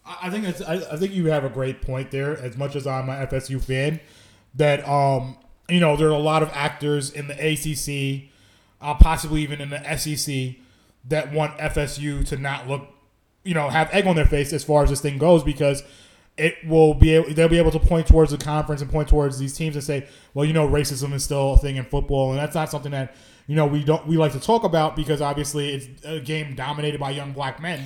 I 0.04 0.30
think 0.30 0.46
I, 0.68 0.74
I 0.92 0.96
think 0.96 1.12
you 1.12 1.26
have 1.26 1.44
a 1.44 1.48
great 1.48 1.82
point 1.82 2.12
there. 2.12 2.36
As 2.38 2.56
much 2.56 2.76
as 2.76 2.86
I'm 2.86 3.08
a 3.08 3.26
FSU 3.26 3.62
fan, 3.62 4.00
that 4.54 4.88
um 4.88 5.36
you 5.68 5.80
know 5.80 5.96
there 5.96 6.08
are 6.08 6.12
a 6.12 6.18
lot 6.18 6.42
of 6.44 6.50
actors 6.52 7.10
in 7.10 7.26
the 7.26 7.34
ACC, 7.34 8.30
uh, 8.80 8.94
possibly 8.94 9.42
even 9.42 9.60
in 9.60 9.70
the 9.70 9.96
SEC, 9.96 10.54
that 11.08 11.32
want 11.32 11.58
FSU 11.58 12.24
to 12.28 12.36
not 12.36 12.68
look, 12.68 12.88
you 13.42 13.54
know, 13.54 13.68
have 13.68 13.90
egg 13.92 14.06
on 14.06 14.14
their 14.14 14.26
face 14.26 14.52
as 14.52 14.62
far 14.62 14.84
as 14.84 14.90
this 14.90 15.00
thing 15.00 15.18
goes 15.18 15.42
because 15.42 15.82
it 16.38 16.56
will 16.66 16.92
be 16.94 17.14
able, 17.14 17.32
they'll 17.32 17.48
be 17.48 17.58
able 17.58 17.70
to 17.70 17.78
point 17.78 18.06
towards 18.06 18.30
the 18.30 18.38
conference 18.38 18.82
and 18.82 18.90
point 18.90 19.08
towards 19.08 19.38
these 19.38 19.54
teams 19.56 19.74
and 19.74 19.82
say, 19.84 20.06
well, 20.34 20.44
you 20.44 20.52
know, 20.52 20.68
racism 20.68 21.12
is 21.14 21.24
still 21.24 21.54
a 21.54 21.58
thing 21.58 21.76
in 21.76 21.84
football, 21.84 22.30
and 22.30 22.38
that's 22.38 22.54
not 22.54 22.70
something 22.70 22.92
that 22.92 23.14
you 23.46 23.54
know 23.56 23.66
we 23.66 23.82
don't 23.84 24.06
we 24.06 24.16
like 24.16 24.32
to 24.32 24.40
talk 24.40 24.64
about 24.64 24.96
because 24.96 25.20
obviously 25.22 25.74
it's 25.74 26.04
a 26.04 26.20
game 26.20 26.54
dominated 26.54 27.00
by 27.00 27.10
young 27.10 27.32
black 27.32 27.60
men. 27.60 27.84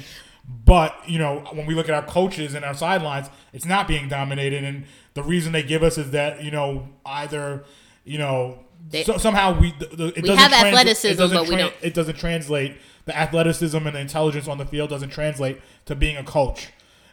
But 0.65 0.97
you 1.07 1.19
know, 1.19 1.45
when 1.53 1.67
we 1.67 1.75
look 1.75 1.89
at 1.89 1.95
our 1.95 2.03
coaches 2.03 2.55
and 2.55 2.65
our 2.65 2.75
sidelines, 2.75 3.29
it's 3.53 3.67
not 3.67 3.87
being 3.87 4.09
dominated, 4.09 4.65
and 4.65 4.85
the 5.15 5.23
reason 5.23 5.53
they 5.53 5.63
give 5.63 5.83
us 5.83 5.97
is 5.99 6.11
that 6.11 6.43
you 6.43 6.51
know 6.51 6.89
either 7.07 7.63
you 8.05 8.19
know 8.19 8.59
They- 8.91 9.05
so, 9.05 9.17
somehow 9.19 9.59
we 9.61 9.73
the, 9.79 9.87
the, 9.87 10.07
it 10.19 10.23
We 10.23 10.29
have 10.31 10.51
trans- 10.51 10.65
athleticism, 10.65 11.13
it 11.13 11.17
doesn't 11.19 11.37
but 11.37 11.49
we 11.49 11.57
don't- 11.57 11.75
It 11.83 11.95
doesn't 11.95 12.17
translate. 12.19 12.77
The 13.05 13.17
athleticism 13.17 13.77
and 13.77 13.95
the 13.95 14.01
intelligence 14.01 14.49
on 14.49 14.59
the 14.59 14.67
field 14.67 14.91
doesn't 14.91 15.11
translate 15.11 15.61
to 15.87 15.95
being 15.95 16.17
a 16.17 16.25
coach, 16.25 16.69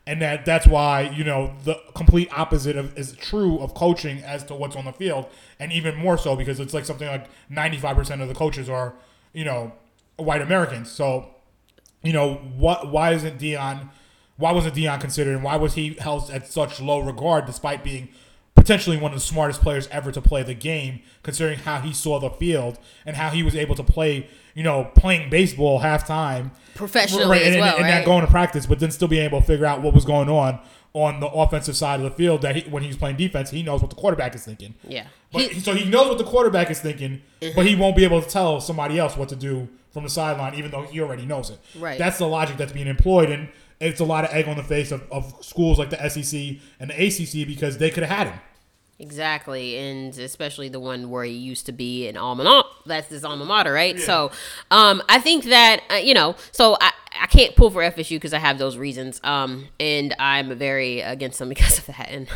and 0.08 0.22
that 0.22 0.46
that's 0.46 0.66
why 0.66 1.02
you 1.02 1.24
know 1.24 1.54
the 1.64 1.80
complete 1.94 2.30
opposite 2.32 2.76
of 2.76 2.98
is 2.98 3.12
true 3.14 3.60
of 3.60 3.74
coaching 3.74 4.20
as 4.24 4.44
to 4.46 4.56
what's 4.56 4.76
on 4.76 4.86
the 4.86 4.94
field, 4.94 5.28
and 5.60 5.72
even 5.72 5.96
more 5.96 6.18
so 6.18 6.36
because 6.36 6.60
it's 6.60 6.74
like 6.74 6.86
something 6.86 7.08
like 7.08 7.28
ninety 7.50 7.78
five 7.78 7.96
percent 7.96 8.22
of 8.22 8.28
the 8.28 8.36
coaches 8.36 8.70
are 8.70 8.96
you 9.34 9.46
know 9.46 9.74
white 10.16 10.42
Americans, 10.42 10.90
so 10.90 11.30
you 12.04 12.14
know, 12.14 12.36
what 12.58 12.92
why 12.92 13.14
isn't 13.14 13.40
Deion 13.40 13.90
why 14.38 14.52
wasn't 14.52 14.76
Deion 14.76 15.02
considered? 15.02 15.34
And 15.34 15.44
why 15.44 15.56
was 15.58 15.74
he 15.74 15.96
held 15.96 16.30
at 16.30 16.48
such 16.48 16.80
low 16.80 17.00
regard 17.00 17.46
despite 17.46 17.84
being 17.84 18.10
potentially 18.56 18.98
one 18.98 19.12
of 19.12 19.18
the 19.18 19.26
smartest 19.26 19.62
players 19.62 19.88
ever 19.88 20.12
to 20.12 20.22
play 20.22 20.44
the 20.44 20.54
game, 20.54 21.02
considering 21.24 21.60
how 21.60 21.82
he 21.82 21.92
saw 21.92 22.20
the 22.20 22.30
field 22.30 22.80
and 23.06 23.16
how 23.16 23.30
he 23.30 23.44
was 23.44 23.56
able 23.56 23.76
to 23.76 23.84
play, 23.84 24.30
you 24.58 24.64
know, 24.64 24.90
playing 24.96 25.30
baseball 25.30 25.80
halftime 25.80 26.50
Professionally 26.74 27.26
right, 27.30 27.42
as 27.44 27.54
and, 27.56 27.62
well, 27.62 27.76
and, 27.76 27.84
right? 27.84 27.98
not 28.00 28.06
going 28.06 28.26
to 28.26 28.32
practice, 28.32 28.66
but 28.66 28.80
then 28.80 28.90
still 28.92 29.08
being 29.08 29.24
able 29.24 29.40
to 29.40 29.46
figure 29.46 29.66
out 29.68 29.82
what 29.84 29.94
was 29.94 30.04
going 30.06 30.30
on 30.30 30.60
on 30.94 31.20
the 31.20 31.28
offensive 31.28 31.76
side 31.78 32.00
of 32.00 32.04
the 32.04 32.12
field. 32.12 32.42
That 32.42 32.56
he, 32.56 32.70
when 32.70 32.82
he's 32.84 32.98
playing 32.98 33.18
defense, 33.18 33.52
he 33.52 33.62
knows 33.64 33.82
what 33.82 33.90
the 33.92 33.96
quarterback 33.96 34.34
is 34.36 34.44
thinking. 34.44 34.74
yeah. 34.88 35.06
But 35.32 35.42
He- 35.44 35.48
Mm-hmm. 35.50 35.60
so 35.60 35.74
he 35.76 35.88
knows 35.90 36.08
what 36.10 36.18
the 36.18 36.24
quarterback 36.24 36.72
is 36.72 36.80
thinking, 36.80 37.22
but 37.56 37.66
he 37.68 37.76
won't 37.76 37.96
be 37.96 38.04
able 38.04 38.22
to 38.22 38.28
tell 38.30 38.60
somebody 38.62 38.98
else 38.98 39.16
what 39.16 39.30
to 39.30 39.36
do 39.36 39.68
from 39.92 40.04
the 40.04 40.10
sideline, 40.10 40.56
even 40.56 40.72
though 40.72 40.84
he 40.84 41.02
already 41.02 41.26
knows 41.26 41.50
it. 41.52 41.60
Right. 41.78 41.98
That's 42.00 42.18
the 42.18 42.28
logic 42.28 42.58
that's 42.58 42.72
being 42.74 42.88
employed, 42.88 43.30
and 43.30 43.50
it's 43.80 44.00
a 44.00 44.06
lot 44.06 44.24
of 44.24 44.32
egg 44.32 44.48
on 44.48 44.58
the 44.58 44.64
face 44.64 44.92
of, 44.92 45.04
of 45.12 45.34
schools 45.46 45.78
like 45.78 45.90
the 45.92 46.10
SEC 46.10 46.58
and 46.80 46.90
the 46.90 46.96
ACC 47.08 47.48
because 47.48 47.78
they 47.78 47.90
could 47.92 48.04
have 48.04 48.18
had 48.18 48.28
him. 48.34 48.40
Exactly, 49.00 49.78
and 49.78 50.18
especially 50.18 50.70
the 50.70 50.80
one 50.80 51.12
where 51.12 51.24
he 51.24 51.32
used 51.32 51.68
to 51.68 51.72
be 51.72 52.08
an 52.08 52.18
alma 52.18 52.44
mater. 52.44 52.68
That's 52.88 53.10
his 53.10 53.24
alma 53.24 53.46
mater, 53.46 53.72
right? 53.72 54.00
So, 54.00 54.32
um, 54.72 55.04
I 55.08 55.20
think 55.20 55.44
that 55.46 55.84
uh, 55.92 55.96
you 55.96 56.16
know, 56.16 56.36
so 56.52 56.78
I, 56.82 56.92
I 57.22 57.28
can't 57.28 57.56
pull 57.56 57.70
for 57.70 57.84
FSU 57.84 58.16
because 58.16 58.34
I 58.34 58.40
have 58.40 58.58
those 58.58 58.76
reasons, 58.76 59.22
um, 59.24 59.68
and 59.80 60.16
I'm 60.18 60.58
very 60.58 61.02
against 61.02 61.38
them 61.38 61.50
because 61.50 61.78
of 61.78 61.86
that. 61.86 62.10
And 62.10 62.28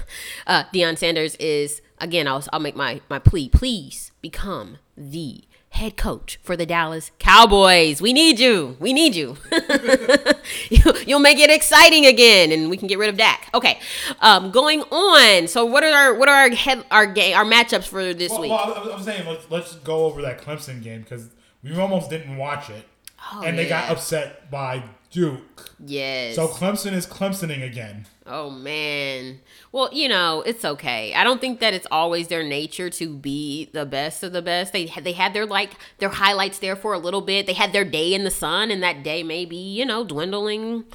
uh, 0.45 0.65
Deion 0.71 0.99
Sanders 0.99 1.35
is 1.37 1.81
again, 1.97 2.27
I'll 2.27 2.43
I'll 2.53 2.59
make 2.59 2.75
my 2.75 3.01
my 3.09 3.17
plea. 3.17 3.49
Please 3.49 4.11
become 4.21 4.77
the 4.95 5.43
head 5.71 5.97
coach 5.97 6.39
for 6.43 6.55
the 6.55 6.65
Dallas 6.65 7.11
Cowboys. 7.19 8.01
We 8.01 8.13
need 8.13 8.39
you. 8.39 8.77
We 8.79 8.93
need 8.93 9.15
you. 9.15 9.37
you 10.69 10.81
you'll 11.07 11.19
make 11.19 11.39
it 11.39 11.49
exciting 11.49 12.05
again, 12.05 12.51
and 12.51 12.69
we 12.69 12.77
can 12.77 12.87
get 12.87 12.97
rid 12.99 13.09
of 13.09 13.17
Dak. 13.17 13.49
Okay, 13.53 13.79
um, 14.19 14.51
going 14.51 14.81
on. 14.83 15.47
So 15.47 15.65
what 15.65 15.83
are 15.83 15.91
our 15.93 16.13
what 16.15 16.29
are 16.29 16.35
our 16.35 16.49
head 16.49 16.85
our 16.91 17.05
game 17.05 17.35
our 17.35 17.45
matchups 17.45 17.87
for 17.87 18.13
this 18.13 18.31
Well, 18.31 18.41
week? 18.41 18.51
well, 18.51 18.91
I'm 18.93 19.03
saying 19.03 19.27
let's, 19.27 19.49
let's 19.49 19.75
go 19.75 20.05
over 20.05 20.21
that 20.21 20.41
Clemson 20.41 20.83
game 20.83 21.01
because 21.01 21.29
we 21.63 21.75
almost 21.79 22.09
didn't 22.09 22.37
watch 22.37 22.69
it, 22.69 22.85
Oh, 23.33 23.41
and 23.43 23.57
they 23.57 23.67
got 23.67 23.89
upset 23.89 24.49
by 24.51 24.83
Duke. 25.09 25.41
Yes. 25.85 26.35
So 26.35 26.47
Clemson 26.47 26.93
is 26.93 27.05
Clemsoning 27.05 27.63
again. 27.63 28.05
Oh 28.27 28.49
man. 28.49 29.39
Well, 29.71 29.89
you 29.91 30.07
know, 30.07 30.41
it's 30.45 30.63
okay. 30.63 31.13
I 31.13 31.23
don't 31.23 31.41
think 31.41 31.59
that 31.59 31.73
it's 31.73 31.87
always 31.89 32.27
their 32.27 32.43
nature 32.43 32.89
to 32.91 33.15
be 33.15 33.69
the 33.73 33.85
best 33.85 34.21
of 34.21 34.31
the 34.31 34.41
best. 34.41 34.73
They 34.73 34.85
they 34.85 35.13
had 35.13 35.33
their 35.33 35.45
like 35.45 35.71
their 35.97 36.09
highlights 36.09 36.59
there 36.59 36.75
for 36.75 36.93
a 36.93 36.99
little 36.99 37.21
bit. 37.21 37.47
They 37.47 37.53
had 37.53 37.73
their 37.73 37.85
day 37.85 38.13
in 38.13 38.23
the 38.23 38.31
sun, 38.31 38.69
and 38.69 38.83
that 38.83 39.03
day 39.03 39.23
may 39.23 39.45
be 39.45 39.57
you 39.57 39.85
know 39.85 40.03
dwindling 40.03 40.85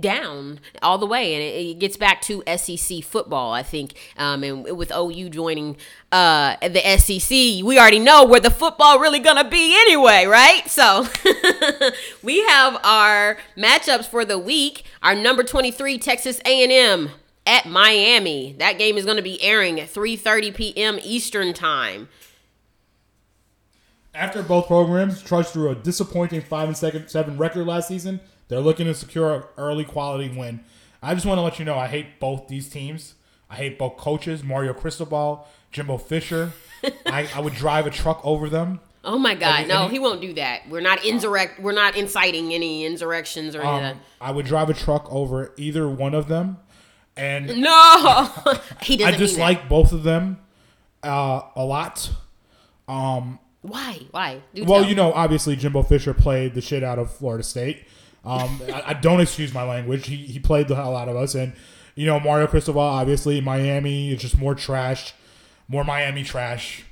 down 0.00 0.60
all 0.82 0.98
the 0.98 1.06
way. 1.06 1.34
And 1.34 1.42
it, 1.42 1.70
it 1.70 1.78
gets 1.78 1.96
back 1.96 2.20
to 2.22 2.42
SEC 2.56 3.02
football, 3.02 3.52
I 3.52 3.62
think. 3.62 3.94
Um, 4.16 4.44
and 4.44 4.64
with 4.76 4.92
OU 4.94 5.30
joining 5.30 5.76
uh 6.10 6.56
the 6.66 6.80
SEC, 6.98 7.30
we 7.64 7.78
already 7.78 7.98
know 7.98 8.24
where 8.24 8.40
the 8.40 8.50
football 8.50 8.98
really 8.98 9.18
gonna 9.18 9.48
be 9.48 9.74
anyway, 9.74 10.26
right? 10.26 10.68
So 10.68 11.06
we 12.22 12.40
have 12.44 12.80
our 12.84 13.38
matchups 13.56 14.07
for 14.10 14.24
the 14.24 14.38
week. 14.38 14.84
Our 15.02 15.14
number 15.14 15.42
twenty 15.42 15.70
three 15.70 15.98
Texas 15.98 16.40
A 16.44 16.62
and 16.62 16.72
M 16.72 17.10
at 17.46 17.66
Miami. 17.66 18.54
That 18.58 18.78
game 18.78 18.96
is 18.96 19.04
going 19.04 19.16
to 19.16 19.22
be 19.22 19.42
airing 19.42 19.80
at 19.80 19.92
3:30 19.92 20.54
p.m. 20.54 20.98
Eastern 21.02 21.54
Time. 21.54 22.08
After 24.14 24.42
both 24.42 24.66
programs 24.66 25.22
trudged 25.22 25.48
through 25.48 25.70
a 25.70 25.74
disappointing 25.74 26.42
five 26.42 26.68
and 26.68 26.76
second 26.76 27.08
seven 27.08 27.38
record 27.38 27.66
last 27.66 27.88
season, 27.88 28.20
they're 28.48 28.60
looking 28.60 28.86
to 28.86 28.94
secure 28.94 29.34
an 29.34 29.42
early 29.56 29.84
quality 29.84 30.28
win. 30.28 30.60
I 31.02 31.14
just 31.14 31.24
want 31.24 31.38
to 31.38 31.42
let 31.42 31.58
you 31.58 31.64
know 31.64 31.78
I 31.78 31.86
hate 31.86 32.18
both 32.18 32.48
these 32.48 32.68
teams. 32.68 33.14
I 33.50 33.56
hate 33.56 33.78
both 33.78 33.96
coaches, 33.96 34.42
Mario 34.42 34.74
Cristobal, 34.74 35.46
Jimbo 35.70 35.98
Fisher. 35.98 36.52
I, 37.06 37.28
I 37.34 37.40
would 37.40 37.54
drive 37.54 37.86
a 37.86 37.90
truck 37.90 38.20
over 38.24 38.48
them. 38.48 38.80
Oh 39.08 39.18
my 39.18 39.34
God! 39.34 39.66
No, 39.68 39.88
he 39.88 39.98
won't 39.98 40.20
do 40.20 40.34
that. 40.34 40.68
We're 40.68 40.82
not 40.82 41.02
insurrect. 41.02 41.58
We're 41.60 41.72
not 41.72 41.96
inciting 41.96 42.52
any 42.52 42.84
insurrections 42.84 43.56
or 43.56 43.64
Um, 43.64 44.00
I 44.20 44.30
would 44.30 44.44
drive 44.44 44.68
a 44.68 44.74
truck 44.74 45.10
over 45.10 45.54
either 45.56 45.88
one 45.88 46.14
of 46.14 46.28
them, 46.28 46.58
and. 47.16 47.58
No, 47.58 48.30
he 48.82 48.98
doesn't. 48.98 49.14
I 49.14 49.16
dislike 49.16 49.66
both 49.66 49.92
of 49.92 50.02
them 50.02 50.38
uh, 51.02 51.40
a 51.56 51.64
lot. 51.64 52.10
that. 52.86 53.38
Why? 53.62 53.98
Why? 54.10 54.42
Do 54.54 54.64
Well, 54.64 54.80
tell. 54.80 54.88
you 54.88 54.94
know, 54.94 55.12
obviously 55.12 55.56
Jimbo 55.56 55.82
Fisher 55.84 56.14
played 56.14 56.54
the 56.54 56.60
shit 56.60 56.84
out 56.84 56.98
of 56.98 57.10
Florida 57.10 57.42
State. 57.42 57.86
Um, 58.24 58.60
I, 58.72 58.82
I 58.88 58.92
don't 58.92 59.20
excuse 59.20 59.54
my 59.54 59.62
language. 59.62 60.06
He, 60.06 60.16
he 60.16 60.38
played 60.38 60.68
the 60.68 60.76
hell 60.76 60.96
out 60.96 61.08
of 61.08 61.16
us, 61.16 61.34
and 61.34 61.54
you 61.94 62.06
know 62.06 62.20
Mario 62.20 62.46
Cristobal, 62.46 62.80
obviously 62.80 63.40
Miami 63.40 64.12
is 64.12 64.20
just 64.20 64.38
more 64.38 64.54
trash, 64.54 65.14
more 65.66 65.82
Miami 65.82 66.24
trash. 66.24 66.84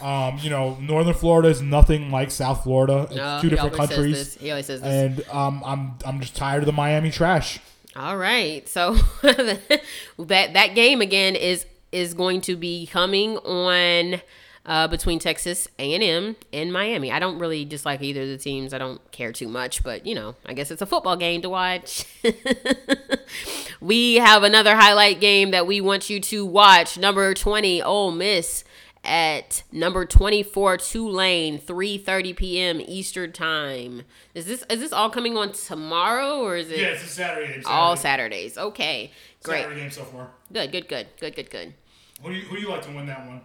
Um, 0.00 0.38
you 0.40 0.50
know, 0.50 0.76
Northern 0.80 1.14
Florida 1.14 1.48
is 1.48 1.60
nothing 1.60 2.10
like 2.10 2.30
South 2.30 2.62
Florida. 2.64 3.06
It's 3.08 3.16
No, 3.16 3.38
two 3.42 3.50
different 3.50 3.74
countries. 3.74 4.34
He 4.34 4.50
always 4.50 4.66
says 4.66 4.80
this. 4.80 4.90
and 4.92 5.28
um, 5.30 5.62
I'm 5.64 5.94
I'm 6.04 6.20
just 6.20 6.36
tired 6.36 6.62
of 6.62 6.66
the 6.66 6.72
Miami 6.72 7.10
trash. 7.10 7.60
All 7.96 8.16
right. 8.16 8.68
So 8.68 8.94
that 9.22 10.52
that 10.52 10.74
game 10.74 11.00
again 11.00 11.34
is 11.36 11.66
is 11.90 12.14
going 12.14 12.40
to 12.42 12.56
be 12.56 12.86
coming 12.86 13.38
on 13.38 14.20
uh, 14.66 14.86
between 14.86 15.18
Texas 15.18 15.66
A 15.78 16.34
and 16.52 16.72
Miami. 16.72 17.10
I 17.10 17.18
don't 17.18 17.38
really 17.38 17.64
dislike 17.64 18.02
either 18.02 18.22
of 18.22 18.28
the 18.28 18.36
teams. 18.36 18.74
I 18.74 18.78
don't 18.78 19.00
care 19.10 19.32
too 19.32 19.48
much, 19.48 19.82
but 19.82 20.06
you 20.06 20.14
know, 20.14 20.36
I 20.46 20.52
guess 20.52 20.70
it's 20.70 20.82
a 20.82 20.86
football 20.86 21.16
game 21.16 21.40
to 21.42 21.48
watch. 21.48 22.04
we 23.80 24.16
have 24.16 24.42
another 24.42 24.76
highlight 24.76 25.20
game 25.20 25.50
that 25.52 25.66
we 25.66 25.80
want 25.80 26.10
you 26.10 26.20
to 26.20 26.44
watch. 26.44 26.98
Number 26.98 27.32
twenty, 27.34 27.82
Ole 27.82 28.12
Miss 28.12 28.62
at 29.08 29.62
number 29.72 30.04
24 30.04 30.76
Tulane 30.76 31.58
3:30 31.58 32.36
p.m. 32.36 32.80
Eastern 32.80 33.32
time. 33.32 34.02
Is 34.34 34.46
this 34.46 34.64
is 34.70 34.80
this 34.80 34.92
all 34.92 35.10
coming 35.10 35.36
on 35.36 35.52
tomorrow 35.52 36.40
or 36.40 36.56
is 36.56 36.70
it 36.70 36.80
it's 36.80 37.02
a 37.02 37.06
Saturday 37.06 37.54
game. 37.54 37.62
all 37.66 37.96
Saturdays. 37.96 38.58
Okay, 38.58 39.10
great. 39.42 39.62
Saturday 39.62 39.80
game 39.80 39.90
so 39.90 40.04
far. 40.04 40.30
Good, 40.52 40.70
good, 40.70 40.88
good, 40.88 41.08
good, 41.18 41.34
good, 41.34 41.50
good. 41.50 41.74
Who 42.22 42.30
do 42.30 42.34
you, 42.36 42.42
who 42.42 42.56
do 42.56 42.62
you 42.62 42.68
like 42.68 42.82
to 42.82 42.90
win 42.90 43.06
that 43.06 43.26
one? 43.26 43.40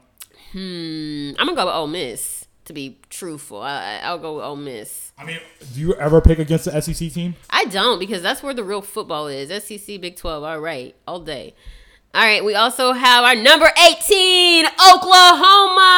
Hmm, 0.52 1.32
I'm 1.40 1.48
gonna 1.48 1.56
go 1.56 1.66
with 1.66 1.76
Ole 1.76 1.88
Miss. 1.88 2.46
To 2.66 2.72
be 2.74 2.98
truthful, 3.10 3.62
I, 3.62 4.00
I'll 4.04 4.18
go 4.20 4.36
with 4.38 4.46
Ole 4.46 4.56
Miss. 4.56 5.12
I 5.18 5.26
mean, 5.26 5.40
do 5.74 5.82
you 5.82 5.96
ever 5.96 6.22
pick 6.22 6.40
against 6.40 6.64
the 6.64 6.80
SEC 6.82 7.12
team? 7.12 7.36
I 7.50 7.66
don't 7.66 8.00
because 8.00 8.22
that's 8.22 8.42
where 8.42 8.54
the 8.54 8.64
real 8.64 8.82
football 8.82 9.28
is. 9.28 9.50
SEC, 9.64 10.00
Big 10.00 10.16
12. 10.16 10.44
All 10.44 10.60
right, 10.62 10.96
all 11.06 11.20
day. 11.20 11.56
All 12.16 12.22
right, 12.22 12.46
we 12.46 12.54
also 12.54 12.94
have 12.94 13.24
our 13.24 13.34
number 13.34 13.72
18, 13.88 14.68
Oklahoma, 14.94 15.92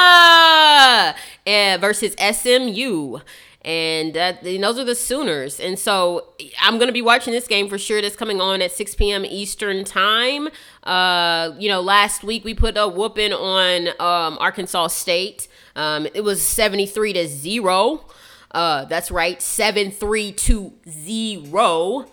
eh, 1.46 1.76
versus 1.76 2.16
SMU. 2.18 3.18
And 3.66 4.16
uh, 4.16 4.36
those 4.42 4.80
are 4.80 4.86
the 4.86 4.96
Sooners. 4.96 5.60
And 5.60 5.78
so 5.78 6.30
I'm 6.62 6.76
going 6.76 6.88
to 6.88 6.94
be 6.94 7.02
watching 7.02 7.34
this 7.34 7.50
game 7.50 7.68
for 7.68 7.78
sure. 7.78 8.02
That's 8.02 8.16
coming 8.16 8.40
on 8.40 8.62
at 8.62 8.72
6 8.72 8.96
p.m. 8.96 9.26
Eastern 9.26 9.84
Time. 9.84 10.48
Uh, 10.84 11.52
you 11.60 11.68
know, 11.68 11.82
last 11.82 12.24
week 12.24 12.46
we 12.46 12.54
put 12.54 12.78
a 12.78 12.88
whooping 12.88 13.34
on 13.34 13.90
um, 14.00 14.38
Arkansas 14.40 14.88
State. 14.88 15.50
Um, 15.76 16.08
it 16.14 16.24
was 16.24 16.42
73 16.42 17.12
to 17.12 17.28
0. 17.28 18.06
Uh, 18.52 18.86
that's 18.86 19.12
right, 19.12 19.42
7 19.42 19.92
3 19.92 20.32
to 20.32 20.72
0. 20.90 22.06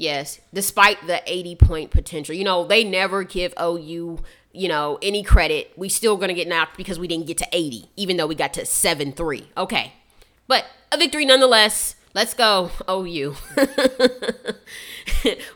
Yes, 0.00 0.40
despite 0.54 1.06
the 1.06 1.20
80 1.26 1.56
point 1.56 1.90
potential. 1.90 2.34
You 2.34 2.42
know, 2.42 2.64
they 2.64 2.84
never 2.84 3.22
give 3.22 3.52
OU, 3.60 4.20
you 4.50 4.68
know, 4.68 4.98
any 5.02 5.22
credit. 5.22 5.72
We 5.76 5.90
still 5.90 6.16
going 6.16 6.28
to 6.28 6.34
get 6.34 6.48
knocked 6.48 6.78
because 6.78 6.98
we 6.98 7.06
didn't 7.06 7.26
get 7.26 7.36
to 7.36 7.46
80, 7.52 7.90
even 7.96 8.16
though 8.16 8.26
we 8.26 8.34
got 8.34 8.54
to 8.54 8.64
7 8.64 9.12
3. 9.12 9.48
Okay. 9.58 9.92
But 10.46 10.64
a 10.90 10.96
victory 10.96 11.26
nonetheless. 11.26 11.96
Let's 12.14 12.32
go, 12.32 12.70
OU. 12.88 13.32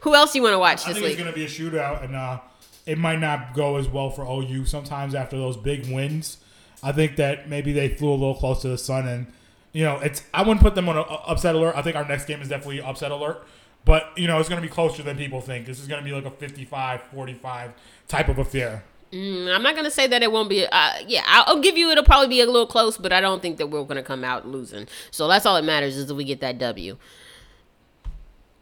Who 0.03 0.15
else 0.15 0.35
you 0.35 0.43
want 0.43 0.53
to 0.53 0.59
watch 0.59 0.85
I 0.85 0.93
this 0.93 0.99
think 0.99 1.13
it's 1.13 1.17
going 1.17 1.33
to 1.33 1.35
be 1.35 1.47
a 1.47 1.49
shootout, 1.49 2.05
and 2.05 2.15
uh, 2.15 2.41
it 2.85 2.99
might 2.99 3.21
not 3.21 3.55
go 3.55 3.77
as 3.77 3.89
well 3.89 4.11
for 4.11 4.27
OU 4.27 4.67
sometimes 4.67 5.15
after 5.15 5.39
those 5.39 5.57
big 5.57 5.91
wins. 5.91 6.37
I 6.83 6.93
think 6.93 7.17
that 7.17 7.49
maybe 7.49 7.73
they 7.73 7.89
flew 7.89 8.11
a 8.11 8.13
little 8.13 8.35
close 8.35 8.61
to 8.61 8.69
the 8.69 8.77
sun, 8.77 9.09
and 9.09 9.27
you 9.73 9.85
know, 9.85 10.01
it's 10.01 10.23
I 10.35 10.43
wouldn't 10.43 10.61
put 10.61 10.75
them 10.75 10.87
on 10.91 10.99
an 10.99 11.05
upset 11.09 11.55
alert. 11.55 11.75
I 11.77 11.81
think 11.83 11.97
our 11.97 12.07
next 12.07 12.27
game 12.27 12.43
is 12.43 12.49
definitely 12.49 12.83
upset 12.83 13.11
alert, 13.11 13.45
but 13.85 14.17
you 14.17 14.27
know, 14.27 14.39
it's 14.39 14.49
going 14.49 14.61
to 14.61 14.67
be 14.67 14.73
closer 14.73 15.03
than 15.03 15.17
people 15.17 15.41
think. 15.41 15.67
This 15.67 15.81
is 15.81 15.87
going 15.87 16.03
to 16.03 16.05
be 16.05 16.15
like 16.15 16.27
a 16.27 16.31
55-45 16.31 17.73
type 18.09 18.29
of 18.29 18.39
affair. 18.39 18.85
Mm, 19.13 19.55
I'm 19.55 19.63
not 19.63 19.75
going 19.75 19.85
to 19.85 19.91
say 19.91 20.07
that 20.09 20.23
it 20.23 20.33
won't 20.33 20.49
be. 20.49 20.67
Uh, 20.67 20.93
yeah, 21.07 21.23
I'll, 21.27 21.45
I'll 21.47 21.61
give 21.61 21.77
you 21.77 21.91
it'll 21.91 22.05
probably 22.05 22.29
be 22.29 22.41
a 22.41 22.47
little 22.47 22.67
close, 22.67 22.99
but 22.99 23.13
I 23.13 23.21
don't 23.21 23.41
think 23.41 23.59
that 23.59 23.69
we're 23.69 23.85
going 23.85 23.97
to 23.97 24.03
come 24.03 24.25
out 24.25 24.47
losing. 24.47 24.89
So 25.11 25.29
that's 25.29 25.47
all 25.47 25.55
that 25.55 25.65
matters 25.65 25.97
is 25.97 26.07
that 26.07 26.15
we 26.15 26.25
get 26.25 26.41
that 26.41 26.59
W. 26.59 26.97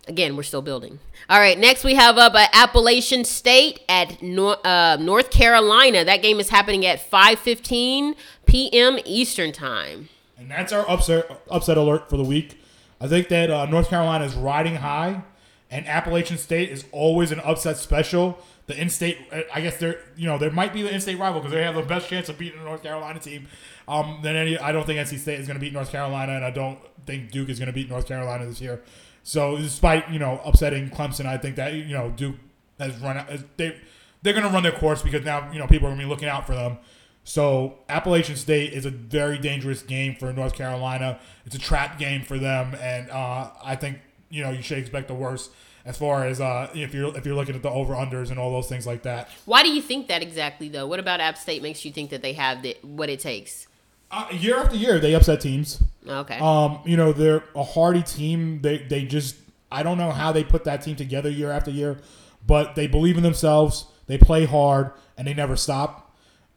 Again, 0.08 0.36
we're 0.36 0.42
still 0.42 0.62
building. 0.62 0.98
All 1.30 1.38
right, 1.38 1.56
next 1.56 1.84
we 1.84 1.94
have 1.94 2.18
up 2.18 2.34
uh, 2.34 2.46
Appalachian 2.52 3.24
State 3.24 3.80
at 3.88 4.20
Nor- 4.20 4.58
uh, 4.66 4.96
North 4.96 5.30
Carolina. 5.30 6.04
That 6.04 6.22
game 6.22 6.40
is 6.40 6.48
happening 6.50 6.84
at 6.84 6.98
5:15 6.98 8.16
p.m. 8.44 8.98
Eastern 9.04 9.52
time. 9.52 10.08
And 10.36 10.50
that's 10.50 10.72
our 10.72 10.86
upset 10.90 11.40
upset 11.50 11.78
alert 11.78 12.10
for 12.10 12.16
the 12.16 12.24
week. 12.24 12.58
I 13.02 13.08
think 13.08 13.28
that 13.28 13.50
uh, 13.50 13.66
North 13.66 13.88
Carolina 13.88 14.24
is 14.24 14.34
riding 14.34 14.76
high, 14.76 15.22
and 15.70 15.86
Appalachian 15.88 16.38
State 16.38 16.70
is 16.70 16.84
always 16.92 17.32
an 17.32 17.40
upset 17.40 17.76
special. 17.76 18.38
The 18.66 18.80
in-state, 18.80 19.18
I 19.52 19.60
guess 19.60 19.76
they're 19.78 19.98
you 20.16 20.26
know 20.26 20.38
there 20.38 20.52
might 20.52 20.72
be 20.72 20.82
the 20.82 20.94
in-state 20.94 21.18
rival 21.18 21.40
because 21.40 21.52
they 21.52 21.64
have 21.64 21.74
the 21.74 21.82
best 21.82 22.08
chance 22.08 22.28
of 22.28 22.38
beating 22.38 22.60
the 22.60 22.64
North 22.64 22.84
Carolina 22.84 23.18
team. 23.18 23.48
Um, 23.88 24.20
than 24.22 24.36
any, 24.36 24.56
I 24.56 24.70
don't 24.70 24.86
think 24.86 25.00
NC 25.00 25.18
State 25.18 25.40
is 25.40 25.48
going 25.48 25.58
to 25.58 25.60
beat 25.60 25.72
North 25.72 25.90
Carolina, 25.90 26.34
and 26.34 26.44
I 26.44 26.52
don't 26.52 26.78
think 27.04 27.32
Duke 27.32 27.48
is 27.48 27.58
going 27.58 27.66
to 27.66 27.72
beat 27.72 27.90
North 27.90 28.06
Carolina 28.06 28.46
this 28.46 28.60
year. 28.60 28.80
So 29.24 29.56
despite 29.56 30.08
you 30.10 30.20
know 30.20 30.40
upsetting 30.44 30.88
Clemson, 30.90 31.26
I 31.26 31.38
think 31.38 31.56
that 31.56 31.74
you 31.74 31.94
know 31.94 32.10
Duke 32.10 32.36
has 32.78 32.96
run 32.98 33.18
out. 33.18 33.28
They 33.56 33.76
they're 34.22 34.32
going 34.32 34.46
to 34.46 34.52
run 34.52 34.62
their 34.62 34.72
course 34.72 35.02
because 35.02 35.24
now 35.24 35.50
you 35.52 35.58
know 35.58 35.66
people 35.66 35.88
are 35.88 35.90
going 35.90 36.00
to 36.00 36.06
be 36.06 36.08
looking 36.08 36.28
out 36.28 36.46
for 36.46 36.54
them. 36.54 36.78
So 37.24 37.78
Appalachian 37.88 38.36
State 38.36 38.72
is 38.72 38.84
a 38.84 38.90
very 38.90 39.38
dangerous 39.38 39.82
game 39.82 40.16
for 40.16 40.32
North 40.32 40.54
Carolina. 40.54 41.20
It's 41.46 41.54
a 41.54 41.58
trap 41.58 41.98
game 41.98 42.22
for 42.22 42.38
them, 42.38 42.74
and 42.80 43.10
uh, 43.10 43.50
I 43.64 43.76
think 43.76 43.98
you 44.28 44.42
know 44.42 44.50
you 44.50 44.62
should 44.62 44.78
expect 44.78 45.08
the 45.08 45.14
worst 45.14 45.50
as 45.84 45.96
far 45.96 46.26
as 46.26 46.40
uh, 46.40 46.70
if 46.74 46.94
you're 46.94 47.16
if 47.16 47.24
you're 47.24 47.34
looking 47.34 47.54
at 47.54 47.62
the 47.62 47.70
over 47.70 47.94
unders 47.94 48.30
and 48.30 48.38
all 48.38 48.50
those 48.50 48.68
things 48.68 48.86
like 48.86 49.02
that. 49.02 49.28
Why 49.44 49.62
do 49.62 49.70
you 49.70 49.82
think 49.82 50.08
that 50.08 50.22
exactly 50.22 50.68
though? 50.68 50.86
What 50.86 50.98
about 50.98 51.20
App 51.20 51.38
State 51.38 51.62
makes 51.62 51.84
you 51.84 51.92
think 51.92 52.10
that 52.10 52.22
they 52.22 52.32
have 52.32 52.62
the, 52.62 52.76
what 52.82 53.08
it 53.08 53.20
takes? 53.20 53.66
Uh, 54.10 54.26
year 54.30 54.58
after 54.58 54.76
year, 54.76 54.98
they 54.98 55.14
upset 55.14 55.40
teams. 55.40 55.82
Okay. 56.06 56.38
Um, 56.38 56.80
you 56.84 56.96
know 56.96 57.12
they're 57.12 57.44
a 57.54 57.62
hardy 57.62 58.02
team. 58.02 58.60
They 58.62 58.78
they 58.78 59.04
just 59.04 59.36
I 59.70 59.82
don't 59.82 59.98
know 59.98 60.10
how 60.10 60.32
they 60.32 60.44
put 60.44 60.64
that 60.64 60.82
team 60.82 60.96
together 60.96 61.30
year 61.30 61.50
after 61.50 61.70
year, 61.70 61.98
but 62.46 62.74
they 62.74 62.86
believe 62.86 63.16
in 63.16 63.22
themselves. 63.22 63.86
They 64.06 64.18
play 64.18 64.44
hard 64.44 64.90
and 65.16 65.26
they 65.26 65.34
never 65.34 65.56
stop, 65.56 66.01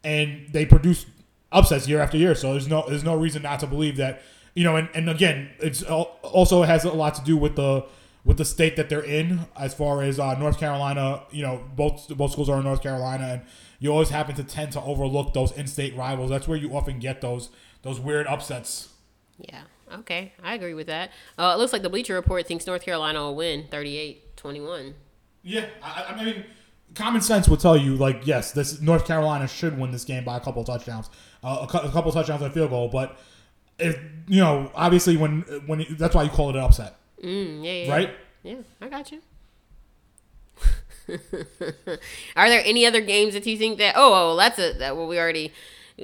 and 0.06 0.46
they 0.52 0.64
produce 0.64 1.04
upsets 1.50 1.88
year 1.88 2.00
after 2.00 2.16
year. 2.16 2.34
So 2.34 2.52
there's 2.52 2.68
no 2.68 2.88
there's 2.88 3.04
no 3.04 3.16
reason 3.16 3.42
not 3.42 3.60
to 3.60 3.66
believe 3.66 3.96
that 3.96 4.22
you 4.54 4.64
know. 4.64 4.76
And, 4.76 4.88
and 4.94 5.10
again, 5.10 5.50
it's 5.58 5.82
also 5.82 6.62
has 6.62 6.84
a 6.84 6.92
lot 6.92 7.14
to 7.16 7.24
do 7.24 7.36
with 7.36 7.56
the 7.56 7.84
with 8.24 8.38
the 8.38 8.44
state 8.44 8.76
that 8.76 8.88
they're 8.88 9.04
in 9.04 9.40
as 9.58 9.74
far 9.74 10.02
as 10.02 10.18
uh, 10.18 10.38
North 10.38 10.58
Carolina. 10.58 11.24
You 11.30 11.42
know, 11.42 11.64
both 11.74 12.08
both 12.16 12.32
schools 12.32 12.48
are 12.48 12.58
in 12.58 12.64
North 12.64 12.82
Carolina, 12.82 13.24
and 13.24 13.42
you 13.80 13.90
always 13.90 14.10
happen 14.10 14.36
to 14.36 14.44
tend 14.44 14.72
to 14.72 14.80
overlook 14.80 15.34
those 15.34 15.52
in-state 15.52 15.96
rivals. 15.96 16.30
That's 16.30 16.46
where 16.46 16.56
you 16.56 16.74
often 16.74 17.00
get 17.00 17.20
those 17.20 17.50
those 17.82 17.98
weird 17.98 18.26
upsets. 18.28 18.88
Yeah. 19.38 19.62
Okay. 19.92 20.32
I 20.42 20.54
agree 20.54 20.74
with 20.74 20.86
that. 20.86 21.10
Uh, 21.38 21.52
it 21.54 21.58
looks 21.58 21.72
like 21.72 21.82
the 21.82 21.90
Bleacher 21.90 22.14
Report 22.14 22.46
thinks 22.46 22.66
North 22.66 22.82
Carolina 22.82 23.20
will 23.20 23.36
win 23.36 23.64
38-21. 23.70 24.94
Yeah, 25.42 25.66
I, 25.80 26.06
I 26.08 26.24
mean, 26.24 26.44
common 26.96 27.20
sense 27.20 27.48
would 27.48 27.60
tell 27.60 27.76
you 27.76 27.94
like, 27.96 28.26
yes, 28.26 28.52
this 28.52 28.80
North 28.80 29.06
Carolina 29.06 29.46
should 29.46 29.78
win 29.78 29.90
this 29.92 30.04
game 30.04 30.24
by 30.24 30.36
a 30.36 30.40
couple 30.40 30.60
of 30.62 30.66
touchdowns, 30.66 31.08
uh, 31.44 31.58
a, 31.72 31.76
a 31.78 31.90
couple 31.90 32.08
of 32.08 32.14
touchdowns 32.14 32.42
and 32.42 32.50
a 32.50 32.54
field 32.54 32.70
goal. 32.70 32.88
But 32.88 33.16
if 33.78 33.98
you 34.26 34.40
know, 34.40 34.70
obviously, 34.74 35.16
when 35.16 35.42
when 35.66 35.86
that's 35.98 36.14
why 36.14 36.22
you 36.24 36.30
call 36.30 36.50
it 36.50 36.56
an 36.56 36.62
upset, 36.62 36.96
Mm, 37.22 37.64
yeah, 37.64 37.72
yeah. 37.72 37.92
right? 37.92 38.10
Yeah, 38.42 38.56
I 38.80 38.88
got 38.88 39.12
you. 39.12 39.20
Are 42.36 42.48
there 42.48 42.62
any 42.64 42.84
other 42.84 43.00
games 43.00 43.34
that 43.34 43.46
you 43.46 43.56
think 43.56 43.78
that? 43.78 43.94
Oh, 43.96 44.32
oh 44.32 44.36
that's 44.36 44.58
a 44.58 44.72
that 44.78 44.96
well 44.96 45.06
we 45.06 45.18
already. 45.18 45.52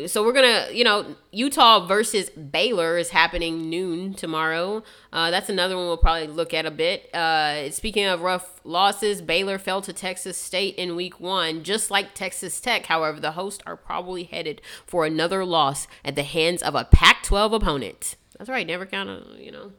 So 0.07 0.25
we're 0.25 0.33
gonna, 0.33 0.69
you 0.73 0.85
know, 0.85 1.17
Utah 1.33 1.87
versus 1.87 2.31
Baylor 2.31 2.97
is 2.97 3.11
happening 3.11 3.69
noon 3.69 4.15
tomorrow. 4.15 4.83
Uh, 5.13 5.31
that's 5.31 5.51
another 5.51 5.77
one 5.77 5.85
we'll 5.85 5.99
probably 5.99 6.29
look 6.29 6.55
at 6.55 6.65
a 6.65 6.71
bit. 6.71 7.15
Uh, 7.15 7.71
speaking 7.71 8.07
of 8.07 8.23
rough 8.23 8.61
losses, 8.65 9.21
Baylor 9.21 9.59
fell 9.59 9.83
to 9.83 9.93
Texas 9.93 10.39
State 10.39 10.77
in 10.77 10.97
Week 10.97 11.21
One, 11.21 11.63
just 11.63 11.91
like 11.91 12.15
Texas 12.15 12.59
Tech. 12.59 12.87
However, 12.87 13.21
the 13.21 13.33
hosts 13.33 13.63
are 13.67 13.77
probably 13.77 14.25
headed 14.25 14.63
for 14.87 15.05
another 15.05 15.45
loss 15.45 15.87
at 16.05 16.17
the 16.17 16.23
hands 16.23 16.63
of 16.63 16.75
a 16.75 16.87
Pac-12 16.87 17.55
opponent. 17.55 18.17
That's 18.39 18.49
right, 18.49 18.67
never 18.67 18.87
count 18.87 19.11
on, 19.11 19.37
you 19.39 19.53
know 19.53 19.73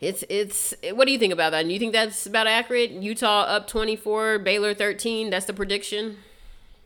it's 0.00 0.24
it's 0.28 0.74
what 0.92 1.06
do 1.06 1.12
you 1.12 1.18
think 1.18 1.32
about 1.32 1.50
that? 1.50 1.66
Do 1.66 1.72
you 1.72 1.78
think 1.78 1.92
that's 1.92 2.26
about 2.26 2.46
accurate? 2.46 2.90
Utah 2.90 3.42
up 3.42 3.66
24, 3.66 4.40
Baylor 4.40 4.74
13, 4.74 5.30
that's 5.30 5.46
the 5.46 5.52
prediction? 5.52 6.18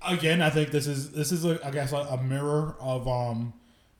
Again, 0.06 0.42
I 0.42 0.50
think 0.50 0.70
this 0.70 0.86
is 0.86 1.12
this 1.12 1.32
is 1.32 1.44
a, 1.44 1.64
I 1.66 1.70
guess 1.70 1.92
a, 1.92 1.96
a 1.96 2.22
mirror 2.22 2.76
of 2.80 3.08
um 3.08 3.52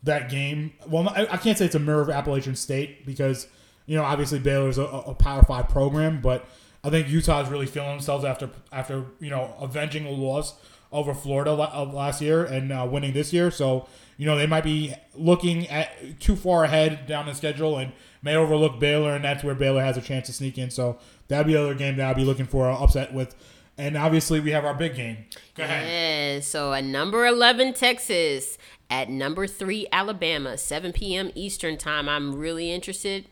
that 0.03 0.31
game. 0.31 0.73
Well, 0.87 1.09
I, 1.09 1.27
I 1.31 1.37
can't 1.37 1.59
say 1.59 1.67
it's 1.67 1.75
a 1.75 1.81
mirror 1.81 2.01
of 2.01 2.11
Appalachian 2.11 2.57
State 2.57 3.05
because 3.05 3.49
you 3.87 3.97
know 3.97 4.05
obviously 4.05 4.39
Baylor's 4.39 4.79
a, 4.79 4.85
a 4.85 5.15
Power 5.15 5.43
Five 5.43 5.69
program, 5.69 6.21
but 6.21 6.47
I 6.85 6.91
think 6.91 7.09
Utah 7.09 7.43
is 7.43 7.49
really 7.49 7.67
feeling 7.67 7.91
themselves 7.91 8.25
after 8.25 8.51
after 8.73 9.07
you 9.21 9.31
know 9.31 9.55
avenging 9.61 10.07
a 10.07 10.11
loss 10.11 10.55
over 10.91 11.13
Florida 11.13 11.53
last 11.53 12.23
year 12.23 12.45
and 12.45 12.73
uh, 12.73 12.87
winning 12.91 13.13
this 13.13 13.33
year. 13.33 13.51
So 13.51 13.87
you 14.17 14.27
know 14.27 14.37
they 14.37 14.47
might 14.47 14.65
be 14.65 14.95
looking 15.15 15.67
at 15.69 16.21
too 16.21 16.37
far 16.37 16.65
ahead 16.65 17.07
down 17.07 17.27
the 17.27 17.35
schedule 17.35 17.77
and 17.77 17.93
may 18.23 18.37
overlook 18.37 18.79
Baylor, 18.81 19.15
and 19.15 19.25
that's 19.25 19.45
where 19.45 19.55
Baylor 19.55 19.83
has 19.83 19.97
a 19.97 20.01
chance 20.01 20.27
to 20.27 20.33
sneak 20.33 20.59
in. 20.59 20.71
So 20.71 20.99
that'd 21.29 21.47
be 21.47 21.55
another 21.55 21.75
game 21.75 21.97
that 21.97 22.09
I'd 22.09 22.17
be 22.17 22.25
looking 22.25 22.47
for 22.47 22.69
an 22.69 22.77
upset 22.81 23.13
with. 23.13 23.35
And 23.79 23.97
obviously 23.97 24.41
we 24.41 24.51
have 24.51 24.65
our 24.65 24.75
big 24.75 24.97
game. 24.97 25.27
Go 25.55 25.63
ahead. 25.63 25.87
Yeah, 25.87 26.41
so 26.41 26.73
at 26.73 26.85
number 26.85 27.27
11, 27.27 27.75
Texas. 27.75 28.59
At 28.91 29.09
number 29.09 29.47
3, 29.47 29.87
Alabama, 29.93 30.59
7 30.59 30.93
p.m. 30.93 31.31
Eastern 31.35 31.77
Time. 31.77 32.09
I'm 32.09 32.35
really 32.35 32.73
interested 32.73 33.27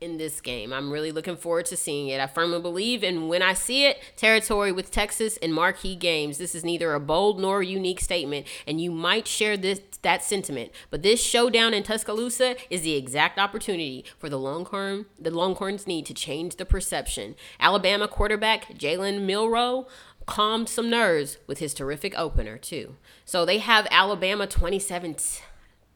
in 0.00 0.16
this 0.16 0.40
game. 0.40 0.72
I'm 0.72 0.90
really 0.90 1.12
looking 1.12 1.36
forward 1.36 1.66
to 1.66 1.76
seeing 1.76 2.08
it. 2.08 2.20
I 2.20 2.26
firmly 2.26 2.60
believe 2.60 3.04
in 3.04 3.28
when 3.28 3.42
I 3.42 3.52
see 3.52 3.84
it, 3.84 3.98
territory 4.16 4.72
with 4.72 4.90
Texas 4.90 5.38
and 5.42 5.52
marquee 5.52 5.94
games. 5.94 6.38
This 6.38 6.54
is 6.54 6.64
neither 6.64 6.94
a 6.94 7.00
bold 7.00 7.38
nor 7.38 7.62
unique 7.62 8.00
statement, 8.00 8.46
and 8.66 8.80
you 8.80 8.90
might 8.90 9.26
share 9.26 9.56
this 9.56 9.80
that 10.02 10.24
sentiment. 10.24 10.72
But 10.88 11.02
this 11.02 11.22
showdown 11.22 11.74
in 11.74 11.82
Tuscaloosa 11.82 12.56
is 12.70 12.80
the 12.82 12.94
exact 12.94 13.38
opportunity 13.38 14.04
for 14.18 14.30
the 14.30 14.38
Longhorn 14.38 15.06
the 15.18 15.30
Longhorns 15.30 15.86
need 15.86 16.06
to 16.06 16.14
change 16.14 16.56
the 16.56 16.64
perception. 16.64 17.34
Alabama 17.58 18.08
quarterback 18.08 18.72
Jalen 18.78 19.22
Milroe 19.26 19.86
calmed 20.24 20.68
some 20.68 20.88
nerves 20.88 21.38
with 21.46 21.58
his 21.58 21.74
terrific 21.74 22.14
opener 22.16 22.56
too. 22.56 22.96
So 23.24 23.44
they 23.44 23.58
have 23.58 23.86
Alabama 23.90 24.46
27 24.46 25.16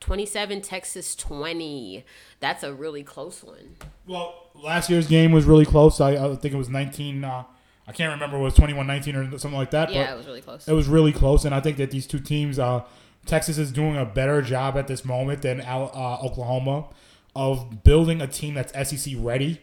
27 0.04 0.60
Texas 0.60 1.16
20. 1.16 2.04
That's 2.38 2.62
a 2.62 2.74
really 2.74 3.02
close 3.02 3.42
one. 3.42 3.76
Well, 4.06 4.50
last 4.54 4.90
year's 4.90 5.06
game 5.06 5.32
was 5.32 5.46
really 5.46 5.64
close. 5.64 5.98
I, 5.98 6.10
I 6.10 6.36
think 6.36 6.52
it 6.52 6.58
was 6.58 6.68
19. 6.68 7.24
Uh, 7.24 7.44
I 7.88 7.92
can't 7.92 8.12
remember. 8.12 8.36
It 8.36 8.42
was 8.42 8.54
21-19 8.54 9.32
or 9.34 9.38
something 9.38 9.58
like 9.58 9.70
that. 9.70 9.90
Yeah, 9.90 10.12
it 10.12 10.16
was 10.18 10.26
really 10.26 10.42
close. 10.42 10.68
it 10.68 10.74
was 10.74 10.88
really 10.88 11.12
close, 11.12 11.46
and 11.46 11.54
I 11.54 11.60
think 11.60 11.78
that 11.78 11.90
these 11.90 12.06
two 12.06 12.18
teams, 12.20 12.58
uh, 12.58 12.82
Texas 13.24 13.56
is 13.56 13.72
doing 13.72 13.96
a 13.96 14.04
better 14.04 14.42
job 14.42 14.76
at 14.76 14.88
this 14.88 15.06
moment 15.06 15.40
than 15.40 15.62
Al- 15.62 15.90
uh, 15.94 16.22
Oklahoma 16.22 16.88
of 17.34 17.82
building 17.82 18.20
a 18.20 18.26
team 18.26 18.52
that's 18.52 18.72
SEC 18.90 19.14
ready 19.16 19.58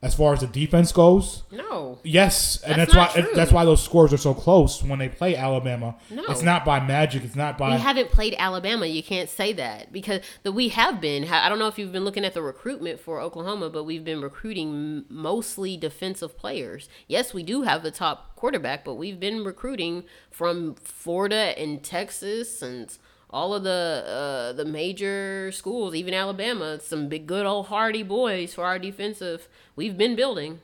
as 0.00 0.14
far 0.14 0.32
as 0.32 0.40
the 0.40 0.46
defense 0.46 0.92
goes. 0.92 1.42
No. 1.50 1.98
Yes, 2.04 2.62
and 2.62 2.80
That's 2.80 2.94
that's, 2.94 3.16
why 3.16 3.26
that's 3.34 3.52
why 3.52 3.64
those 3.64 3.82
scores 3.82 4.12
are 4.12 4.18
so 4.18 4.32
close 4.32 4.82
when 4.82 5.00
they 5.00 5.08
play 5.08 5.34
Alabama. 5.34 5.96
No. 6.08 6.22
It's 6.28 6.42
not 6.42 6.64
by 6.64 6.78
magic. 6.78 7.24
It's 7.24 7.34
not 7.34 7.58
by 7.58 7.74
We 7.74 7.80
haven't 7.80 8.10
played 8.10 8.36
Alabama. 8.38 8.86
You 8.86 9.02
can't 9.02 9.28
say 9.28 9.52
that 9.54 9.92
because 9.92 10.20
the 10.44 10.52
we 10.52 10.68
have 10.68 11.00
been. 11.00 11.24
I 11.24 11.48
don't 11.48 11.58
know 11.58 11.66
if 11.66 11.78
you've 11.78 11.90
been 11.92 12.04
looking 12.04 12.24
at 12.24 12.34
the 12.34 12.42
recruitment 12.42 13.00
for 13.00 13.20
Oklahoma, 13.20 13.70
but 13.70 13.84
we've 13.84 14.04
been 14.04 14.20
recruiting 14.20 15.04
mostly 15.08 15.76
defensive 15.76 16.38
players. 16.38 16.88
Yes, 17.08 17.34
we 17.34 17.42
do 17.42 17.62
have 17.62 17.82
the 17.82 17.90
top 17.90 18.36
quarterback, 18.36 18.84
but 18.84 18.94
we've 18.94 19.18
been 19.18 19.42
recruiting 19.42 20.04
from 20.30 20.76
Florida 20.76 21.58
and 21.58 21.82
Texas 21.82 22.62
and 22.62 22.96
all 23.30 23.54
of 23.54 23.62
the 23.64 24.04
uh, 24.06 24.52
the 24.54 24.64
major 24.64 25.50
schools, 25.52 25.94
even 25.94 26.14
Alabama. 26.14 26.80
Some 26.80 27.08
big, 27.08 27.26
good 27.26 27.46
old 27.46 27.66
hardy 27.66 28.02
boys 28.02 28.54
for 28.54 28.64
our 28.64 28.78
defensive. 28.78 29.48
We've 29.76 29.96
been 29.96 30.16
building. 30.16 30.60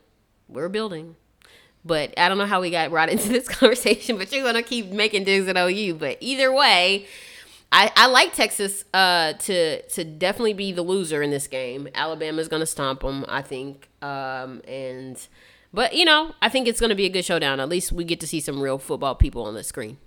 We're 0.48 0.68
building. 0.68 1.16
But 1.85 2.14
I 2.16 2.29
don't 2.29 2.38
know 2.38 2.46
how 2.46 2.62
we 2.62 2.70
got 2.70 2.90
right 2.90 3.09
into 3.14 3.29
this 3.29 3.48
conversation, 3.48 4.16
but 4.16 4.33
you're 4.33 4.42
to 4.55 4.62
keep 4.62 4.90
making 4.90 5.24
digs 5.24 5.46
at 5.48 5.57
OU. 5.57 5.94
But 5.94 6.16
either 6.20 6.53
way, 6.53 7.07
I, 7.70 7.92
I 7.96 8.07
like 8.07 8.33
Texas 8.35 8.85
uh, 8.94 9.35
to 9.35 9.83
to 9.83 10.05
definitely 10.05 10.55
be 10.55 10.72
the 10.72 10.83
loser 10.83 11.22
in 11.22 11.31
this 11.31 11.46
game. 11.46 11.88
Alabama's 11.94 12.48
to 12.48 12.66
stomp 12.66 13.00
them, 13.00 13.24
I 13.29 13.42
think. 13.42 13.88
Um, 14.00 14.62
and 14.66 15.18
But, 15.74 15.94
you 15.94 16.05
know, 16.05 16.35
I 16.40 16.48
think 16.48 16.68
it's 16.68 16.79
going 16.79 16.90
to 16.90 16.94
be 16.96 17.05
a 17.05 17.09
good 17.09 17.24
showdown. 17.24 17.59
At 17.59 17.68
least 17.68 17.90
we 17.90 18.05
get 18.05 18.20
to 18.20 18.29
see 18.29 18.38
some 18.40 18.61
real 18.61 18.79
football 18.79 19.16
people 19.16 19.42
on 19.44 19.55
the 19.55 19.64
screen. 19.64 19.98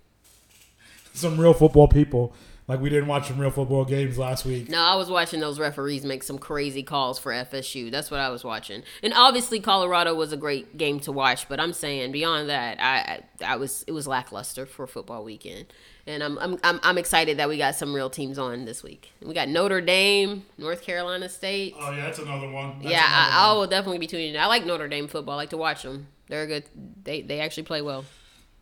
some 1.13 1.37
real 1.39 1.53
football 1.53 1.89
people. 1.89 2.33
Like 2.67 2.81
we 2.81 2.89
didn't 2.89 3.07
watch 3.07 3.29
some 3.29 3.39
real 3.39 3.49
football 3.49 3.85
games 3.85 4.17
last 4.17 4.43
week. 4.43 4.67
No, 4.69 4.81
I 4.81 4.95
was 4.95 5.09
watching 5.09 5.39
those 5.39 5.57
referees 5.57 6.03
make 6.03 6.21
some 6.21 6.37
crazy 6.37 6.83
calls 6.83 7.17
for 7.17 7.31
FSU. 7.31 7.89
That's 7.89 8.11
what 8.11 8.19
I 8.19 8.27
was 8.27 8.43
watching. 8.43 8.83
And 9.01 9.13
obviously 9.13 9.61
Colorado 9.61 10.13
was 10.13 10.33
a 10.33 10.37
great 10.37 10.77
game 10.77 10.99
to 11.01 11.13
watch, 11.13 11.47
but 11.47 11.61
I'm 11.61 11.71
saying 11.71 12.11
beyond 12.11 12.49
that, 12.49 12.77
I 12.81 13.21
I, 13.41 13.53
I 13.53 13.55
was 13.55 13.85
it 13.87 13.93
was 13.93 14.05
lackluster 14.05 14.65
for 14.65 14.85
football 14.85 15.23
weekend. 15.23 15.67
And 16.05 16.21
I'm, 16.21 16.37
I'm 16.39 16.57
I'm 16.61 16.79
I'm 16.83 16.97
excited 16.97 17.37
that 17.37 17.47
we 17.47 17.57
got 17.57 17.75
some 17.75 17.93
real 17.93 18.09
teams 18.09 18.37
on 18.37 18.65
this 18.65 18.83
week. 18.83 19.11
We 19.21 19.33
got 19.33 19.47
Notre 19.47 19.79
Dame, 19.79 20.43
North 20.57 20.81
Carolina 20.81 21.29
State. 21.29 21.73
Oh 21.79 21.91
yeah, 21.91 22.05
that's 22.05 22.19
another 22.19 22.49
one. 22.49 22.79
That's 22.79 22.91
yeah, 22.91 23.05
I, 23.07 23.27
another 23.27 23.37
I 23.37 23.47
one. 23.47 23.57
will 23.59 23.67
definitely 23.67 23.99
be 23.99 24.07
tuning 24.07 24.35
in. 24.35 24.39
I 24.41 24.47
like 24.47 24.65
Notre 24.65 24.89
Dame 24.89 25.07
football. 25.07 25.35
I 25.35 25.37
like 25.37 25.49
to 25.51 25.57
watch 25.57 25.83
them. 25.83 26.07
They're 26.27 26.47
good. 26.47 26.65
They 27.03 27.21
they 27.21 27.39
actually 27.39 27.63
play 27.63 27.81
well. 27.81 28.03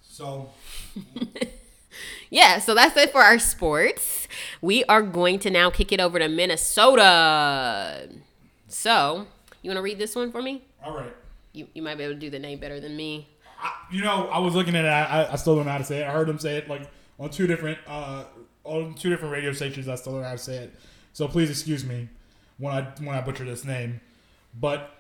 So 0.01 0.49
Yeah, 2.36 2.60
so 2.60 2.76
that's 2.76 2.98
it 2.98 3.13
for 3.13 3.21
our 3.21 3.39
sports. 3.39 4.28
We 4.62 4.84
are 4.86 5.02
going 5.02 5.39
to 5.39 5.50
now 5.50 5.69
kick 5.69 5.93
it 5.93 6.02
over 6.02 6.19
to 6.19 6.28
Minnesota. 6.28 8.10
So, 8.67 9.28
you 9.62 9.69
want 9.69 9.78
to 9.78 9.82
read 9.82 9.98
this 9.98 10.17
one 10.17 10.34
for 10.34 10.41
me? 10.41 10.65
All 10.84 10.93
right. 10.93 11.13
You, 11.54 11.67
you 11.74 11.82
might 11.82 11.95
be 11.98 12.04
able 12.04 12.15
to 12.15 12.19
do 12.19 12.30
the 12.30 12.38
name 12.38 12.60
better 12.60 12.82
than 12.82 12.98
me. 12.98 13.30
I, 13.58 13.71
you 13.89 14.02
know, 14.02 14.28
I 14.28 14.39
was 14.39 14.54
looking 14.54 14.76
at 14.76 14.84
it. 14.84 14.89
I, 14.89 15.32
I 15.32 15.36
still 15.38 15.56
don't 15.56 15.65
know 15.65 15.71
how 15.71 15.78
to 15.78 15.86
say 15.86 16.02
it. 16.02 16.08
I 16.08 16.12
heard 16.12 16.28
them 16.28 16.38
say 16.38 16.58
it 16.58 16.67
like 16.67 16.82
on 17.21 17.30
two 17.30 17.48
different 17.48 17.78
uh, 17.88 18.26
on 18.65 18.95
two 18.95 19.10
different 19.10 19.32
radio 19.32 19.54
stations. 19.54 19.88
I 19.88 19.95
still 19.95 20.12
don't 20.12 20.24
know 20.24 20.28
how 20.28 20.34
to 20.34 20.38
say 20.38 20.58
it. 20.58 20.76
So 21.13 21.30
please 21.30 21.50
excuse 21.50 21.86
me 21.86 22.10
when 22.58 22.74
I 22.74 22.82
when 23.00 23.15
I 23.15 23.21
butcher 23.21 23.45
this 23.45 23.63
name. 23.63 24.02
But 24.60 24.91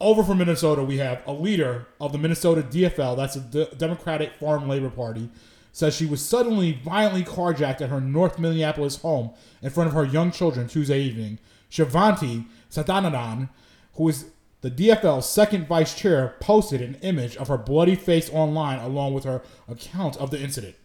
over 0.00 0.22
from 0.22 0.38
Minnesota, 0.38 0.84
we 0.84 0.98
have 0.98 1.20
a 1.26 1.32
leader 1.32 1.88
of 2.00 2.12
the 2.12 2.18
Minnesota 2.18 2.62
DFL. 2.62 3.16
That's 3.16 3.34
the 3.34 3.74
Democratic 3.76 4.34
Farm 4.34 4.68
Labor 4.68 4.90
Party. 4.90 5.30
Says 5.74 5.92
she 5.92 6.06
was 6.06 6.24
suddenly 6.24 6.70
violently 6.70 7.24
carjacked 7.24 7.80
at 7.80 7.90
her 7.90 8.00
North 8.00 8.38
Minneapolis 8.38 9.02
home 9.02 9.32
in 9.60 9.70
front 9.70 9.88
of 9.88 9.94
her 9.94 10.04
young 10.04 10.30
children 10.30 10.68
Tuesday 10.68 11.00
evening. 11.00 11.40
Shivanthi 11.68 12.46
Sathanandan, 12.70 13.48
who 13.94 14.08
is 14.08 14.26
the 14.60 14.70
DFL's 14.70 15.28
second 15.28 15.66
vice 15.66 15.92
chair, 15.92 16.36
posted 16.38 16.80
an 16.80 16.94
image 17.02 17.36
of 17.36 17.48
her 17.48 17.58
bloody 17.58 17.96
face 17.96 18.30
online 18.32 18.78
along 18.78 19.14
with 19.14 19.24
her 19.24 19.42
account 19.66 20.16
of 20.18 20.30
the 20.30 20.40
incident. 20.40 20.76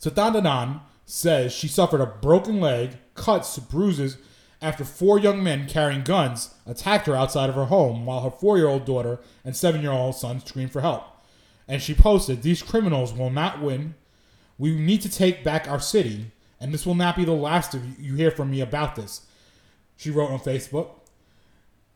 Sathanandan 0.00 0.80
says 1.04 1.52
she 1.52 1.68
suffered 1.68 2.00
a 2.00 2.06
broken 2.06 2.60
leg, 2.60 2.98
cuts, 3.14 3.56
bruises 3.60 4.16
after 4.60 4.84
four 4.84 5.20
young 5.20 5.40
men 5.40 5.68
carrying 5.68 6.02
guns 6.02 6.52
attacked 6.66 7.06
her 7.06 7.14
outside 7.14 7.48
of 7.48 7.54
her 7.54 7.66
home 7.66 8.04
while 8.04 8.22
her 8.22 8.30
four 8.30 8.58
year 8.58 8.66
old 8.66 8.84
daughter 8.84 9.20
and 9.44 9.54
seven 9.54 9.82
year 9.82 9.92
old 9.92 10.16
son 10.16 10.44
screamed 10.44 10.72
for 10.72 10.80
help. 10.80 11.04
And 11.68 11.82
she 11.82 11.94
posted, 11.94 12.42
These 12.42 12.62
criminals 12.62 13.12
will 13.12 13.30
not 13.30 13.60
win. 13.60 13.94
We 14.58 14.74
need 14.74 15.02
to 15.02 15.10
take 15.10 15.44
back 15.44 15.68
our 15.68 15.80
city, 15.80 16.30
and 16.60 16.72
this 16.72 16.86
will 16.86 16.94
not 16.94 17.16
be 17.16 17.24
the 17.24 17.32
last 17.32 17.74
of 17.74 18.00
you 18.00 18.14
hear 18.14 18.30
from 18.30 18.50
me 18.50 18.60
about 18.60 18.96
this. 18.96 19.26
She 19.96 20.10
wrote 20.10 20.30
on 20.30 20.38
Facebook, 20.38 20.90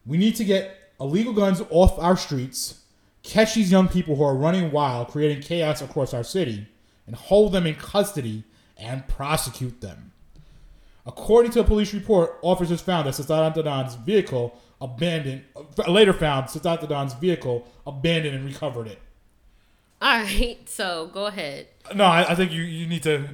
We 0.04 0.18
need 0.18 0.37
to 0.37 0.44
get 0.44 0.76
illegal 1.00 1.33
guns 1.33 1.62
off 1.70 1.98
our 1.98 2.16
streets, 2.16 2.83
catch 3.22 3.54
these 3.54 3.72
young 3.72 3.88
people 3.88 4.16
who 4.16 4.24
are 4.24 4.35
running 4.35 4.70
wild, 4.70 5.09
creating 5.09 5.42
chaos 5.42 5.80
across 5.80 6.12
our 6.12 6.24
city, 6.24 6.66
and 7.06 7.16
hold 7.16 7.52
them 7.52 7.66
in 7.66 7.74
custody 7.74 8.44
and 8.76 9.06
prosecute 9.09 9.80
them. 9.80 10.12
According 11.06 11.52
to 11.52 11.61
a 11.61 11.64
police 11.64 11.94
report, 11.94 12.38
officers 12.42 12.80
found 12.80 13.06
that 13.06 13.14
Sathanandan's 13.14 13.94
vehicle 13.94 14.59
abandoned, 14.80 15.42
later 15.88 16.12
found 16.12 16.46
Sathanandan's 16.46 17.14
vehicle 17.14 17.66
abandoned 17.87 18.37
and 18.37 18.44
recovered 18.44 18.87
it. 18.87 19.00
All 20.00 20.18
right, 20.18 20.58
so 20.66 21.10
go 21.12 21.26
ahead. 21.26 21.68
No, 21.94 22.04
I, 22.04 22.32
I 22.32 22.34
think 22.34 22.52
you, 22.52 22.62
you 22.62 22.86
need 22.86 23.02
to 23.04 23.28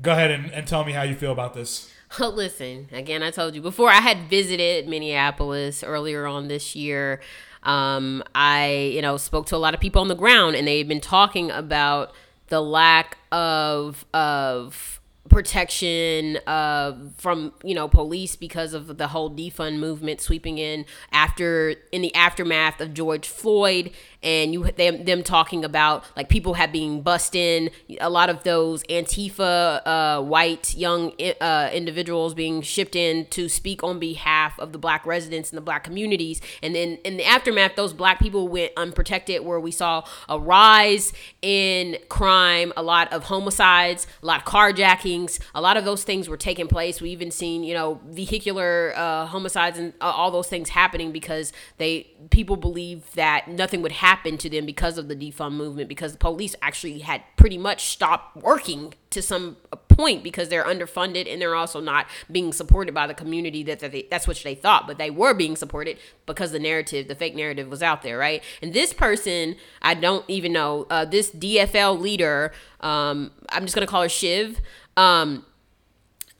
go 0.00 0.12
ahead 0.12 0.30
and, 0.30 0.50
and 0.52 0.66
tell 0.66 0.84
me 0.84 0.92
how 0.92 1.02
you 1.02 1.14
feel 1.14 1.32
about 1.32 1.54
this. 1.54 1.92
Listen, 2.18 2.88
again, 2.92 3.22
I 3.22 3.30
told 3.30 3.54
you 3.54 3.62
before, 3.62 3.88
I 3.90 4.00
had 4.00 4.28
visited 4.28 4.88
Minneapolis 4.88 5.82
earlier 5.82 6.26
on 6.26 6.48
this 6.48 6.76
year. 6.76 7.20
Um, 7.62 8.22
I, 8.34 8.90
you 8.94 9.02
know, 9.02 9.16
spoke 9.16 9.46
to 9.46 9.56
a 9.56 9.58
lot 9.58 9.74
of 9.74 9.80
people 9.80 10.02
on 10.02 10.08
the 10.08 10.14
ground, 10.14 10.56
and 10.56 10.66
they've 10.66 10.88
been 10.88 11.00
talking 11.00 11.50
about 11.50 12.12
the 12.48 12.60
lack 12.60 13.16
of 13.30 14.04
of 14.12 15.00
protection 15.28 16.38
uh, 16.46 16.92
from 17.16 17.54
you 17.62 17.74
know 17.74 17.88
police 17.88 18.36
because 18.36 18.74
of 18.74 18.98
the 18.98 19.08
whole 19.08 19.30
defund 19.30 19.78
movement 19.78 20.20
sweeping 20.20 20.58
in 20.58 20.84
after 21.12 21.76
in 21.92 22.02
the 22.02 22.14
aftermath 22.14 22.80
of 22.80 22.92
George 22.92 23.26
Floyd 23.26 23.92
and 24.22 24.52
you 24.52 24.64
them, 24.64 25.04
them 25.04 25.22
talking 25.22 25.64
about 25.64 26.04
like 26.16 26.28
people 26.28 26.54
have 26.54 26.72
been 26.72 27.02
bust 27.02 27.34
in 27.34 27.70
a 28.00 28.10
lot 28.10 28.30
of 28.30 28.42
those 28.44 28.82
Antifa 28.84 29.86
uh, 29.86 30.22
white 30.22 30.74
young 30.74 31.12
uh, 31.40 31.70
individuals 31.72 32.34
being 32.34 32.62
shipped 32.62 32.96
in 32.96 33.26
to 33.26 33.48
speak 33.48 33.82
on 33.82 33.98
behalf 33.98 34.58
of 34.58 34.72
the 34.72 34.78
black 34.78 35.06
residents 35.06 35.50
and 35.50 35.56
the 35.56 35.62
black 35.62 35.84
communities 35.84 36.40
and 36.62 36.74
then 36.74 36.98
in 37.04 37.16
the 37.16 37.24
aftermath 37.24 37.76
those 37.76 37.92
black 37.92 38.18
people 38.18 38.48
went 38.48 38.72
unprotected 38.76 39.44
where 39.44 39.60
we 39.60 39.70
saw 39.70 40.04
a 40.28 40.38
rise 40.38 41.12
in 41.40 41.96
crime 42.08 42.72
a 42.76 42.82
lot 42.82 43.12
of 43.12 43.24
homicides 43.24 44.06
a 44.22 44.26
lot 44.26 44.40
of 44.40 44.44
carjackings 44.44 45.38
a 45.54 45.60
lot 45.60 45.76
of 45.76 45.84
those 45.84 46.04
things 46.04 46.28
were 46.28 46.36
taking 46.36 46.68
place. 46.68 47.00
We 47.00 47.10
even 47.10 47.30
seen, 47.30 47.62
you 47.64 47.74
know, 47.74 48.00
vehicular 48.06 48.92
uh, 48.96 49.26
homicides 49.26 49.78
and 49.78 49.92
uh, 50.00 50.04
all 50.06 50.30
those 50.30 50.48
things 50.48 50.68
happening 50.70 51.12
because 51.12 51.52
they 51.78 52.11
people 52.30 52.56
believe 52.56 53.12
that 53.14 53.48
nothing 53.48 53.82
would 53.82 53.92
happen 53.92 54.36
to 54.38 54.48
them 54.48 54.66
because 54.66 54.98
of 54.98 55.08
the 55.08 55.16
defund 55.16 55.52
movement 55.52 55.88
because 55.88 56.12
the 56.12 56.18
police 56.18 56.54
actually 56.62 57.00
had 57.00 57.22
pretty 57.36 57.58
much 57.58 57.86
stopped 57.86 58.36
working 58.36 58.94
to 59.10 59.22
some 59.22 59.56
point 59.88 60.22
because 60.22 60.48
they're 60.48 60.64
underfunded 60.64 61.30
and 61.30 61.40
they're 61.40 61.54
also 61.54 61.80
not 61.80 62.06
being 62.30 62.52
supported 62.52 62.94
by 62.94 63.06
the 63.06 63.14
community 63.14 63.62
that, 63.62 63.80
that 63.80 63.92
they, 63.92 64.06
that's 64.10 64.26
what 64.26 64.40
they 64.44 64.54
thought 64.54 64.86
but 64.86 64.98
they 64.98 65.10
were 65.10 65.34
being 65.34 65.56
supported 65.56 65.98
because 66.26 66.52
the 66.52 66.58
narrative 66.58 67.08
the 67.08 67.14
fake 67.14 67.34
narrative 67.34 67.68
was 67.68 67.82
out 67.82 68.02
there 68.02 68.18
right 68.18 68.42
and 68.62 68.72
this 68.72 68.92
person 68.92 69.56
i 69.82 69.94
don't 69.94 70.24
even 70.28 70.52
know 70.52 70.86
uh, 70.90 71.04
this 71.04 71.30
dfl 71.30 71.98
leader 71.98 72.52
um, 72.80 73.30
i'm 73.50 73.62
just 73.62 73.74
going 73.74 73.86
to 73.86 73.90
call 73.90 74.02
her 74.02 74.08
shiv 74.08 74.60
um, 74.96 75.44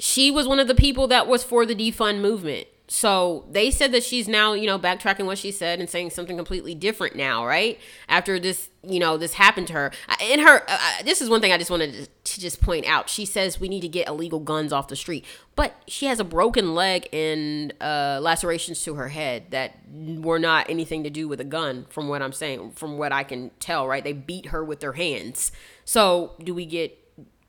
she 0.03 0.33
was 0.33 0.49
one 0.49 0.59
of 0.59 0.66
the 0.66 0.75
people 0.75 1.07
that 1.07 1.29
was 1.29 1.45
for 1.45 1.64
the 1.64 1.77
defund 1.77 2.21
movement. 2.21 2.66
So 2.92 3.46
they 3.50 3.70
said 3.70 3.90
that 3.92 4.05
she's 4.05 4.28
now, 4.28 4.52
you 4.52 4.66
know, 4.66 4.78
backtracking 4.78 5.24
what 5.24 5.38
she 5.38 5.50
said 5.50 5.81
and 5.81 5.88
saying 5.88 6.11
something 6.11 6.37
completely 6.37 6.74
different 6.74 7.16
now, 7.16 7.46
right? 7.46 7.78
After 8.07 8.38
this, 8.38 8.68
you 8.83 9.00
know, 9.00 9.16
this 9.16 9.33
happened 9.33 9.68
to 9.68 9.72
her. 9.72 9.92
In 10.20 10.40
her, 10.40 10.62
uh, 10.68 10.78
uh, 10.78 11.02
this 11.02 11.22
is 11.22 11.31
one 11.31 11.40
thing 11.40 11.52
I 11.52 11.57
just 11.57 11.70
wanted 11.70 11.94
to, 11.94 12.35
to 12.35 12.40
just 12.40 12.61
point 12.61 12.85
out. 12.85 13.09
She 13.09 13.24
says 13.24 13.59
we 13.59 13.70
need 13.70 13.81
to 13.81 13.88
get 13.88 14.09
illegal 14.09 14.40
guns 14.40 14.74
off 14.74 14.88
the 14.88 14.96
street, 14.96 15.24
but 15.57 15.74
she 15.88 16.05
has 16.05 16.20
a 16.20 16.24
broken 16.24 16.74
leg 16.74 17.09
and 17.14 17.72
uh, 17.81 18.18
lacerations 18.20 18.83
to 18.85 18.96
her 18.96 19.09
head 19.09 19.44
that 19.52 19.78
were 19.90 20.38
not 20.38 20.68
anything 20.68 21.02
to 21.05 21.09
do 21.09 21.28
with 21.28 21.40
a 21.40 21.44
gun, 21.44 21.87
from 21.88 22.09
what 22.09 22.20
I'm 22.20 22.35
saying, 22.35 22.72
from 22.72 22.98
what 22.98 23.11
I 23.11 23.24
can 23.24 23.52
tell, 23.59 23.88
right? 23.88 24.05
They 24.05 24.12
beat 24.12 24.48
her 24.48 24.62
with 24.62 24.81
their 24.81 24.92
hands. 24.92 25.50
So 25.87 26.33
do 26.44 26.52
we 26.52 26.66
get 26.66 27.01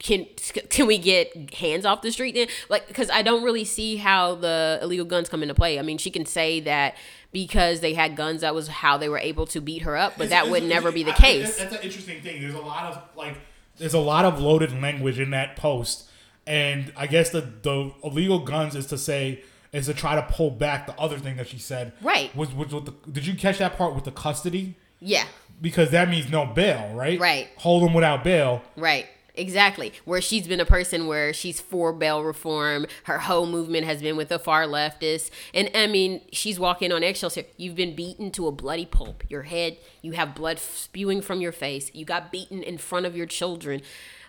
can 0.03 0.25
can 0.69 0.85
we 0.85 0.97
get 0.97 1.53
hands 1.55 1.85
off 1.85 2.01
the 2.01 2.11
street 2.11 2.35
then? 2.35 2.47
Like 2.69 2.87
because 2.87 3.09
i 3.09 3.21
don't 3.21 3.41
really 3.41 3.63
see 3.63 3.95
how 3.95 4.35
the 4.35 4.77
illegal 4.81 5.05
guns 5.05 5.29
come 5.29 5.41
into 5.41 5.55
play. 5.55 5.79
I 5.79 5.81
mean 5.81 5.97
she 5.97 6.11
can 6.11 6.25
say 6.25 6.59
that 6.59 6.95
because 7.31 7.79
they 7.79 7.93
had 7.93 8.15
guns 8.15 8.41
that 8.41 8.53
was 8.53 8.67
how 8.67 8.97
they 8.97 9.09
were 9.09 9.17
able 9.17 9.47
to 9.47 9.61
beat 9.61 9.81
her 9.83 9.97
up 9.97 10.15
but 10.17 10.29
that 10.29 10.49
would 10.49 10.63
never 10.63 10.91
be 10.91 11.03
the 11.03 11.13
case. 11.13 11.57
that's 11.57 11.73
an 11.73 11.81
interesting 11.81 12.21
thing. 12.21 12.41
There's 12.41 12.53
a 12.53 12.59
lot 12.59 12.91
of 12.91 13.01
like 13.15 13.37
there's 13.77 13.93
a 13.93 13.99
lot 13.99 14.25
of 14.25 14.39
loaded 14.39 14.79
language 14.79 15.19
in 15.19 15.31
that 15.31 15.55
post 15.55 16.09
and 16.45 16.91
i 16.97 17.07
guess 17.07 17.29
the 17.29 17.41
the 17.61 17.91
illegal 18.03 18.39
guns 18.39 18.75
is 18.75 18.85
to 18.87 18.97
say 18.97 19.41
is 19.71 19.85
to 19.87 19.93
try 19.93 20.15
to 20.15 20.21
pull 20.23 20.51
back 20.51 20.85
the 20.85 20.99
other 20.99 21.17
thing 21.17 21.35
that 21.37 21.47
she 21.47 21.57
said. 21.57 21.93
Right. 21.99 22.35
Was, 22.35 22.53
was 22.53 22.71
with 22.71 22.85
the, 22.85 22.93
did 23.09 23.25
you 23.25 23.33
catch 23.33 23.57
that 23.57 23.75
part 23.75 23.95
with 23.95 24.03
the 24.03 24.11
custody? 24.11 24.75
Yeah. 24.99 25.25
Because 25.59 25.89
that 25.89 26.09
means 26.09 26.29
no 26.29 26.45
bail 26.45 26.93
right? 26.93 27.19
Right. 27.19 27.49
Hold 27.57 27.81
them 27.81 27.95
without 27.95 28.23
bail. 28.23 28.61
Right 28.77 29.07
Exactly. 29.35 29.93
Where 30.05 30.21
she's 30.21 30.47
been 30.47 30.59
a 30.59 30.65
person 30.65 31.07
where 31.07 31.33
she's 31.33 31.59
for 31.59 31.91
bail 31.91 32.23
reform. 32.23 32.85
Her 33.05 33.17
whole 33.19 33.47
movement 33.47 33.85
has 33.85 34.01
been 34.01 34.15
with 34.15 34.29
the 34.29 34.37
far 34.37 34.65
leftists. 34.65 35.31
And 35.55 35.71
I 35.73 35.87
mean, 35.87 36.21
she's 36.31 36.59
walking 36.59 36.91
on 36.91 37.03
eggshells 37.03 37.33
here. 37.33 37.45
You've 37.57 37.75
been 37.75 37.95
beaten 37.95 38.29
to 38.31 38.47
a 38.47 38.51
bloody 38.51 38.85
pulp. 38.85 39.23
Your 39.29 39.43
head, 39.43 39.77
you 40.03 40.11
have 40.11 40.35
blood 40.35 40.59
spewing 40.59 41.21
from 41.21 41.41
your 41.41 41.51
face. 41.51 41.89
You 41.95 42.05
got 42.05 42.31
beaten 42.31 42.61
in 42.61 42.77
front 42.77 43.07
of 43.07 43.17
your 43.17 43.25
children. 43.25 43.81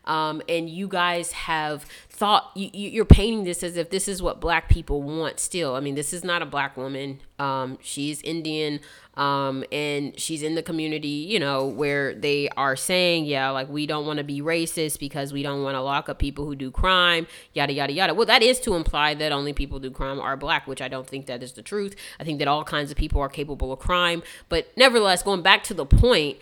Um, 0.06 0.42
and 0.48 0.68
you 0.68 0.88
guys 0.88 1.32
have 1.32 1.86
thought 2.08 2.52
you, 2.54 2.70
you're 2.72 3.04
painting 3.04 3.44
this 3.44 3.62
as 3.64 3.76
if 3.76 3.90
this 3.90 4.06
is 4.06 4.22
what 4.22 4.40
black 4.40 4.68
people 4.68 5.02
want 5.02 5.40
still. 5.40 5.74
I 5.74 5.80
mean 5.80 5.94
this 5.94 6.12
is 6.12 6.22
not 6.22 6.42
a 6.42 6.46
black 6.46 6.76
woman. 6.76 7.20
Um, 7.40 7.78
she's 7.82 8.22
indian 8.22 8.78
um, 9.16 9.64
and 9.72 10.18
she's 10.18 10.42
in 10.42 10.54
the 10.54 10.62
community 10.62 11.08
you 11.08 11.40
know 11.40 11.66
where 11.66 12.14
they 12.14 12.48
are 12.50 12.76
saying 12.76 13.24
yeah 13.24 13.50
like 13.50 13.68
we 13.68 13.86
don't 13.86 14.06
want 14.06 14.18
to 14.18 14.24
be 14.24 14.40
racist 14.40 15.00
because 15.00 15.32
we 15.32 15.42
don't 15.42 15.64
want 15.64 15.74
to 15.74 15.80
lock 15.80 16.08
up 16.08 16.20
people 16.20 16.44
who 16.44 16.54
do 16.54 16.70
crime 16.70 17.26
yada 17.52 17.72
yada 17.72 17.92
yada. 17.92 18.14
Well 18.14 18.26
that 18.26 18.42
is 18.42 18.60
to 18.60 18.74
imply 18.74 19.14
that 19.14 19.32
only 19.32 19.52
people 19.52 19.80
who 19.80 19.88
do 19.88 19.90
crime 19.90 20.20
are 20.20 20.36
black 20.36 20.68
which 20.68 20.80
i 20.80 20.86
don't 20.86 21.08
think 21.08 21.26
that 21.26 21.42
is 21.42 21.52
the 21.52 21.62
truth. 21.62 21.96
I 22.20 22.24
think 22.24 22.38
that 22.38 22.46
all 22.46 22.62
kinds 22.62 22.92
of 22.92 22.96
people 22.96 23.20
are 23.20 23.28
capable 23.28 23.72
of 23.72 23.80
crime. 23.80 24.22
But 24.48 24.68
nevertheless 24.76 25.24
going 25.24 25.42
back 25.42 25.64
to 25.64 25.74
the 25.74 25.86
point 25.86 26.38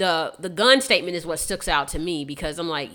the 0.00 0.32
the 0.38 0.48
gun 0.48 0.80
statement 0.80 1.14
is 1.14 1.26
what 1.26 1.38
sticks 1.38 1.68
out 1.68 1.86
to 1.88 1.98
me 1.98 2.24
because 2.24 2.58
I'm 2.58 2.70
like 2.70 2.90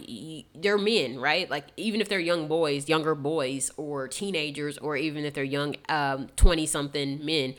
they're 0.56 0.80
men, 0.80 1.20
right? 1.20 1.48
Like 1.48 1.66
even 1.78 2.02
if 2.02 2.10
they're 2.10 2.20
young 2.20 2.48
boys, 2.48 2.90
younger 2.90 3.14
boys 3.14 3.70
or 3.78 4.08
teenagers 4.08 4.80
or 4.80 4.98
even 4.98 5.24
if 5.24 5.36
they're 5.36 5.44
young 5.44 5.76
um 5.88 6.30
20 6.36 6.66
something 6.66 7.24
men, 7.24 7.54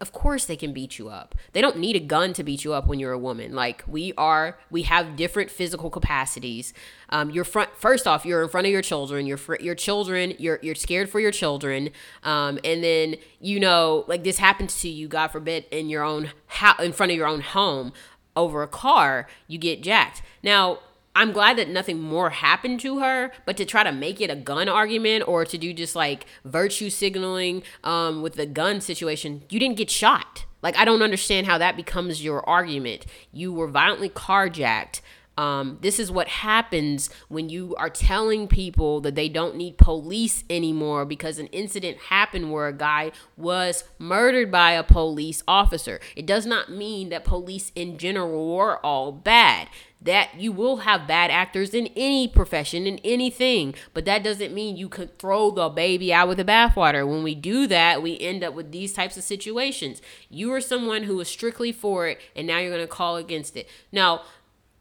of 0.00 0.12
course 0.12 0.44
they 0.44 0.56
can 0.56 0.74
beat 0.74 0.98
you 0.98 1.08
up. 1.08 1.34
They 1.52 1.62
don't 1.62 1.78
need 1.78 1.96
a 1.96 2.00
gun 2.00 2.34
to 2.34 2.44
beat 2.44 2.64
you 2.64 2.74
up 2.74 2.86
when 2.86 2.98
you're 3.00 3.12
a 3.12 3.18
woman. 3.18 3.54
Like 3.54 3.82
we 3.86 4.12
are, 4.18 4.58
we 4.70 4.82
have 4.82 5.16
different 5.16 5.50
physical 5.50 5.88
capacities. 5.88 6.74
Um, 7.08 7.30
you're 7.30 7.44
front. 7.44 7.70
First 7.76 8.06
off, 8.06 8.26
you're 8.26 8.42
in 8.42 8.48
front 8.50 8.66
of 8.66 8.72
your 8.72 8.82
children. 8.82 9.26
Your 9.26 9.38
fr- 9.38 9.60
your 9.60 9.74
children. 9.74 10.34
You're 10.38 10.58
you're 10.62 10.74
scared 10.74 11.08
for 11.08 11.20
your 11.20 11.32
children. 11.32 11.90
Um, 12.24 12.58
and 12.62 12.84
then 12.84 13.16
you 13.40 13.58
know, 13.58 14.04
like 14.06 14.22
this 14.22 14.38
happens 14.38 14.80
to 14.82 14.88
you, 14.88 15.08
God 15.08 15.28
forbid, 15.28 15.64
in 15.70 15.88
your 15.88 16.02
own 16.04 16.30
house, 16.46 16.80
in 16.80 16.92
front 16.92 17.12
of 17.12 17.18
your 17.18 17.26
own 17.26 17.40
home 17.40 17.92
over 18.36 18.62
a 18.62 18.68
car, 18.68 19.26
you 19.46 19.58
get 19.58 19.82
jacked. 19.82 20.22
Now, 20.42 20.78
I'm 21.14 21.32
glad 21.32 21.58
that 21.58 21.68
nothing 21.68 22.00
more 22.00 22.30
happened 22.30 22.80
to 22.80 23.00
her, 23.00 23.32
but 23.44 23.56
to 23.58 23.66
try 23.66 23.82
to 23.82 23.92
make 23.92 24.20
it 24.20 24.30
a 24.30 24.36
gun 24.36 24.68
argument 24.68 25.28
or 25.28 25.44
to 25.44 25.58
do 25.58 25.74
just 25.74 25.94
like 25.94 26.24
virtue 26.44 26.88
signaling 26.88 27.62
um, 27.84 28.22
with 28.22 28.34
the 28.34 28.46
gun 28.46 28.80
situation, 28.80 29.42
you 29.50 29.60
didn't 29.60 29.76
get 29.76 29.90
shot. 29.90 30.46
Like, 30.62 30.76
I 30.78 30.84
don't 30.84 31.02
understand 31.02 31.46
how 31.46 31.58
that 31.58 31.76
becomes 31.76 32.24
your 32.24 32.48
argument. 32.48 33.04
You 33.32 33.52
were 33.52 33.68
violently 33.68 34.08
carjacked. 34.08 35.00
Um, 35.38 35.78
this 35.80 35.98
is 35.98 36.10
what 36.10 36.28
happens 36.28 37.08
when 37.28 37.48
you 37.48 37.74
are 37.78 37.88
telling 37.88 38.48
people 38.48 39.00
that 39.00 39.14
they 39.14 39.28
don't 39.28 39.56
need 39.56 39.78
police 39.78 40.44
anymore 40.50 41.04
because 41.06 41.38
an 41.38 41.46
incident 41.48 41.98
happened 42.10 42.52
where 42.52 42.68
a 42.68 42.72
guy 42.72 43.12
was 43.36 43.84
murdered 43.98 44.50
by 44.50 44.72
a 44.72 44.82
police 44.82 45.42
officer. 45.48 46.00
It 46.14 46.26
does 46.26 46.44
not 46.44 46.70
mean 46.70 47.08
that 47.08 47.24
police 47.24 47.72
in 47.74 47.96
general 47.96 48.54
are 48.56 48.78
all 48.78 49.12
bad. 49.12 49.68
That 50.02 50.30
you 50.36 50.50
will 50.50 50.78
have 50.78 51.06
bad 51.06 51.30
actors 51.30 51.74
in 51.74 51.86
any 51.94 52.26
profession, 52.26 52.88
in 52.88 52.98
anything, 53.04 53.76
but 53.94 54.04
that 54.04 54.24
doesn't 54.24 54.52
mean 54.52 54.76
you 54.76 54.88
could 54.88 55.16
throw 55.16 55.52
the 55.52 55.68
baby 55.68 56.12
out 56.12 56.26
with 56.26 56.38
the 56.38 56.44
bathwater. 56.44 57.08
When 57.08 57.22
we 57.22 57.36
do 57.36 57.68
that, 57.68 58.02
we 58.02 58.18
end 58.18 58.42
up 58.42 58.52
with 58.52 58.72
these 58.72 58.92
types 58.92 59.16
of 59.16 59.22
situations. 59.22 60.02
You 60.28 60.52
are 60.54 60.60
someone 60.60 61.04
who 61.04 61.16
was 61.16 61.28
strictly 61.28 61.70
for 61.70 62.08
it, 62.08 62.20
and 62.34 62.48
now 62.48 62.58
you're 62.58 62.74
going 62.74 62.82
to 62.82 62.88
call 62.88 63.16
against 63.16 63.56
it. 63.56 63.68
Now, 63.92 64.22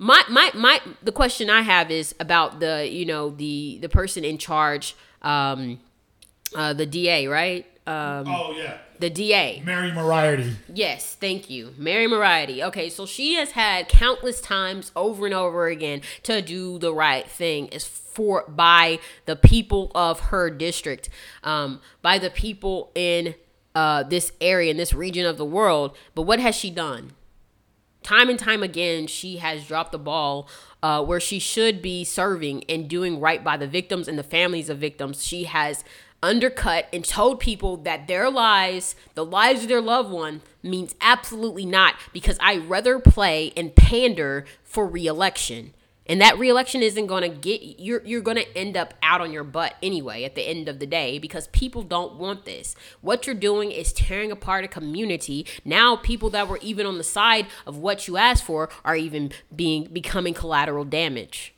my 0.02 0.24
my 0.30 0.50
my 0.56 0.82
the 1.04 1.12
question 1.12 1.50
I 1.50 1.62
have 1.62 1.92
is 1.92 2.16
about 2.20 2.60
the 2.60 2.90
you 2.90 3.06
know 3.06 3.30
the 3.30 3.78
the 3.84 3.88
person 3.88 4.26
in 4.26 4.40
charge, 4.40 4.96
um, 5.22 5.80
uh, 6.56 6.74
the 6.74 6.88
DA, 6.88 7.28
right? 7.28 7.68
Um, 7.86 8.26
oh 8.28 8.56
yeah, 8.58 8.80
the 8.98 9.12
DA. 9.12 9.62
Mary 9.64 9.92
Moriarty. 9.92 10.56
Yes, 10.74 11.14
thank 11.14 11.52
you, 11.52 11.76
Mary 11.78 12.08
Moriarty. 12.08 12.64
Okay, 12.64 12.90
so 12.90 13.06
she 13.06 13.36
has 13.36 13.52
had 13.52 13.90
countless 13.90 14.42
times 14.42 14.92
over 14.96 15.28
and 15.28 15.36
over 15.36 15.68
again 15.68 16.02
to 16.24 16.42
do 16.42 16.80
the 16.80 16.92
right 16.92 17.30
thing. 17.30 17.68
Is 17.68 17.86
for 17.86 18.46
by 18.48 18.98
the 19.28 19.36
people 19.36 19.92
of 19.94 20.20
her 20.32 20.50
district, 20.50 21.10
um, 21.44 21.80
by 22.02 22.18
the 22.18 22.32
people 22.32 22.92
in 22.96 23.36
uh, 23.76 24.02
this 24.02 24.32
area 24.42 24.72
in 24.72 24.78
this 24.78 24.96
region 24.96 25.28
of 25.28 25.38
the 25.38 25.46
world. 25.46 25.96
But 26.16 26.24
what 26.24 26.40
has 26.40 26.56
she 26.56 26.72
done? 26.72 27.12
Time 28.04 28.30
and 28.30 28.40
time 28.40 28.64
again, 28.64 29.08
she 29.08 29.38
has 29.38 29.66
dropped 29.66 29.92
the 29.92 30.00
ball 30.00 30.48
uh, 30.84 31.04
where 31.04 31.20
she 31.20 31.40
should 31.40 31.82
be 31.82 32.04
serving 32.04 32.64
and 32.70 32.90
doing 32.90 33.20
right 33.20 33.44
by 33.44 33.58
the 33.58 33.68
victims 33.68 34.08
and 34.08 34.18
the 34.18 34.24
families 34.24 34.70
of 34.70 34.78
victims. 34.80 35.24
She 35.24 35.46
has 35.46 35.84
undercut 36.24 36.88
and 36.94 37.04
told 37.04 37.40
people 37.40 37.78
that 37.78 38.08
their 38.08 38.30
lives, 38.30 38.96
the 39.16 39.26
lives 39.26 39.64
of 39.64 39.70
their 39.70 39.82
loved 39.82 40.12
one, 40.12 40.42
means 40.64 40.96
absolutely 41.02 41.66
not 41.66 41.96
because 42.14 42.38
I 42.40 42.58
rather 42.58 43.00
play 43.00 43.54
and 43.58 43.76
pander 43.76 44.46
for 44.64 44.88
reelection. 44.88 45.74
And 46.08 46.20
that 46.20 46.38
reelection 46.40 46.82
isn't 46.82 47.08
going 47.08 47.22
to 47.22 47.30
get 47.30 47.80
you're 47.80 48.04
you're 48.04 48.22
going 48.22 48.38
to 48.38 48.58
end 48.58 48.76
up 48.76 48.96
out 49.04 49.22
on 49.22 49.32
your 49.32 49.44
butt 49.44 49.76
anyway 49.84 50.24
at 50.24 50.36
the 50.36 50.42
end 50.42 50.68
of 50.68 50.80
the 50.80 50.88
day 50.88 51.20
because 51.20 51.48
people 51.50 51.84
don't 51.84 52.16
want 52.16 52.46
this. 52.46 52.76
What 53.02 53.28
you're 53.28 53.36
doing 53.36 53.72
is 53.72 53.94
tearing 53.94 54.32
apart 54.32 54.66
a 54.66 54.68
community. 54.68 55.46
Now 55.64 55.96
people 55.96 56.30
that 56.32 56.48
were 56.48 56.60
even 56.62 56.86
on 56.86 56.98
the 56.98 57.04
side 57.04 57.48
of 57.66 57.78
what 57.78 58.08
you 58.08 58.18
asked 58.18 58.44
for 58.44 58.70
are 58.84 58.96
even 58.96 59.32
being 59.56 59.86
becoming 59.86 60.34
collateral 60.34 60.86
damage. 60.86 61.54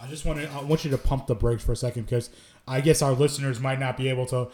I 0.00 0.06
just 0.06 0.24
want 0.24 0.40
to 0.40 0.50
I 0.50 0.62
want 0.62 0.84
you 0.84 0.90
to 0.90 0.98
pump 0.98 1.26
the 1.26 1.34
brakes 1.34 1.62
for 1.62 1.72
a 1.72 1.76
second 1.76 2.04
because 2.04 2.30
I 2.66 2.80
guess 2.80 3.02
our 3.02 3.12
listeners 3.12 3.60
might 3.60 3.80
not 3.80 3.96
be 3.96 4.08
able 4.08 4.26
to 4.26 4.48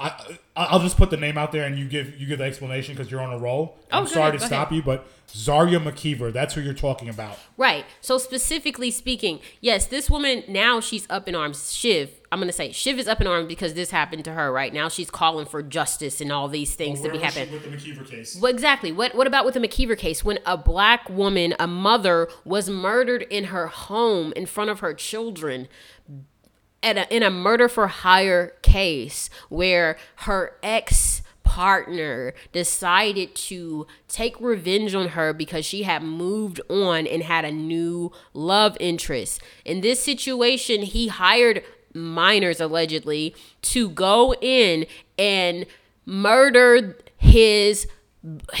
I 0.00 0.38
I'll 0.56 0.80
just 0.80 0.96
put 0.96 1.10
the 1.10 1.16
name 1.16 1.36
out 1.36 1.52
there 1.52 1.64
and 1.64 1.78
you 1.78 1.86
give 1.86 2.18
you 2.18 2.26
give 2.26 2.38
the 2.38 2.44
explanation 2.44 2.94
because 2.94 3.10
you're 3.10 3.20
on 3.20 3.32
a 3.32 3.38
roll. 3.38 3.76
I'm 3.92 4.02
oh, 4.02 4.06
Okay, 4.06 4.14
sorry 4.14 4.32
to 4.38 4.44
stop 4.44 4.68
ahead. 4.68 4.76
you, 4.76 4.82
but 4.82 5.06
Zaria 5.28 5.78
McKeever, 5.78 6.32
that's 6.32 6.54
who 6.54 6.60
you're 6.62 6.74
talking 6.74 7.08
about. 7.08 7.38
Right. 7.56 7.84
So 8.00 8.16
specifically 8.18 8.90
speaking, 8.90 9.40
yes, 9.60 9.86
this 9.86 10.10
woman 10.10 10.42
now 10.48 10.80
she's 10.80 11.06
up 11.10 11.28
in 11.28 11.34
arms. 11.34 11.72
Shiv, 11.74 12.10
I'm 12.32 12.40
gonna 12.40 12.50
say 12.52 12.72
Shiv 12.72 12.98
is 12.98 13.06
up 13.08 13.20
in 13.20 13.26
arms 13.26 13.46
because 13.46 13.74
this 13.74 13.90
happened 13.90 14.24
to 14.24 14.32
her. 14.32 14.50
Right 14.50 14.72
now, 14.72 14.88
she's 14.88 15.10
calling 15.10 15.44
for 15.46 15.62
justice 15.62 16.20
and 16.20 16.32
all 16.32 16.48
these 16.48 16.74
things 16.74 17.00
to 17.00 17.08
Where 17.08 17.12
be 17.12 17.18
happening. 17.18 17.52
with 17.52 17.64
the 17.64 17.70
McKeever 17.76 18.08
case? 18.08 18.38
Well, 18.40 18.50
exactly. 18.50 18.92
What 18.92 19.14
what 19.14 19.26
about 19.26 19.44
with 19.44 19.54
the 19.54 19.60
McKeever 19.60 19.98
case 19.98 20.24
when 20.24 20.38
a 20.46 20.56
black 20.56 21.08
woman, 21.10 21.54
a 21.60 21.66
mother, 21.66 22.28
was 22.44 22.70
murdered 22.70 23.22
in 23.30 23.44
her 23.44 23.66
home 23.66 24.32
in 24.34 24.46
front 24.46 24.70
of 24.70 24.80
her 24.80 24.94
children? 24.94 25.68
A, 26.82 27.14
in 27.14 27.22
a 27.22 27.30
murder 27.30 27.68
for 27.68 27.88
hire 27.88 28.54
case 28.62 29.28
where 29.48 29.96
her 30.16 30.56
ex 30.62 31.22
partner 31.50 32.32
decided 32.52 33.34
to 33.34 33.84
take 34.06 34.40
revenge 34.40 34.94
on 34.94 35.08
her 35.08 35.32
because 35.32 35.64
she 35.64 35.82
had 35.82 36.00
moved 36.00 36.60
on 36.70 37.08
and 37.08 37.24
had 37.24 37.44
a 37.44 37.50
new 37.50 38.12
love 38.32 38.76
interest. 38.78 39.42
In 39.64 39.80
this 39.80 40.00
situation, 40.00 40.82
he 40.82 41.08
hired 41.08 41.64
minors 41.92 42.60
allegedly 42.60 43.34
to 43.62 43.90
go 43.90 44.32
in 44.40 44.86
and 45.18 45.66
murder 46.06 46.96
his 47.16 47.88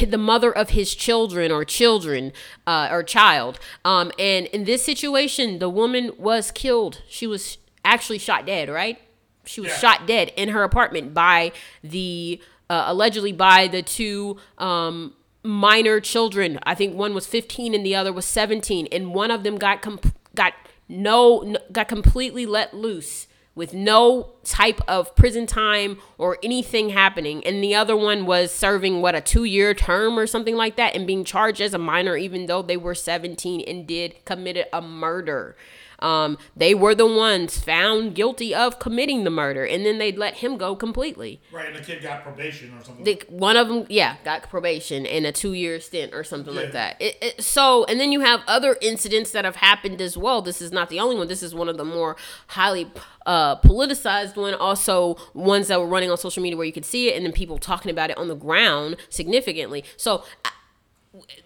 the 0.04 0.18
mother 0.18 0.50
of 0.50 0.70
his 0.70 0.94
children 0.94 1.52
or 1.52 1.64
children 1.64 2.32
uh, 2.66 2.88
or 2.90 3.02
child 3.02 3.58
um, 3.84 4.10
and 4.18 4.46
in 4.46 4.64
this 4.64 4.82
situation 4.82 5.58
the 5.58 5.68
woman 5.68 6.10
was 6.18 6.50
killed 6.50 7.02
she 7.08 7.26
was 7.26 7.58
actually 7.84 8.18
shot 8.18 8.46
dead 8.46 8.68
right 8.68 8.98
she 9.44 9.60
was 9.60 9.70
Yeah. 9.70 9.76
shot 9.78 10.06
dead 10.06 10.32
in 10.36 10.50
her 10.50 10.62
apartment 10.62 11.14
by 11.14 11.52
the 11.82 12.40
uh, 12.68 12.84
allegedly 12.86 13.32
by 13.32 13.66
the 13.66 13.82
two 13.82 14.36
um, 14.58 15.14
minor 15.42 16.00
children 16.00 16.58
i 16.64 16.74
think 16.74 16.94
one 16.94 17.14
was 17.14 17.26
15 17.26 17.74
and 17.74 17.84
the 17.84 17.94
other 17.94 18.12
was 18.12 18.26
17 18.26 18.86
and 18.92 19.14
one 19.14 19.30
of 19.30 19.42
them 19.42 19.56
got 19.56 19.82
com- 19.82 20.00
got 20.34 20.52
no, 20.88 21.40
no 21.40 21.58
got 21.72 21.88
completely 21.88 22.44
let 22.46 22.74
loose 22.74 23.26
with 23.54 23.74
no 23.74 24.32
type 24.44 24.80
of 24.88 25.14
prison 25.16 25.44
time 25.46 25.98
or 26.18 26.38
anything 26.42 26.90
happening. 26.90 27.44
And 27.44 27.62
the 27.62 27.74
other 27.74 27.96
one 27.96 28.24
was 28.24 28.52
serving 28.52 29.02
what 29.02 29.14
a 29.16 29.20
two 29.20 29.44
year 29.44 29.74
term 29.74 30.18
or 30.18 30.26
something 30.26 30.54
like 30.56 30.76
that 30.76 30.94
and 30.94 31.06
being 31.06 31.24
charged 31.24 31.60
as 31.60 31.74
a 31.74 31.78
minor, 31.78 32.16
even 32.16 32.46
though 32.46 32.62
they 32.62 32.76
were 32.76 32.94
17 32.94 33.60
and 33.62 33.86
did 33.86 34.24
committed 34.24 34.66
a 34.72 34.80
murder. 34.80 35.56
Um, 36.00 36.38
they 36.56 36.74
were 36.74 36.94
the 36.94 37.06
ones 37.06 37.58
found 37.58 38.14
guilty 38.14 38.54
of 38.54 38.78
committing 38.78 39.24
the 39.24 39.30
murder, 39.30 39.64
and 39.64 39.84
then 39.84 39.98
they 39.98 40.12
let 40.12 40.34
him 40.36 40.56
go 40.56 40.74
completely. 40.76 41.40
Right, 41.52 41.66
and 41.68 41.76
the 41.76 41.80
kid 41.82 42.02
got 42.02 42.22
probation 42.22 42.72
or 42.78 42.84
something. 42.84 43.04
The, 43.04 43.22
one 43.28 43.56
of 43.56 43.68
them, 43.68 43.86
yeah, 43.88 44.16
got 44.24 44.48
probation 44.48 45.06
and 45.06 45.26
a 45.26 45.32
two 45.32 45.52
year 45.52 45.78
stint 45.80 46.14
or 46.14 46.24
something 46.24 46.54
Yeah. 46.54 46.60
like 46.60 46.72
that. 46.72 46.96
It, 47.00 47.16
it, 47.22 47.42
so, 47.44 47.84
and 47.84 48.00
then 48.00 48.12
you 48.12 48.20
have 48.20 48.40
other 48.46 48.76
incidents 48.80 49.30
that 49.32 49.44
have 49.44 49.56
happened 49.56 50.00
as 50.00 50.16
well. 50.16 50.42
This 50.42 50.60
is 50.62 50.72
not 50.72 50.88
the 50.88 51.00
only 51.00 51.16
one. 51.16 51.28
This 51.28 51.42
is 51.42 51.54
one 51.54 51.68
of 51.68 51.76
the 51.76 51.84
more 51.84 52.16
highly 52.48 52.90
uh, 53.26 53.56
politicized 53.56 54.36
one. 54.36 54.54
Also, 54.54 55.16
ones 55.34 55.68
that 55.68 55.78
were 55.80 55.86
running 55.86 56.10
on 56.10 56.16
social 56.16 56.42
media 56.42 56.56
where 56.56 56.66
you 56.66 56.72
could 56.72 56.84
see 56.84 57.08
it, 57.08 57.16
and 57.16 57.24
then 57.24 57.32
people 57.32 57.58
talking 57.58 57.90
about 57.90 58.10
it 58.10 58.16
on 58.18 58.28
the 58.28 58.34
ground 58.36 58.96
significantly. 59.08 59.84
So. 59.96 60.24
I- 60.44 60.50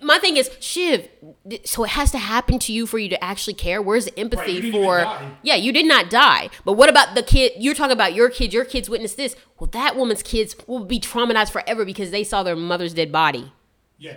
my 0.03 0.19
thing 0.19 0.37
is, 0.37 0.51
Shiv. 0.61 1.09
So 1.65 1.85
it 1.85 1.91
has 1.91 2.11
to 2.11 2.19
happen 2.19 2.59
to 2.61 2.73
you 2.73 2.87
for 2.87 2.99
you 2.99 3.09
to 3.09 3.25
actually 3.25 3.55
care. 3.55 3.81
Where's 3.81 4.05
the 4.05 4.19
empathy 4.19 4.53
you 4.53 4.73
for? 4.73 5.07
Yeah, 5.43 5.55
you 5.55 5.73
did 5.73 5.87
not 5.87 6.11
die. 6.11 6.51
But 6.65 6.75
what 6.75 6.91
about 6.91 7.15
the 7.15 7.23
kid? 7.23 7.53
You're 7.59 7.75
talking 7.75 7.93
about 7.93 8.15
your 8.15 8.29
kids. 8.29 8.53
Your 8.53 8.67
kids 8.67 8.91
witnessed 8.91 9.17
this. 9.17 9.35
Well, 9.59 9.71
that 9.71 9.97
woman's 9.97 10.23
kids 10.23 10.55
will 10.67 10.85
be 10.85 11.01
traumatized 11.01 11.51
forever 11.51 11.85
because 11.85 12.11
they 12.11 12.25
saw 12.25 12.43
their 12.43 12.57
mother's 12.57 12.93
dead 12.93 13.11
body. 13.11 13.53
Yeah. 13.99 14.17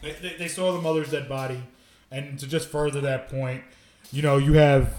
They, 0.00 0.12
they, 0.12 0.36
they 0.38 0.48
saw 0.48 0.72
the 0.72 0.80
mother's 0.80 1.10
dead 1.10 1.28
body. 1.28 1.62
And 2.10 2.38
to 2.38 2.46
just 2.46 2.68
further 2.68 3.00
that 3.02 3.28
point, 3.28 3.64
you 4.12 4.22
know, 4.22 4.38
you 4.38 4.54
have. 4.54 4.94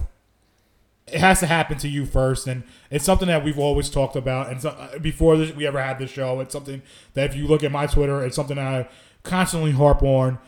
It 1.07 1.19
has 1.19 1.39
to 1.41 1.45
happen 1.45 1.77
to 1.79 1.87
you 1.87 2.05
first. 2.05 2.47
And 2.47 2.63
it's 2.89 3.05
something 3.05 3.27
that 3.27 3.43
we've 3.43 3.59
always 3.59 3.89
talked 3.91 4.15
about. 4.15 4.49
And 4.49 4.61
so, 4.61 4.69
uh, 4.69 4.97
before 4.99 5.37
this, 5.37 5.55
we 5.55 5.67
ever 5.67 5.79
had 5.81 5.99
this 5.99 6.09
show, 6.09 6.39
it's 6.39 6.51
something 6.51 6.81
that 7.13 7.29
if 7.29 7.35
you 7.35 7.47
look 7.47 7.63
at 7.63 7.71
my 7.71 7.85
Twitter, 7.85 8.25
it's 8.25 8.35
something 8.35 8.57
I 8.57 8.87
constantly 9.25 9.71
harp 9.71 10.01
on. 10.03 10.39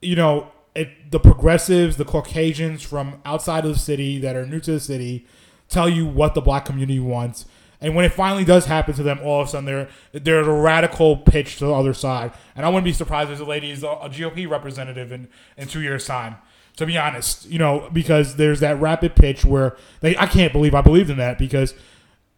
You 0.00 0.16
know, 0.16 0.52
it, 0.74 1.10
the 1.10 1.20
progressives, 1.20 1.96
the 1.96 2.04
Caucasians 2.04 2.82
from 2.82 3.20
outside 3.24 3.64
of 3.64 3.72
the 3.72 3.78
city 3.78 4.18
that 4.18 4.36
are 4.36 4.46
new 4.46 4.60
to 4.60 4.72
the 4.72 4.80
city 4.80 5.26
tell 5.68 5.88
you 5.88 6.06
what 6.06 6.34
the 6.34 6.40
black 6.40 6.64
community 6.64 7.00
wants. 7.00 7.46
And 7.80 7.96
when 7.96 8.04
it 8.04 8.12
finally 8.12 8.44
does 8.44 8.66
happen 8.66 8.94
to 8.94 9.02
them, 9.02 9.18
all 9.24 9.42
of 9.42 9.48
a 9.48 9.50
sudden 9.50 9.64
they're 9.64 9.88
there's 10.12 10.46
a 10.46 10.52
radical 10.52 11.16
pitch 11.16 11.58
to 11.58 11.66
the 11.66 11.74
other 11.74 11.92
side. 11.92 12.32
And 12.54 12.64
I 12.64 12.68
wouldn't 12.68 12.84
be 12.84 12.92
surprised 12.92 13.30
if 13.30 13.38
the 13.38 13.44
lady 13.44 13.70
is 13.70 13.82
a, 13.82 13.88
a 13.88 14.08
GOP 14.08 14.48
representative 14.48 15.10
in, 15.10 15.28
in 15.56 15.66
two 15.66 15.82
years' 15.82 16.06
time. 16.06 16.36
To 16.76 16.86
be 16.86 16.96
honest, 16.96 17.46
you 17.50 17.58
know, 17.58 17.90
because 17.92 18.36
there's 18.36 18.60
that 18.60 18.80
rapid 18.80 19.14
pitch 19.14 19.44
where 19.44 19.76
they 20.00 20.16
I 20.16 20.26
can't 20.26 20.52
believe 20.52 20.74
I 20.74 20.80
believed 20.80 21.10
in 21.10 21.18
that 21.18 21.38
because 21.38 21.74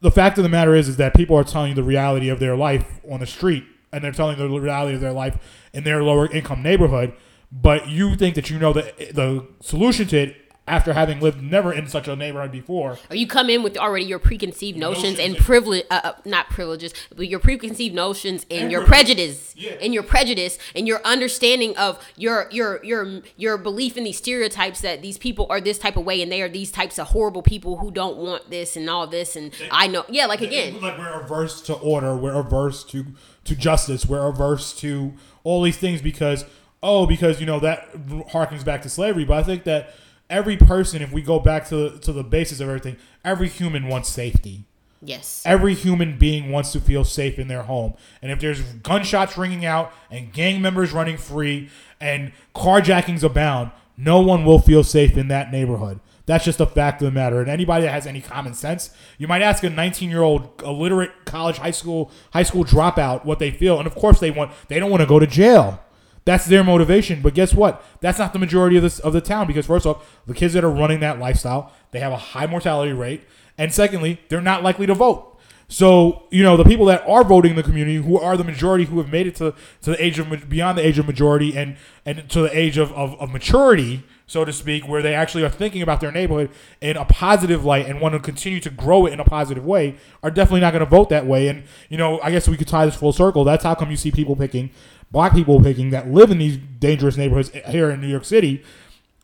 the 0.00 0.10
fact 0.10 0.38
of 0.38 0.42
the 0.42 0.50
matter 0.50 0.74
is 0.74 0.88
is 0.88 0.96
that 0.96 1.14
people 1.14 1.36
are 1.36 1.44
telling 1.44 1.68
you 1.68 1.74
the 1.74 1.84
reality 1.84 2.28
of 2.30 2.40
their 2.40 2.56
life 2.56 3.00
on 3.08 3.20
the 3.20 3.26
street 3.26 3.64
and 3.94 4.02
they're 4.04 4.12
telling 4.12 4.36
the 4.36 4.48
reality 4.48 4.94
of 4.94 5.00
their 5.00 5.12
life 5.12 5.38
in 5.72 5.84
their 5.84 6.02
lower 6.02 6.30
income 6.30 6.62
neighborhood 6.62 7.12
but 7.52 7.88
you 7.88 8.16
think 8.16 8.34
that 8.34 8.50
you 8.50 8.58
know 8.58 8.72
the 8.72 8.92
the 9.12 9.46
solution 9.60 10.06
to 10.08 10.18
it 10.18 10.36
after 10.66 10.94
having 10.94 11.20
lived 11.20 11.42
never 11.42 11.72
in 11.74 11.86
such 11.86 12.08
a 12.08 12.16
neighborhood 12.16 12.50
before. 12.50 12.98
Or 13.10 13.16
you 13.16 13.26
come 13.26 13.50
in 13.50 13.62
with 13.62 13.76
already 13.76 14.06
your 14.06 14.18
preconceived 14.18 14.78
notions, 14.78 15.18
Notions 15.18 15.36
and 15.36 15.44
privilege, 15.44 15.84
uh, 15.90 16.00
uh, 16.02 16.12
not 16.24 16.48
privileges, 16.48 16.94
but 17.14 17.28
your 17.28 17.38
preconceived 17.38 17.94
notions 17.94 18.46
and, 18.50 18.62
And 18.62 18.72
your 18.72 18.86
prejudice, 18.86 19.54
Yeah. 19.56 19.72
and 19.82 19.92
your 19.92 20.02
prejudice, 20.02 20.58
and 20.74 20.88
your 20.88 21.02
understanding 21.04 21.76
of 21.76 22.02
your 22.16 22.48
your 22.50 22.82
your 22.82 23.20
your 23.36 23.58
belief 23.58 23.98
in 23.98 24.04
these 24.04 24.16
stereotypes 24.16 24.80
that 24.80 25.02
these 25.02 25.18
people 25.18 25.46
are 25.50 25.60
this 25.60 25.76
type 25.78 25.98
of 25.98 26.04
way, 26.06 26.22
and 26.22 26.32
they 26.32 26.40
are 26.40 26.48
these 26.48 26.70
types 26.70 26.98
of 26.98 27.08
horrible 27.08 27.42
people 27.42 27.76
who 27.78 27.90
don't 27.90 28.16
want 28.16 28.48
this 28.48 28.74
and 28.74 28.88
all 28.88 29.06
this, 29.06 29.36
and 29.36 29.52
I 29.70 29.86
know, 29.86 30.06
yeah, 30.08 30.24
like 30.24 30.40
again, 30.40 30.80
like 30.80 30.96
we're 30.96 31.20
averse 31.20 31.60
to 31.62 31.74
order, 31.74 32.16
we're 32.16 32.40
averse 32.40 32.84
to 32.84 33.04
to 33.44 33.54
justice, 33.56 34.06
we're 34.06 34.26
averse 34.26 34.72
to 34.80 35.12
all 35.42 35.62
these 35.62 35.76
things 35.76 36.00
because 36.02 36.44
oh, 36.82 37.06
because 37.06 37.40
you 37.40 37.46
know 37.46 37.60
that 37.60 37.92
harkens 38.30 38.64
back 38.64 38.82
to 38.82 38.88
slavery. 38.90 39.24
But 39.24 39.38
I 39.38 39.42
think 39.42 39.64
that 39.64 39.94
every 40.28 40.56
person, 40.56 41.00
if 41.02 41.12
we 41.12 41.22
go 41.22 41.38
back 41.38 41.68
to 41.68 41.98
to 41.98 42.12
the 42.12 42.24
basis 42.24 42.60
of 42.60 42.68
everything, 42.68 42.96
every 43.24 43.48
human 43.48 43.88
wants 43.88 44.08
safety. 44.08 44.64
yes, 45.02 45.42
Every 45.46 45.74
human 45.74 46.18
being 46.18 46.50
wants 46.50 46.72
to 46.72 46.80
feel 46.80 47.04
safe 47.04 47.38
in 47.38 47.48
their 47.48 47.62
home. 47.62 47.94
And 48.22 48.30
if 48.32 48.40
there's 48.40 48.60
gunshots 48.62 49.36
ringing 49.38 49.64
out 49.64 49.92
and 50.10 50.32
gang 50.32 50.60
members 50.62 50.92
running 50.92 51.16
free 51.16 51.70
and 52.00 52.32
carjackings 52.54 53.22
abound, 53.22 53.70
no 53.96 54.20
one 54.20 54.44
will 54.44 54.58
feel 54.58 54.82
safe 54.84 55.16
in 55.16 55.28
that 55.28 55.52
neighborhood. 55.52 56.00
That's 56.26 56.44
just 56.44 56.60
a 56.60 56.66
fact 56.66 57.02
of 57.02 57.06
the 57.06 57.10
matter. 57.10 57.40
And 57.40 57.50
anybody 57.50 57.84
that 57.84 57.92
has 57.92 58.06
any 58.06 58.20
common 58.20 58.54
sense, 58.54 58.90
you 59.18 59.28
might 59.28 59.42
ask 59.42 59.62
a 59.62 59.70
19 59.70 60.10
year 60.10 60.22
old 60.22 60.62
illiterate 60.62 61.12
college, 61.26 61.58
high 61.58 61.70
school, 61.70 62.10
high 62.32 62.42
school 62.42 62.64
dropout 62.64 63.24
what 63.24 63.38
they 63.38 63.50
feel. 63.50 63.78
And 63.78 63.86
of 63.86 63.94
course 63.94 64.20
they 64.20 64.30
want 64.30 64.52
they 64.68 64.80
don't 64.80 64.90
want 64.90 65.02
to 65.02 65.06
go 65.06 65.18
to 65.18 65.26
jail. 65.26 65.80
That's 66.24 66.46
their 66.46 66.64
motivation. 66.64 67.20
But 67.20 67.34
guess 67.34 67.52
what? 67.52 67.84
That's 68.00 68.18
not 68.18 68.32
the 68.32 68.38
majority 68.38 68.76
of 68.76 68.82
this 68.82 68.98
of 69.00 69.12
the 69.12 69.20
town 69.20 69.46
because 69.46 69.66
first 69.66 69.84
off, 69.84 70.20
the 70.26 70.34
kids 70.34 70.54
that 70.54 70.64
are 70.64 70.70
running 70.70 71.00
that 71.00 71.18
lifestyle, 71.18 71.72
they 71.90 72.00
have 72.00 72.12
a 72.12 72.16
high 72.16 72.46
mortality 72.46 72.92
rate. 72.92 73.22
And 73.58 73.72
secondly, 73.72 74.20
they're 74.28 74.40
not 74.40 74.62
likely 74.62 74.86
to 74.86 74.94
vote. 74.94 75.30
So, 75.68 76.26
you 76.30 76.42
know, 76.42 76.56
the 76.56 76.64
people 76.64 76.86
that 76.86 77.06
are 77.08 77.24
voting 77.24 77.50
in 77.50 77.56
the 77.56 77.62
community, 77.62 77.96
who 77.96 78.18
are 78.18 78.36
the 78.36 78.44
majority 78.44 78.84
who 78.84 78.98
have 78.98 79.10
made 79.10 79.26
it 79.26 79.34
to, 79.36 79.54
to 79.82 79.90
the 79.90 80.04
age 80.04 80.18
of 80.18 80.48
beyond 80.48 80.78
the 80.78 80.86
age 80.86 80.98
of 80.98 81.06
majority 81.06 81.56
and, 81.56 81.76
and 82.04 82.28
to 82.30 82.42
the 82.42 82.56
age 82.56 82.76
of, 82.76 82.92
of, 82.92 83.18
of 83.20 83.32
maturity, 83.32 84.04
so 84.26 84.44
to 84.44 84.52
speak, 84.52 84.88
where 84.88 85.02
they 85.02 85.14
actually 85.14 85.44
are 85.44 85.50
thinking 85.50 85.82
about 85.82 86.00
their 86.00 86.12
neighborhood 86.12 86.50
in 86.80 86.96
a 86.96 87.04
positive 87.04 87.64
light 87.64 87.86
and 87.86 88.00
want 88.00 88.14
to 88.14 88.20
continue 88.20 88.60
to 88.60 88.70
grow 88.70 89.06
it 89.06 89.12
in 89.12 89.20
a 89.20 89.24
positive 89.24 89.64
way, 89.64 89.96
are 90.22 90.30
definitely 90.30 90.60
not 90.60 90.72
going 90.72 90.84
to 90.84 90.90
vote 90.90 91.08
that 91.10 91.26
way. 91.26 91.48
And, 91.48 91.64
you 91.88 91.98
know, 91.98 92.20
I 92.22 92.30
guess 92.30 92.48
we 92.48 92.56
could 92.56 92.68
tie 92.68 92.86
this 92.86 92.96
full 92.96 93.12
circle. 93.12 93.44
That's 93.44 93.64
how 93.64 93.74
come 93.74 93.90
you 93.90 93.96
see 93.96 94.10
people 94.10 94.34
picking, 94.34 94.70
black 95.10 95.34
people 95.34 95.60
picking 95.60 95.90
that 95.90 96.10
live 96.10 96.30
in 96.30 96.38
these 96.38 96.56
dangerous 96.56 97.16
neighborhoods 97.16 97.50
eh, 97.52 97.70
here 97.70 97.90
in 97.90 98.00
New 98.00 98.08
York 98.08 98.24
City. 98.24 98.62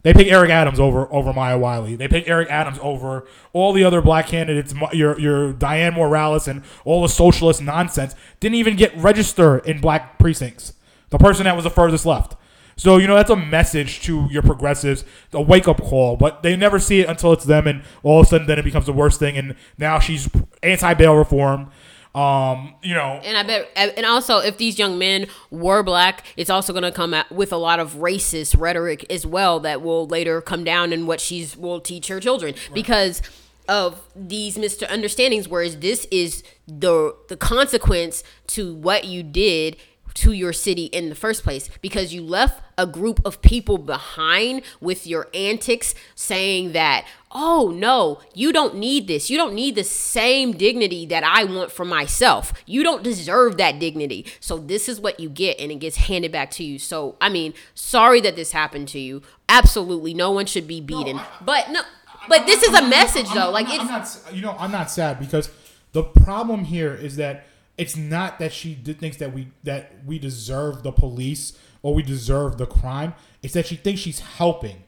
They 0.03 0.15
pick 0.15 0.29
Eric 0.29 0.51
Adams 0.51 0.81
over 0.81 1.13
over 1.13 1.33
Maya 1.33 1.59
Wiley. 1.59 1.95
They 1.95 2.09
pick 2.09 2.27
Eric 2.27 2.49
Adams 2.49 2.79
over 2.81 3.27
all 3.53 3.75
the 3.75 3.85
other 3.85 4.01
black 4.01 4.27
candidates. 4.29 4.75
Your 4.93 5.19
your 5.21 5.53
Dianne 5.53 5.95
Morales 5.95 6.49
and 6.49 6.63
all 6.87 7.03
the 7.03 7.09
socialist 7.09 7.61
nonsense 7.61 8.15
didn't 8.41 8.55
even 8.55 8.77
get 8.77 8.97
registered 8.97 9.67
in 9.67 9.81
black 9.81 10.19
precincts. 10.19 10.73
The 11.11 11.19
person 11.19 11.45
that 11.45 11.55
was 11.55 11.65
the 11.65 11.71
furthest 11.71 12.07
left. 12.07 12.37
So 12.81 12.97
you 12.97 13.07
know 13.07 13.15
that's 13.15 13.29
a 13.29 13.37
message 13.37 14.01
to 14.05 14.27
your 14.31 14.41
progressives, 14.41 15.05
a 15.35 15.43
wake 15.43 15.69
up 15.69 15.83
call. 15.83 16.17
But 16.17 16.43
they 16.43 16.57
never 16.57 16.79
see 16.79 17.01
it 17.01 17.11
until 17.11 17.35
it's 17.35 17.45
them, 17.45 17.67
and 17.67 17.83
all 18.03 18.21
of 18.21 18.27
a 18.27 18.31
sudden 18.31 18.47
then 18.47 18.59
it 18.59 18.65
becomes 18.65 18.87
the 18.87 18.93
worst 18.95 19.19
thing. 19.19 19.37
And 19.37 19.55
now 19.77 19.99
she's 19.99 20.31
anti 20.63 20.95
bail 20.95 21.15
reform. 21.15 21.71
Um, 22.15 22.75
you 22.83 22.95
know, 22.95 23.21
And 23.23 23.37
I 23.37 23.43
bet, 23.43 23.69
and 23.77 24.07
also, 24.07 24.39
if 24.39 24.57
these 24.57 24.79
young 24.79 24.99
men 24.99 25.27
were 25.51 25.83
black, 25.83 26.25
it's 26.39 26.49
also 26.49 26.73
going 26.73 26.83
to 26.85 26.91
come 26.91 27.13
out 27.13 27.31
with 27.31 27.53
a 27.53 27.59
lot 27.59 27.81
of 27.81 27.97
racist 27.97 28.59
rhetoric 28.59 29.05
as 29.13 29.27
well 29.27 29.61
that 29.61 29.83
will 29.83 30.07
later 30.07 30.41
come 30.41 30.65
down 30.65 30.91
in 30.91 31.07
what 31.07 31.21
she's 31.21 31.59
will 31.59 31.81
teach 31.81 32.09
her 32.09 32.19
children 32.19 32.55
because 32.73 33.21
of 33.69 34.01
these 34.17 34.57
misunderstandings. 34.57 35.49
Whereas 35.49 35.77
this 35.77 36.07
is 36.11 36.43
the 36.67 37.15
the 37.29 37.37
consequence 37.37 38.25
to 38.49 38.75
what 38.75 39.05
you 39.05 39.23
did 39.23 39.77
to 40.15 40.33
your 40.33 40.53
city 40.53 40.85
in 40.87 41.09
the 41.09 41.15
first 41.15 41.43
place 41.43 41.69
because 41.81 42.13
you 42.13 42.23
left 42.23 42.63
a 42.77 42.87
group 42.87 43.21
of 43.25 43.43
people 43.43 43.79
behind 43.79 44.63
with 44.81 45.07
your 45.07 45.29
antics 45.35 45.95
saying 46.15 46.73
that 46.73 47.07
oh 47.33 47.73
no 47.75 48.21
you 48.35 48.53
don't 48.53 48.75
need 48.77 49.07
this. 49.07 49.31
You 49.31 49.37
don't 49.37 49.55
need 49.55 49.75
the 49.75 49.85
same 49.85 50.53
dignity 50.53 51.07
that 51.07 51.23
i 51.23 51.45
want 51.45 51.71
for 51.71 51.85
myself. 51.85 52.53
You 52.67 52.83
don't 52.83 53.03
deserve 53.03 53.57
that 53.59 53.79
dignity. 53.79 54.27
So 54.41 54.59
this 54.59 54.89
is 54.89 55.01
what 55.01 55.21
you 55.21 55.29
get 55.29 55.59
and 55.61 55.71
it 55.71 55.77
gets 55.77 55.97
handed 55.97 56.33
back 56.33 56.51
to 56.53 56.65
you. 56.65 56.79
So 56.79 57.17
i 57.21 57.29
mean 57.29 57.55
sorry 57.75 58.21
that 58.23 58.37
this 58.37 58.53
happened 58.53 58.89
to 58.89 58.99
you. 58.99 59.23
Absolutely 59.49 60.15
no 60.15 60.31
one 60.31 60.47
should 60.47 60.67
be 60.67 60.81
beaten. 60.81 61.21
But 61.45 61.71
no 61.71 61.83
but 62.29 62.47
this 62.47 62.63
is 62.63 62.75
a 62.75 62.87
message 62.87 63.27
I'm- 63.29 63.37
though. 63.37 63.47
I'm 63.49 63.53
like 63.53 63.67
not- 63.69 63.75
it's 64.03 64.17
I'm 64.17 64.25
not, 64.25 64.35
you 64.35 64.43
know, 64.43 64.57
I'm 64.59 64.73
not 64.73 64.91
sad 64.91 65.19
because 65.19 65.51
the 65.93 66.03
problem 66.03 66.65
here 66.65 66.95
is 66.95 67.17
that 67.17 67.47
it's 67.79 67.97
not 67.97 68.39
that 68.39 68.53
she 68.53 68.75
thinks 68.75 69.17
that 69.19 69.33
we 69.33 69.49
that 69.65 70.05
we 70.05 70.19
deserve 70.19 70.83
the 70.83 70.93
police 70.93 71.59
or 71.83 71.95
we 71.95 72.03
deserve 72.03 72.59
the 72.59 72.67
crime. 72.67 73.15
It's 73.43 73.55
that 73.55 73.67
she 73.67 73.77
thinks 73.77 74.01
she's 74.01 74.21
helping, 74.21 74.85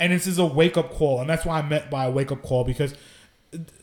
and 0.00 0.12
this 0.12 0.26
is 0.26 0.38
a 0.38 0.46
wake 0.46 0.76
up 0.76 0.92
call, 0.92 1.20
and 1.20 1.28
that's 1.28 1.44
why 1.44 1.58
I 1.58 1.62
meant 1.62 1.90
by 1.90 2.06
a 2.06 2.10
wake 2.10 2.32
up 2.32 2.42
call 2.42 2.64
because 2.64 2.94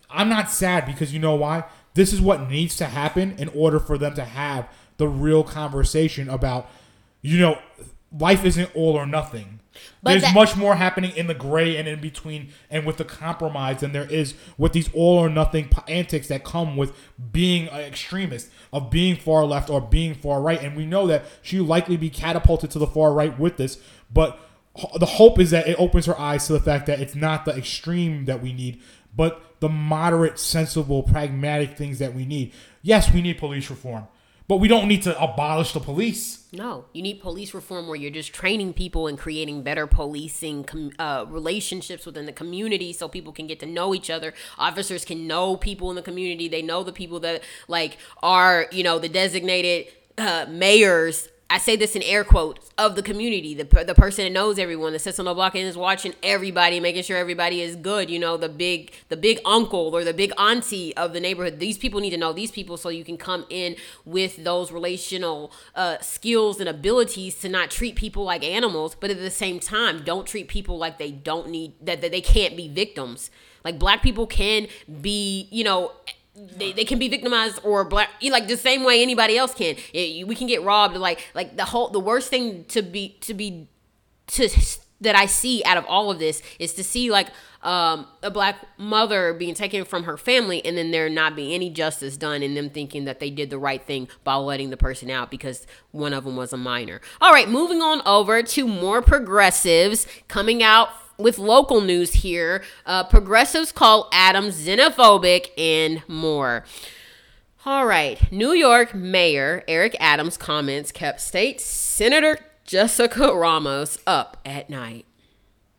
I'm 0.09 0.29
not 0.29 0.49
sad 0.49 0.85
because 0.85 1.13
you 1.13 1.19
know 1.19 1.35
why? 1.35 1.65
This 1.93 2.13
is 2.13 2.21
what 2.21 2.49
needs 2.49 2.75
to 2.77 2.85
happen 2.85 3.35
in 3.37 3.49
order 3.49 3.79
for 3.79 3.97
them 3.97 4.15
to 4.15 4.23
have 4.23 4.67
the 4.97 5.07
real 5.07 5.43
conversation 5.43 6.29
about, 6.29 6.69
you 7.21 7.39
know, 7.39 7.59
life 8.17 8.45
isn't 8.45 8.75
all 8.75 8.95
or 8.95 9.05
nothing. 9.05 9.58
But 10.01 10.11
There's 10.11 10.21
that- 10.23 10.33
much 10.33 10.55
more 10.55 10.75
happening 10.75 11.11
in 11.15 11.27
the 11.27 11.33
gray 11.33 11.77
and 11.77 11.87
in 11.87 11.99
between 11.99 12.49
and 12.69 12.85
with 12.85 12.97
the 12.97 13.05
compromise 13.05 13.79
than 13.79 13.91
there 13.91 14.09
is 14.09 14.33
with 14.57 14.73
these 14.73 14.89
all 14.93 15.17
or 15.17 15.29
nothing 15.29 15.69
antics 15.87 16.27
that 16.27 16.43
come 16.43 16.77
with 16.77 16.93
being 17.31 17.67
an 17.67 17.81
extremist, 17.81 18.49
of 18.71 18.89
being 18.89 19.15
far 19.15 19.45
left 19.45 19.69
or 19.69 19.81
being 19.81 20.13
far 20.13 20.41
right. 20.41 20.61
And 20.61 20.75
we 20.75 20.85
know 20.85 21.07
that 21.07 21.25
she'll 21.41 21.63
likely 21.63 21.97
be 21.97 22.09
catapulted 22.09 22.71
to 22.71 22.79
the 22.79 22.87
far 22.87 23.13
right 23.13 23.37
with 23.37 23.57
this, 23.57 23.77
but 24.11 24.39
the 24.97 25.05
hope 25.05 25.39
is 25.39 25.51
that 25.51 25.67
it 25.67 25.75
opens 25.79 26.05
her 26.05 26.17
eyes 26.19 26.47
to 26.47 26.53
the 26.53 26.59
fact 26.59 26.85
that 26.85 26.99
it's 26.99 27.15
not 27.15 27.45
the 27.45 27.55
extreme 27.55 28.25
that 28.25 28.41
we 28.41 28.53
need, 28.53 28.79
but 29.15 29.43
the 29.59 29.67
moderate, 29.67 30.39
sensible, 30.39 31.03
pragmatic 31.03 31.75
things 31.77 31.99
that 31.99 32.13
we 32.13 32.25
need. 32.25 32.53
Yes, 32.81 33.11
we 33.11 33.21
need 33.21 33.37
police 33.37 33.69
reform, 33.69 34.07
but 34.49 34.57
we 34.57 34.67
don't 34.67 34.87
need 34.87 35.03
to 35.03 35.17
abolish 35.21 35.73
the 35.73 35.79
police. 35.79 36.47
No, 36.51 36.85
you 36.91 37.03
need 37.03 37.21
police 37.21 37.53
reform 37.53 37.87
where 37.87 37.95
you're 37.95 38.09
just 38.09 38.33
training 38.33 38.73
people 38.73 39.05
and 39.05 39.15
creating 39.15 39.61
better 39.61 39.85
policing 39.85 40.63
com- 40.63 40.91
uh, 40.97 41.25
relationships 41.29 42.03
within 42.03 42.25
the 42.25 42.33
community 42.33 42.91
so 42.91 43.07
people 43.07 43.31
can 43.31 43.45
get 43.45 43.59
to 43.59 43.67
know 43.67 43.93
each 43.93 44.09
other. 44.09 44.33
Officers 44.57 45.05
can 45.05 45.27
know 45.27 45.55
people 45.55 45.91
in 45.91 45.95
the 45.95 46.01
community. 46.01 46.47
They 46.47 46.63
know 46.63 46.81
the 46.81 46.91
people 46.91 47.19
that 47.19 47.43
like 47.67 47.99
are, 48.23 48.65
you 48.71 48.81
know, 48.81 48.97
the 48.97 49.07
designated 49.07 49.93
uh, 50.17 50.47
mayors. 50.49 51.29
I 51.51 51.57
say 51.57 51.75
this 51.75 51.95
in 51.95 52.03
air 52.03 52.23
quotes 52.23 52.69
of 52.77 52.95
the 52.95 53.01
community, 53.01 53.55
the, 53.55 53.63
the 53.83 53.95
person 53.95 54.25
that 54.25 54.31
knows 54.31 54.59
everyone, 54.59 54.93
that 54.93 54.99
sits 54.99 55.17
on 55.17 55.25
the 55.25 55.33
block 55.33 55.55
and 55.55 55.63
is 55.63 55.75
watching 55.75 56.13
everybody, 56.21 56.79
making 56.79 57.01
sure 57.01 57.17
everybody 57.17 57.61
is 57.61 57.75
good. 57.75 58.07
You 58.11 58.19
know, 58.19 58.37
the 58.37 58.49
big, 58.49 58.91
the 59.09 59.17
big 59.17 59.39
uncle 59.45 59.95
or 59.95 60.03
the 60.03 60.13
big 60.13 60.31
auntie 60.37 60.95
of 60.95 61.11
the 61.13 61.19
neighborhood. 61.19 61.59
These 61.59 61.79
people 61.79 62.01
need 62.01 62.11
to 62.11 62.17
know 62.17 62.33
these 62.33 62.51
people 62.51 62.77
so 62.77 62.89
you 62.89 63.03
can 63.03 63.17
come 63.17 63.47
in 63.49 63.77
with 64.05 64.43
those 64.43 64.71
relational 64.71 65.51
uh, 65.73 65.97
skills 66.01 66.59
and 66.59 66.69
abilities 66.69 67.39
to 67.39 67.49
not 67.49 67.71
treat 67.71 67.95
people 67.95 68.23
like 68.23 68.43
animals, 68.43 68.95
but 68.99 69.09
at 69.09 69.17
the 69.17 69.31
same 69.31 69.59
time, 69.59 70.03
don't 70.03 70.27
treat 70.27 70.49
people 70.49 70.77
like 70.77 70.99
they 70.99 71.09
don't 71.11 71.49
need 71.49 71.73
that, 71.81 72.01
that 72.01 72.11
they 72.11 72.21
can't 72.21 72.55
be 72.55 72.67
victims. 72.67 73.31
Like 73.65 73.79
black 73.79 74.03
people 74.03 74.27
can 74.27 74.67
be, 75.01 75.47
you 75.51 75.63
know, 75.63 75.93
they, 76.57 76.71
they 76.71 76.85
can 76.85 76.99
be 76.99 77.09
victimized 77.09 77.59
or 77.63 77.83
black 77.83 78.09
like 78.23 78.47
the 78.47 78.57
same 78.57 78.83
way 78.83 79.01
anybody 79.01 79.37
else 79.37 79.53
can. 79.53 79.75
It- 79.93 80.27
we 80.27 80.35
can 80.35 80.47
get 80.47 80.63
robbed 80.63 80.95
like 80.97 81.27
like 81.33 81.57
the 81.57 81.65
whole 81.65 81.89
the 81.89 81.99
worst 81.99 82.29
thing 82.29 82.65
to 82.65 82.81
be 82.81 83.17
to 83.21 83.33
be 83.33 83.67
to 84.27 84.49
that 85.01 85.15
i 85.15 85.25
see 85.25 85.63
out 85.65 85.77
of 85.77 85.85
all 85.87 86.11
of 86.11 86.19
this 86.19 86.41
is 86.59 86.73
to 86.73 86.83
see 86.83 87.09
like 87.09 87.27
um 87.63 88.05
a 88.21 88.29
black 88.29 88.57
mother 88.77 89.33
being 89.33 89.53
taken 89.53 89.85
from 89.85 90.03
her 90.03 90.17
family 90.17 90.63
and 90.65 90.77
then 90.77 90.91
there 90.91 91.09
not 91.09 91.35
be 91.35 91.53
any 91.55 91.69
justice 91.69 92.17
done 92.17 92.43
and 92.43 92.55
them 92.55 92.69
thinking 92.69 93.05
that 93.05 93.19
they 93.19 93.29
did 93.29 93.49
the 93.49 93.57
right 93.57 93.83
thing 93.83 94.07
by 94.23 94.35
letting 94.35 94.69
the 94.69 94.77
person 94.77 95.09
out 95.09 95.31
because 95.31 95.65
one 95.91 96.13
of 96.13 96.23
them 96.25 96.35
was 96.35 96.53
a 96.53 96.57
minor. 96.57 97.01
All 97.21 97.31
right 97.33 97.49
moving 97.49 97.81
on 97.81 98.01
over 98.05 98.43
to 98.43 98.67
more 98.67 99.01
progressives 99.01 100.05
coming 100.27 100.61
out 100.61 100.89
with 101.19 101.37
local 101.37 101.81
news 101.81 102.13
here, 102.13 102.63
uh, 102.85 103.03
progressives 103.03 103.71
call 103.71 104.09
Adams 104.11 104.65
xenophobic 104.65 105.49
and 105.57 106.01
more. 106.07 106.65
All 107.65 107.85
right, 107.85 108.31
New 108.31 108.53
York 108.53 108.95
Mayor 108.95 109.63
Eric 109.67 109.95
Adams' 109.99 110.37
comments 110.37 110.91
kept 110.91 111.19
State 111.19 111.59
Senator 111.59 112.39
Jessica 112.63 113.33
Ramos 113.33 113.99
up 114.07 114.37
at 114.45 114.69
night. 114.69 115.05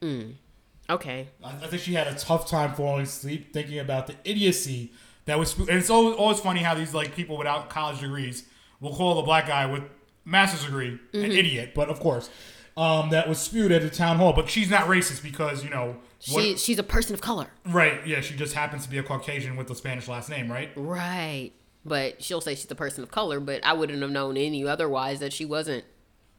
Mm. 0.03 0.35
Okay. 0.89 1.29
I 1.43 1.49
I 1.49 1.67
think 1.69 1.83
she 1.83 1.95
had 1.95 2.07
a 2.07 2.15
tough 2.15 2.49
time 2.49 2.75
falling 2.75 3.05
asleep 3.05 3.53
thinking 3.53 3.79
about 3.79 4.07
the 4.09 4.17
idiocy 4.25 4.93
that 5.25 5.39
was. 5.39 5.57
And 5.59 5.71
it's 5.71 5.89
always, 5.89 6.17
always 6.17 6.41
funny 6.41 6.61
how 6.61 6.75
these 6.75 6.93
like 6.93 7.15
people 7.15 7.39
without 7.39 7.71
college 7.71 8.01
degrees 8.01 8.45
will 8.81 8.95
call 8.95 9.15
the 9.15 9.23
black 9.23 9.47
guy 9.47 9.67
with 9.67 9.85
master's 10.25 10.65
degree 10.65 10.99
an 11.15 11.33
idiot. 11.33 11.73
But 11.75 11.89
of 11.89 12.01
course, 12.01 12.29
um, 12.77 13.11
that 13.11 13.29
was 13.29 13.39
spewed 13.39 13.73
at 13.73 13.83
the 13.83 13.91
town 13.91 14.17
hall. 14.17 14.33
But 14.33 14.49
she's 14.51 14.71
not 14.71 14.83
racist 14.87 15.23
because 15.23 15.63
you 15.65 15.71
know. 15.71 15.97
what- 16.31 16.43
She, 16.43 16.57
she's 16.57 16.79
a 16.79 16.83
person 16.83 17.15
of 17.15 17.21
color. 17.21 17.49
right? 17.67 18.07
Yeah, 18.07 18.21
she 18.21 18.35
just 18.37 18.55
happens 18.55 18.85
to 18.85 18.91
be 18.91 18.99
a 18.99 19.03
Caucasian 19.03 19.57
with 19.57 19.71
a 19.71 19.75
Spanish 19.75 20.09
last 20.09 20.29
name, 20.31 20.51
right? 20.51 20.71
Right. 20.77 21.53
But 21.85 22.23
she'll 22.23 22.43
say 22.43 22.55
she's 22.55 22.71
a 22.71 22.75
person 22.75 23.03
of 23.03 23.11
color, 23.11 23.41
but 23.41 23.65
I 23.65 23.73
wouldn't 23.73 24.01
have 24.03 24.11
known 24.11 24.37
any 24.37 24.67
otherwise 24.67 25.21
that 25.21 25.33
she 25.33 25.45
wasn't 25.47 25.85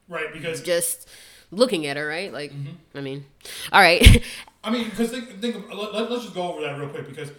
Right, 0.08 0.32
because 0.34 0.62
just 0.62 1.08
looking 1.52 1.86
at 1.88 1.98
her, 1.98 2.06
right? 2.06 2.32
Like, 2.32 2.52
Mm-hmm. 2.52 2.98
I 2.98 3.02
mean, 3.02 3.26
all 3.72 3.82
right. 3.82 4.24
I 4.64 4.70
mean, 4.70 4.90
because 4.90 5.10
think, 5.10 5.40
think 5.42 5.56
of, 5.56 5.74
let, 5.74 5.94
let, 5.94 6.12
us 6.12 6.24
just 6.24 6.36
go 6.36 6.52
over 6.54 6.62
that 6.62 6.78
real 6.78 6.90
quick 6.90 7.08
because 7.08 7.32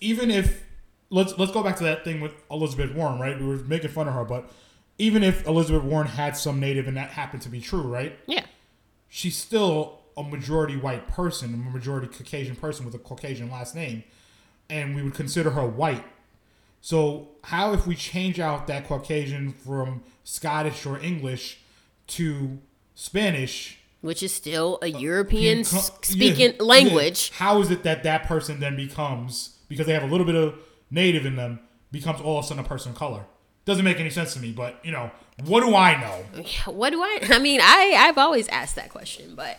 even 0.00 0.30
if 0.30 0.64
let's 1.10 1.38
let's 1.38 1.52
go 1.52 1.62
back 1.62 1.76
to 1.76 1.84
that 1.84 2.02
thing 2.04 2.20
with 2.20 2.32
Elizabeth 2.50 2.92
Warren, 2.94 3.20
right? 3.20 3.38
We 3.38 3.46
were 3.46 3.56
making 3.58 3.90
fun 3.90 4.08
of 4.08 4.14
her, 4.14 4.24
but 4.24 4.50
even 4.98 5.22
if 5.22 5.46
Elizabeth 5.46 5.82
Warren 5.82 6.08
had 6.08 6.36
some 6.36 6.60
native 6.60 6.88
and 6.88 6.96
that 6.96 7.10
happened 7.10 7.42
to 7.42 7.48
be 7.48 7.60
true, 7.60 7.82
right? 7.82 8.18
yeah. 8.26 8.44
She's 9.08 9.36
still 9.36 10.00
a 10.16 10.22
majority 10.22 10.76
white 10.76 11.06
person, 11.06 11.54
a 11.54 11.56
majority 11.56 12.08
Caucasian 12.08 12.56
person 12.56 12.84
with 12.84 12.94
a 12.94 12.98
Caucasian 12.98 13.50
last 13.50 13.74
name, 13.74 14.02
and 14.68 14.94
we 14.94 15.02
would 15.02 15.14
consider 15.14 15.50
her 15.50 15.66
white. 15.66 16.04
So 16.80 17.28
how 17.44 17.72
if 17.72 17.86
we 17.86 17.94
change 17.94 18.40
out 18.40 18.66
that 18.66 18.86
Caucasian 18.86 19.52
from 19.52 20.02
Scottish 20.24 20.86
or 20.86 20.98
English 20.98 21.60
to 22.08 22.58
Spanish? 22.94 23.78
Which 24.00 24.22
is 24.22 24.32
still 24.34 24.78
a 24.82 24.86
uh, 24.94 24.98
European 24.98 25.64
Co- 25.64 25.80
speaking 26.02 26.54
yeah, 26.56 26.62
language. 26.62 27.30
yeah. 27.32 27.44
How 27.44 27.60
is 27.60 27.70
it 27.70 27.82
that 27.84 28.02
that 28.02 28.24
person 28.26 28.60
then 28.60 28.76
becomes 28.76 29.56
because 29.68 29.86
they 29.86 29.94
have 29.94 30.02
a 30.02 30.06
little 30.06 30.26
bit 30.26 30.34
of 30.34 30.54
native 30.90 31.26
in 31.26 31.36
them 31.36 31.60
becomes 31.90 32.20
all 32.20 32.38
of 32.38 32.44
a 32.44 32.48
sudden 32.48 32.64
a 32.64 32.68
person 32.68 32.92
of 32.92 32.98
color? 32.98 33.24
Doesn't 33.66 33.84
make 33.84 34.00
any 34.00 34.10
sense 34.10 34.32
to 34.34 34.40
me. 34.40 34.52
But 34.52 34.78
you 34.82 34.92
know, 34.92 35.10
what 35.44 35.60
do 35.60 35.74
I 35.74 36.00
know? 36.00 36.42
What 36.72 36.90
do 36.90 37.02
I? 37.02 37.18
I 37.30 37.38
mean, 37.38 37.60
I 37.62 37.94
I've 37.98 38.16
always 38.18 38.48
asked 38.48 38.76
that 38.76 38.88
question, 38.88 39.34
but 39.34 39.58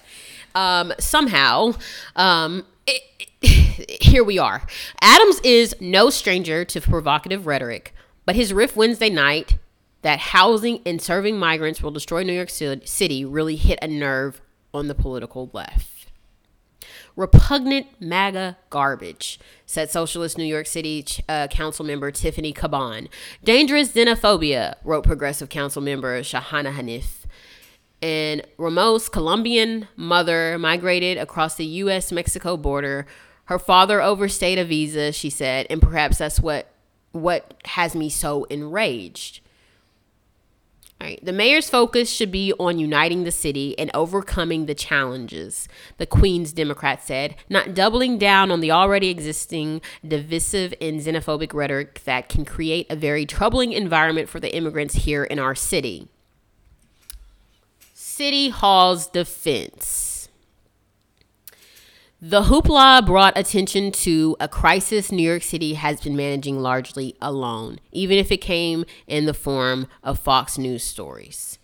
um, 0.55 0.91
somehow, 0.99 1.73
um, 2.15 2.65
it, 2.87 3.01
it- 3.19 3.27
here 4.01 4.23
we 4.23 4.39
are. 4.39 4.65
Adams 5.01 5.39
is 5.43 5.75
no 5.79 6.09
stranger 6.09 6.65
to 6.65 6.81
provocative 6.81 7.45
rhetoric, 7.45 7.93
but 8.25 8.35
his 8.35 8.51
riff 8.53 8.75
Wednesday 8.75 9.09
night 9.11 9.57
that 10.01 10.19
housing 10.19 10.79
and 10.85 11.01
serving 11.01 11.37
migrants 11.37 11.83
will 11.83 11.91
destroy 11.91 12.23
New 12.23 12.33
York 12.33 12.49
City 12.49 13.25
really 13.25 13.55
hit 13.55 13.77
a 13.81 13.87
nerve 13.87 14.41
on 14.73 14.87
the 14.87 14.95
political 14.95 15.49
left. 15.53 15.96
Repugnant 17.17 17.87
MAGA 17.99 18.57
garbage, 18.69 19.39
said 19.65 19.89
Socialist 19.89 20.37
New 20.37 20.45
York 20.45 20.67
City 20.67 21.03
uh, 21.27 21.47
Council 21.47 21.83
member 21.83 22.11
Tiffany 22.11 22.53
Caban. 22.53 23.09
Dangerous 23.43 23.91
xenophobia, 23.91 24.75
wrote 24.83 25.03
Progressive 25.03 25.49
Council 25.49 25.81
member 25.81 26.21
Shahana 26.21 26.73
Hanif. 26.73 27.25
And 28.03 28.45
Ramos' 28.59 29.09
Colombian 29.09 29.87
mother 29.95 30.59
migrated 30.59 31.17
across 31.17 31.55
the 31.55 31.65
U.S. 31.65 32.11
Mexico 32.11 32.55
border. 32.55 33.07
Her 33.45 33.57
father 33.57 33.99
overstayed 33.99 34.59
a 34.59 34.63
visa, 34.63 35.11
she 35.11 35.31
said, 35.31 35.65
and 35.71 35.81
perhaps 35.81 36.19
that's 36.19 36.39
what 36.39 36.71
what 37.13 37.55
has 37.65 37.95
me 37.95 38.09
so 38.09 38.43
enraged. 38.45 39.39
All 40.99 41.07
right. 41.07 41.23
The 41.23 41.33
mayor's 41.33 41.69
focus 41.69 42.09
should 42.09 42.31
be 42.31 42.53
on 42.53 42.79
uniting 42.79 43.23
the 43.23 43.31
city 43.31 43.77
and 43.77 43.91
overcoming 43.93 44.65
the 44.65 44.73
challenges, 44.73 45.67
the 45.97 46.07
Queen's 46.07 46.51
Democrat 46.51 47.03
said, 47.03 47.35
not 47.49 47.75
doubling 47.75 48.17
down 48.17 48.49
on 48.49 48.61
the 48.61 48.71
already 48.71 49.09
existing 49.09 49.81
divisive 50.05 50.73
and 50.81 50.99
xenophobic 50.99 51.53
rhetoric 51.53 52.03
that 52.05 52.29
can 52.29 52.45
create 52.45 52.87
a 52.89 52.95
very 52.95 53.25
troubling 53.27 53.73
environment 53.73 54.27
for 54.27 54.39
the 54.39 54.55
immigrants 54.55 54.95
here 54.95 55.23
in 55.23 55.37
our 55.37 55.53
city. 55.53 56.07
City 57.93 58.49
Hall's 58.49 59.07
defense. 59.07 60.06
The 62.19 62.43
hoopla 62.43 63.05
brought 63.05 63.37
attention 63.37 63.91
to 63.91 64.35
a 64.39 64.47
crisis 64.47 65.11
New 65.11 65.21
York 65.21 65.43
City 65.43 65.75
has 65.75 66.01
been 66.01 66.15
managing 66.15 66.59
largely 66.59 67.15
alone, 67.21 67.79
even 67.91 68.17
if 68.17 68.31
it 68.31 68.37
came 68.37 68.85
in 69.05 69.25
the 69.25 69.35
form 69.35 69.87
of 70.03 70.17
Fox 70.17 70.57
News 70.57 70.83
stories. 70.83 71.59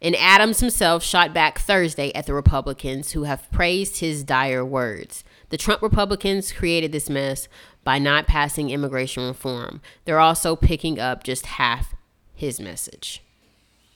And 0.00 0.16
Adams 0.16 0.60
himself 0.60 1.02
shot 1.02 1.34
back 1.34 1.58
Thursday 1.58 2.10
at 2.14 2.24
the 2.24 2.32
Republicans 2.32 3.12
who 3.12 3.24
have 3.24 3.50
praised 3.52 4.00
his 4.00 4.24
dire 4.24 4.64
words. 4.64 5.22
The 5.50 5.58
Trump 5.58 5.82
Republicans 5.82 6.50
created 6.50 6.90
this 6.90 7.10
mess 7.10 7.46
by 7.84 7.98
not 7.98 8.26
passing 8.26 8.70
immigration 8.70 9.26
reform. 9.26 9.82
They're 10.06 10.18
also 10.18 10.56
picking 10.56 10.98
up 10.98 11.24
just 11.24 11.44
half 11.44 11.94
his 12.34 12.58
message. 12.58 13.22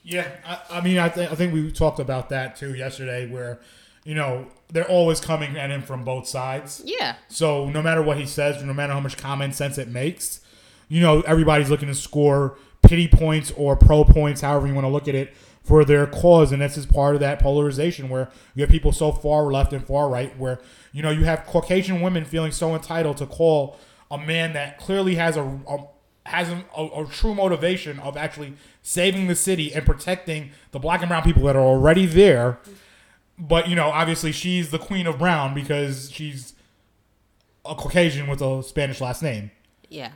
Yeah, 0.03 0.29
I, 0.45 0.79
I 0.79 0.81
mean, 0.83 0.99
I, 0.99 1.09
th- 1.09 1.31
I 1.31 1.35
think 1.35 1.55
we 1.55 1.73
talked 1.73 1.99
about 1.99 2.29
that 2.29 2.57
too 2.57 2.75
yesterday, 2.75 3.27
where 3.27 3.59
you 4.05 4.15
know 4.15 4.47
they're 4.73 4.89
always 4.89 5.21
coming 5.21 5.57
at 5.57 5.71
him 5.71 5.83
from 5.83 6.05
both 6.05 6.27
sides. 6.27 6.83
Yeah. 6.85 7.17
So 7.29 7.69
no 7.69 7.83
matter 7.83 8.03
what 8.03 8.19
he 8.19 8.27
says, 8.27 8.63
no 8.63 8.73
matter 8.73 8.93
how 8.93 9.01
much 9.01 9.17
common 9.17 9.53
sense 9.53 9.79
it 9.79 9.89
makes, 9.89 10.41
you 10.89 11.01
know 11.01 11.21
everybody's 11.23 11.71
looking 11.71 11.89
to 11.89 11.95
score 11.95 12.57
pity 12.83 13.09
points 13.09 13.53
or 13.57 13.77
pro 13.77 14.05
points, 14.05 14.41
however 14.41 14.67
you 14.67 14.75
want 14.75 14.85
to 14.85 14.91
look 14.91 15.09
at 15.09 15.15
it, 15.15 15.35
for 15.63 15.85
their 15.85 16.07
cause, 16.07 16.51
and 16.51 16.61
this 16.61 16.77
is 16.77 16.87
part 16.87 17.15
of 17.15 17.21
that 17.21 17.39
polarization 17.39 18.09
where 18.09 18.31
you 18.55 18.63
have 18.63 18.71
people 18.71 18.93
so 18.93 19.13
far 19.13 19.45
left 19.45 19.73
and 19.73 19.87
far 19.87 20.09
right, 20.09 20.37
where 20.39 20.61
you 20.93 21.03
know 21.03 21.11
you 21.11 21.25
have 21.25 21.47
Caucasian 21.47 22.01
women 22.01 22.25
feeling 22.25 22.53
so 22.53 22.75
entitled 22.75 23.17
to 23.19 23.27
call 23.27 23.79
a 24.11 24.19
man 24.19 24.53
that 24.53 24.79
clearly 24.79 25.15
has 25.15 25.37
a, 25.37 25.43
a 25.69 25.79
has 26.27 26.49
a, 26.49 26.65
a, 26.77 27.05
a 27.05 27.07
true 27.07 27.35
motivation 27.35 27.99
of 28.01 28.17
actually 28.17 28.55
saving 28.83 29.27
the 29.27 29.35
city 29.35 29.73
and 29.73 29.85
protecting 29.87 30.51
the 30.73 30.79
black 30.79 31.01
and 31.01 31.09
brown 31.09 31.23
people 31.23 31.43
that 31.45 31.57
are 31.57 31.63
already 31.63 32.07
there. 32.07 32.59
But 33.39 33.69
you 33.69 33.75
know, 33.75 33.89
obviously, 33.89 34.33
she's 34.33 34.71
the 34.71 34.79
queen 34.79 35.07
of 35.07 35.19
brown 35.19 35.55
because 35.55 36.11
she's 36.11 36.55
a 37.65 37.75
Caucasian 37.75 38.27
with 38.27 38.41
a 38.41 38.63
Spanish 38.63 39.01
last 39.01 39.23
name. 39.23 39.51
Yeah. 39.89 40.13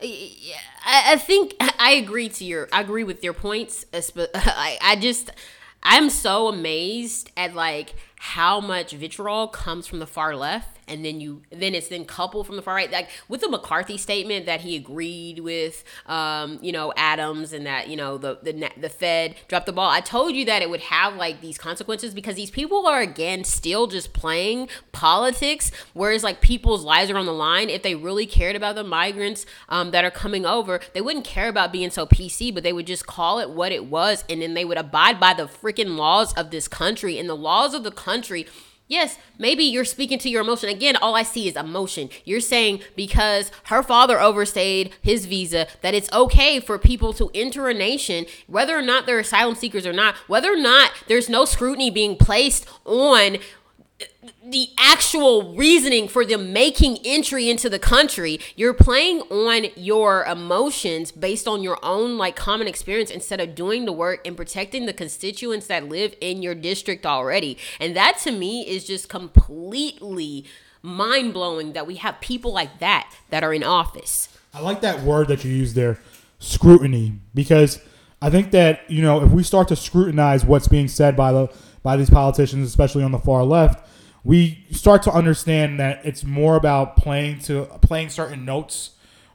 I, 0.00 1.16
think 1.16 1.56
I 1.60 1.92
agree 1.92 2.28
to 2.28 2.44
your. 2.44 2.68
I 2.72 2.80
agree 2.80 3.04
with 3.04 3.24
your 3.24 3.32
points. 3.32 3.84
I 3.94 4.96
just, 5.00 5.30
I'm 5.82 6.08
so 6.08 6.48
amazed 6.48 7.30
at 7.36 7.54
like 7.54 7.94
how 8.16 8.60
much 8.60 8.92
vitriol 8.92 9.48
comes 9.48 9.86
from 9.86 9.98
the 9.98 10.06
far 10.06 10.36
left, 10.36 10.77
and 10.88 11.04
then 11.04 11.20
you, 11.20 11.42
then 11.50 11.74
it's 11.74 11.88
then 11.88 12.04
coupled 12.04 12.46
from 12.46 12.56
the 12.56 12.62
far 12.62 12.74
right. 12.74 12.90
Like 12.90 13.10
with 13.28 13.40
the 13.40 13.48
McCarthy 13.48 13.96
statement 13.96 14.46
that 14.46 14.60
he 14.62 14.76
agreed 14.76 15.40
with, 15.40 15.84
um, 16.06 16.58
you 16.62 16.72
know, 16.72 16.92
Adams, 16.96 17.52
and 17.52 17.66
that 17.66 17.88
you 17.88 17.96
know 17.96 18.18
the 18.18 18.38
the 18.42 18.70
the 18.76 18.88
Fed 18.88 19.36
dropped 19.48 19.66
the 19.66 19.72
ball. 19.72 19.90
I 19.90 20.00
told 20.00 20.34
you 20.34 20.44
that 20.46 20.62
it 20.62 20.70
would 20.70 20.80
have 20.80 21.16
like 21.16 21.40
these 21.40 21.58
consequences 21.58 22.14
because 22.14 22.36
these 22.36 22.50
people 22.50 22.86
are 22.86 23.00
again 23.00 23.44
still 23.44 23.86
just 23.86 24.12
playing 24.12 24.68
politics, 24.92 25.70
whereas 25.92 26.24
like 26.24 26.40
people's 26.40 26.84
lives 26.84 27.10
are 27.10 27.16
on 27.16 27.26
the 27.26 27.32
line. 27.32 27.70
If 27.70 27.82
they 27.82 27.94
really 27.94 28.26
cared 28.26 28.56
about 28.56 28.74
the 28.74 28.84
migrants 28.84 29.46
um, 29.68 29.90
that 29.90 30.04
are 30.04 30.10
coming 30.10 30.46
over, 30.46 30.80
they 30.94 31.00
wouldn't 31.00 31.24
care 31.24 31.48
about 31.48 31.72
being 31.72 31.90
so 31.90 32.06
PC, 32.06 32.52
but 32.54 32.62
they 32.62 32.72
would 32.72 32.86
just 32.86 33.06
call 33.06 33.38
it 33.38 33.50
what 33.50 33.72
it 33.72 33.86
was, 33.86 34.24
and 34.28 34.42
then 34.42 34.54
they 34.54 34.64
would 34.64 34.78
abide 34.78 35.20
by 35.20 35.34
the 35.34 35.44
freaking 35.44 35.96
laws 35.96 36.32
of 36.34 36.50
this 36.50 36.68
country 36.68 37.18
and 37.18 37.28
the 37.28 37.36
laws 37.36 37.74
of 37.74 37.84
the 37.84 37.90
country. 37.90 38.46
Yes, 38.88 39.18
maybe 39.38 39.64
you're 39.64 39.84
speaking 39.84 40.18
to 40.20 40.30
your 40.30 40.40
emotion. 40.40 40.70
Again, 40.70 40.96
all 40.96 41.14
I 41.14 41.22
see 41.22 41.46
is 41.46 41.56
emotion. 41.56 42.08
You're 42.24 42.40
saying 42.40 42.80
because 42.96 43.52
her 43.64 43.82
father 43.82 44.18
overstayed 44.18 44.94
his 45.02 45.26
visa 45.26 45.66
that 45.82 45.94
it's 45.94 46.10
okay 46.10 46.58
for 46.58 46.78
people 46.78 47.12
to 47.12 47.30
enter 47.34 47.68
a 47.68 47.74
nation, 47.74 48.24
whether 48.46 48.76
or 48.76 48.82
not 48.82 49.04
they're 49.04 49.18
asylum 49.18 49.56
seekers 49.56 49.86
or 49.86 49.92
not, 49.92 50.14
whether 50.26 50.50
or 50.50 50.56
not 50.56 50.92
there's 51.06 51.28
no 51.28 51.44
scrutiny 51.44 51.90
being 51.90 52.16
placed 52.16 52.66
on 52.86 53.36
the 54.44 54.68
actual 54.78 55.56
reasoning 55.56 56.08
for 56.08 56.24
them 56.24 56.52
making 56.52 56.98
entry 57.04 57.50
into 57.50 57.68
the 57.68 57.78
country 57.78 58.38
you're 58.54 58.72
playing 58.72 59.20
on 59.22 59.66
your 59.76 60.24
emotions 60.24 61.10
based 61.10 61.48
on 61.48 61.62
your 61.62 61.78
own 61.82 62.16
like 62.16 62.36
common 62.36 62.68
experience 62.68 63.10
instead 63.10 63.40
of 63.40 63.54
doing 63.54 63.84
the 63.84 63.92
work 63.92 64.24
and 64.26 64.36
protecting 64.36 64.86
the 64.86 64.92
constituents 64.92 65.66
that 65.66 65.88
live 65.88 66.14
in 66.20 66.42
your 66.42 66.54
district 66.54 67.04
already. 67.04 67.58
And 67.80 67.96
that 67.96 68.18
to 68.18 68.30
me 68.30 68.62
is 68.68 68.84
just 68.84 69.08
completely 69.08 70.44
mind-blowing 70.80 71.72
that 71.72 71.86
we 71.86 71.96
have 71.96 72.20
people 72.20 72.52
like 72.52 72.78
that 72.78 73.12
that 73.30 73.42
are 73.42 73.52
in 73.52 73.64
office. 73.64 74.28
I 74.54 74.60
like 74.60 74.80
that 74.82 75.02
word 75.02 75.28
that 75.28 75.44
you 75.44 75.52
used 75.52 75.74
there, 75.74 75.98
scrutiny, 76.38 77.14
because 77.34 77.80
I 78.22 78.30
think 78.30 78.52
that 78.52 78.88
you 78.88 79.02
know 79.02 79.22
if 79.24 79.30
we 79.30 79.42
start 79.42 79.68
to 79.68 79.76
scrutinize 79.76 80.44
what's 80.44 80.68
being 80.68 80.88
said 80.88 81.16
by 81.16 81.32
the 81.32 81.52
by 81.82 81.96
these 81.96 82.10
politicians, 82.10 82.66
especially 82.66 83.02
on 83.02 83.12
the 83.12 83.18
far 83.18 83.44
left, 83.44 83.87
we 84.28 84.62
start 84.70 85.02
to 85.02 85.10
understand 85.10 85.80
that 85.80 86.04
it's 86.04 86.22
more 86.22 86.54
about 86.56 86.96
playing 86.96 87.38
to 87.40 87.64
playing 87.80 88.10
certain 88.10 88.44
notes 88.44 88.90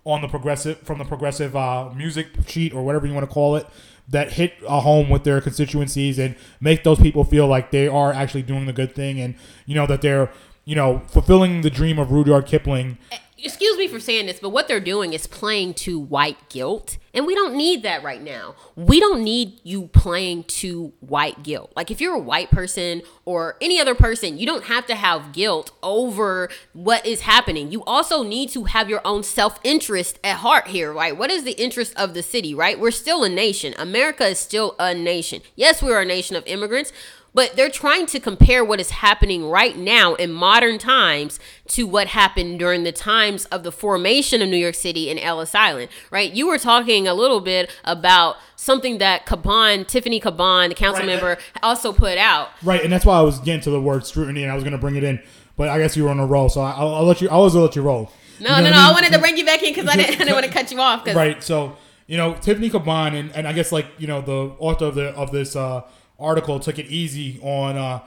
on 0.05 0.21
the 0.21 0.27
progressive 0.27 0.77
from 0.81 0.99
the 0.99 1.03
progressive 1.03 1.55
uh, 1.55 1.89
music 1.95 2.27
sheet 2.45 2.75
or 2.75 2.83
whatever 2.85 3.07
you 3.07 3.13
want 3.13 3.27
to 3.27 3.33
call 3.33 3.55
it 3.55 3.65
that 4.07 4.33
hit 4.33 4.53
a 4.67 4.81
home 4.81 5.09
with 5.09 5.23
their 5.23 5.41
constituencies 5.41 6.19
and 6.19 6.35
make 6.61 6.83
those 6.83 6.99
people 6.99 7.23
feel 7.23 7.47
like 7.47 7.71
they 7.71 7.87
are 7.87 8.13
actually 8.13 8.43
doing 8.43 8.67
the 8.67 8.73
good 8.73 8.93
thing 8.93 9.19
and 9.19 9.33
you 9.65 9.73
know 9.73 9.87
that 9.87 10.01
they're 10.03 10.31
you 10.63 10.75
know 10.75 11.01
fulfilling 11.07 11.61
the 11.61 11.71
dream 11.71 11.97
of 11.97 12.11
Rudyard 12.11 12.45
Kipling 12.45 12.99
excuse 13.43 13.77
me 13.77 13.87
for 13.87 13.99
saying 13.99 14.27
this, 14.27 14.39
but 14.39 14.49
what 14.49 14.67
they're 14.67 14.79
doing 14.79 15.13
is 15.13 15.27
playing 15.27 15.73
to 15.75 15.99
white 15.99 16.49
guilt. 16.49 16.97
And 17.13 17.27
we 17.27 17.35
don't 17.35 17.55
need 17.55 17.83
that 17.83 18.01
right 18.01 18.21
now. 18.21 18.55
We 18.75 18.99
don't 18.99 19.23
need 19.23 19.59
you 19.63 19.87
playing 19.89 20.45
to 20.45 20.93
white 20.99 21.43
guilt. 21.43 21.71
Like 21.75 21.91
if 21.91 22.01
you're 22.01 22.15
a 22.15 22.19
white 22.19 22.49
person 22.49 23.03
or 23.25 23.55
any 23.61 23.79
other 23.79 23.93
person, 23.93 24.39
you 24.39 24.47
don't 24.47 24.63
have 24.63 24.87
to 24.87 24.95
have 24.95 25.31
guilt 25.31 25.71
over 25.83 26.49
what 26.73 27.05
is 27.05 27.21
happening. 27.21 27.71
You 27.71 27.83
also 27.83 28.23
need 28.23 28.49
to 28.49 28.63
have 28.63 28.89
your 28.89 29.01
own 29.05 29.21
self-interest 29.21 30.19
at 30.23 30.37
heart 30.37 30.67
here, 30.67 30.91
right? 30.91 31.15
What 31.15 31.29
is 31.29 31.43
the 31.43 31.51
interest 31.51 31.93
of 31.95 32.15
the 32.15 32.23
city, 32.23 32.55
right? 32.55 32.79
We're 32.79 32.91
still 32.91 33.23
a 33.23 33.29
nation. 33.29 33.75
America 33.77 34.25
is 34.25 34.39
still 34.39 34.75
a 34.79 34.95
nation. 34.95 35.41
Yes, 35.55 35.83
we're 35.83 36.01
a 36.01 36.05
nation 36.05 36.35
of 36.35 36.47
immigrants 36.47 36.91
but 37.34 37.55
they're 37.55 37.69
trying 37.69 38.05
to 38.07 38.19
compare 38.19 38.63
what 38.63 38.79
is 38.79 38.91
happening 38.91 39.49
right 39.49 39.77
now 39.77 40.13
in 40.15 40.31
modern 40.31 40.77
times 40.77 41.39
to 41.67 41.88
what 41.88 42.07
happened 42.07 42.59
during 42.59 42.84
the 42.84 42.91
times 42.91 43.45
of 43.45 43.63
the 43.63 43.71
formation 43.71 44.41
of 44.41 44.49
New 44.49 44.57
York 44.57 44.75
City 44.75 45.09
and 45.09 45.19
Ellis 45.19 45.55
Island, 45.55 45.89
right? 46.11 46.31
You 46.31 46.47
were 46.47 46.57
talking 46.57 47.07
a 47.07 47.13
little 47.13 47.41
bit 47.41 47.71
about 47.84 48.38
something 48.55 48.99
that 48.99 49.25
Caban, 49.25 49.88
Tiffany 49.88 50.19
Caban, 50.19 50.69
the 50.69 50.75
council 50.75 51.05
right. 51.05 51.07
member, 51.07 51.38
also 51.61 51.91
put 51.91 52.17
out. 52.17 52.49
Right, 52.61 52.84
and 52.84 52.91
that's 52.91 53.05
why 53.05 53.17
I 53.17 53.21
was 53.21 53.39
getting 53.39 53.61
to 53.61 53.71
the 53.71 53.81
word 53.81 54.05
scrutiny, 54.05 54.43
and 54.43 54.51
I 54.51 54.55
was 54.55 54.63
going 54.63 54.73
to 54.73 54.79
bring 54.79 54.95
it 54.95 55.03
in, 55.03 55.21
but 55.57 55.69
I 55.69 55.79
guess 55.79 55.97
you 55.97 56.03
were 56.03 56.09
on 56.09 56.19
a 56.19 56.25
roll, 56.25 56.49
so 56.49 56.61
I'll, 56.61 56.95
I'll 56.95 57.05
let 57.05 57.21
you. 57.21 57.29
I 57.29 57.38
was 57.38 57.53
going 57.53 57.61
to 57.61 57.67
let 57.67 57.75
you 57.75 57.81
roll. 57.81 58.11
No, 58.39 58.49
you 58.57 58.63
know 58.63 58.69
no, 58.69 58.69
no. 58.69 58.69
I, 58.69 58.71
mean? 58.71 58.73
I, 58.73 58.91
wanted 58.91 59.13
to 59.13 59.19
bring 59.19 59.38
you 59.38 59.45
back 59.45 59.63
in 59.63 59.73
because 59.73 59.89
I 59.89 59.95
didn't, 59.95 60.15
I 60.15 60.17
didn't 60.19 60.34
want 60.34 60.45
to 60.45 60.51
cut 60.53 60.71
you 60.71 60.79
off. 60.79 61.05
Right, 61.07 61.41
so 61.43 61.77
you 62.07 62.17
know 62.17 62.36
Tiffany 62.36 62.69
Caban, 62.69 63.19
and, 63.19 63.31
and 63.36 63.47
I 63.47 63.53
guess 63.53 63.71
like 63.71 63.88
you 63.97 64.07
know 64.07 64.21
the 64.21 64.55
author 64.59 64.86
of 64.86 64.95
the 64.95 65.09
of 65.15 65.31
this. 65.31 65.55
uh 65.55 65.81
article 66.20 66.59
took 66.59 66.80
it 66.80 66.88
easy 66.88 67.39
on 67.41 67.78
uh, 67.78 67.99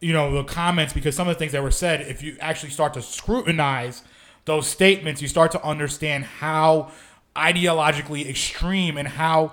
you 0.00 0.12
know 0.12 0.34
the 0.34 0.44
comments 0.44 0.92
because 0.92 1.14
some 1.14 1.28
of 1.28 1.34
the 1.34 1.38
things 1.38 1.52
that 1.52 1.62
were 1.62 1.70
said 1.70 2.00
if 2.02 2.22
you 2.22 2.36
actually 2.40 2.70
start 2.70 2.94
to 2.94 3.02
scrutinize 3.02 4.02
those 4.44 4.66
statements 4.66 5.22
you 5.22 5.28
start 5.28 5.50
to 5.52 5.62
understand 5.64 6.24
how 6.24 6.90
ideologically 7.36 8.28
extreme 8.28 8.98
and 8.98 9.08
how 9.08 9.52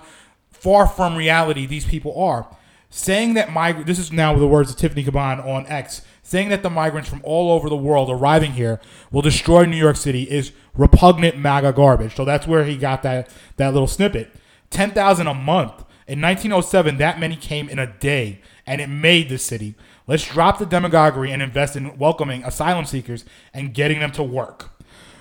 far 0.50 0.86
from 0.86 1.16
reality 1.16 1.66
these 1.66 1.86
people 1.86 2.20
are. 2.20 2.46
Saying 2.90 3.34
that 3.34 3.52
migrant 3.52 3.86
this 3.86 3.98
is 3.98 4.10
now 4.10 4.36
the 4.36 4.46
words 4.46 4.70
of 4.70 4.76
tiffany 4.76 5.04
caban 5.04 5.44
on 5.46 5.66
x 5.66 6.02
saying 6.22 6.48
that 6.48 6.62
the 6.62 6.70
migrants 6.70 7.08
from 7.08 7.20
all 7.24 7.52
over 7.52 7.68
the 7.68 7.76
world 7.76 8.10
arriving 8.10 8.52
here 8.52 8.80
will 9.10 9.22
destroy 9.22 9.64
new 9.64 9.76
york 9.76 9.96
city 9.96 10.24
is 10.24 10.52
repugnant 10.74 11.36
maga 11.36 11.72
garbage. 11.72 12.16
So 12.16 12.24
that's 12.24 12.46
where 12.46 12.64
he 12.64 12.76
got 12.76 13.02
that 13.04 13.28
that 13.56 13.72
little 13.72 13.88
snippet. 13.88 14.32
10000 14.70 15.26
a 15.26 15.34
month 15.34 15.84
in 16.10 16.20
1907, 16.20 16.96
that 16.96 17.20
many 17.20 17.36
came 17.36 17.68
in 17.68 17.78
a 17.78 17.86
day, 17.86 18.40
and 18.66 18.80
it 18.80 18.88
made 18.88 19.28
the 19.28 19.38
city. 19.38 19.76
Let's 20.08 20.26
drop 20.26 20.58
the 20.58 20.66
demagoguery 20.66 21.30
and 21.30 21.40
invest 21.40 21.76
in 21.76 21.96
welcoming 21.98 22.42
asylum 22.42 22.84
seekers 22.84 23.24
and 23.54 23.72
getting 23.72 24.00
them 24.00 24.10
to 24.12 24.24
work. 24.24 24.70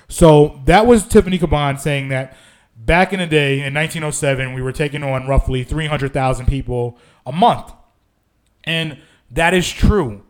So 0.08 0.60
that 0.66 0.88
was 0.88 1.08
Tiffany 1.08 1.38
Caban 1.38 1.80
saying 1.80 2.08
that 2.08 2.36
back 2.76 3.14
in 3.14 3.20
the 3.20 3.28
day, 3.28 3.58
in 3.58 3.72
1907, 3.76 4.56
we 4.56 4.64
were 4.64 4.72
taking 4.72 5.04
on 5.04 5.28
roughly 5.28 5.64
300,000 5.64 6.48
people 6.48 6.98
a 7.24 7.32
month. 7.32 7.72
And 8.64 8.98
that 9.30 9.54
is 9.54 9.72
true. 9.72 10.24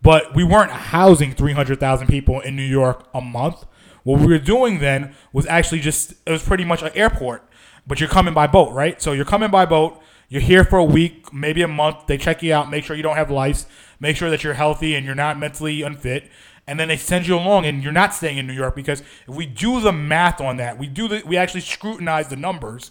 But 0.00 0.34
we 0.34 0.44
weren't 0.44 0.70
housing 0.70 1.34
300,000 1.34 2.06
people 2.06 2.40
in 2.40 2.56
New 2.56 2.62
York 2.62 3.06
a 3.12 3.20
month. 3.20 3.66
What 4.02 4.20
we 4.20 4.28
were 4.28 4.38
doing 4.38 4.78
then 4.78 5.14
was 5.34 5.46
actually 5.46 5.80
just, 5.80 6.12
it 6.24 6.30
was 6.30 6.42
pretty 6.42 6.64
much 6.64 6.80
an 6.80 6.92
airport, 6.94 7.45
but 7.86 8.00
you're 8.00 8.08
coming 8.08 8.34
by 8.34 8.46
boat, 8.46 8.72
right? 8.72 9.00
So 9.00 9.12
you're 9.12 9.24
coming 9.24 9.50
by 9.50 9.66
boat. 9.66 10.00
You're 10.28 10.42
here 10.42 10.64
for 10.64 10.78
a 10.78 10.84
week, 10.84 11.32
maybe 11.32 11.62
a 11.62 11.68
month. 11.68 12.06
They 12.06 12.18
check 12.18 12.42
you 12.42 12.52
out, 12.52 12.68
make 12.68 12.84
sure 12.84 12.96
you 12.96 13.02
don't 13.02 13.16
have 13.16 13.30
lice, 13.30 13.66
make 14.00 14.16
sure 14.16 14.28
that 14.30 14.42
you're 14.42 14.54
healthy 14.54 14.94
and 14.94 15.06
you're 15.06 15.14
not 15.14 15.38
mentally 15.38 15.82
unfit, 15.82 16.28
and 16.66 16.80
then 16.80 16.88
they 16.88 16.96
send 16.96 17.28
you 17.28 17.36
along. 17.36 17.64
And 17.64 17.82
you're 17.82 17.92
not 17.92 18.12
staying 18.12 18.38
in 18.38 18.46
New 18.46 18.52
York 18.52 18.74
because 18.74 19.00
if 19.00 19.28
we 19.28 19.46
do 19.46 19.80
the 19.80 19.92
math 19.92 20.40
on 20.40 20.56
that, 20.56 20.78
we 20.78 20.88
do 20.88 21.06
the, 21.06 21.22
we 21.24 21.36
actually 21.36 21.60
scrutinize 21.60 22.26
the 22.28 22.36
numbers. 22.36 22.90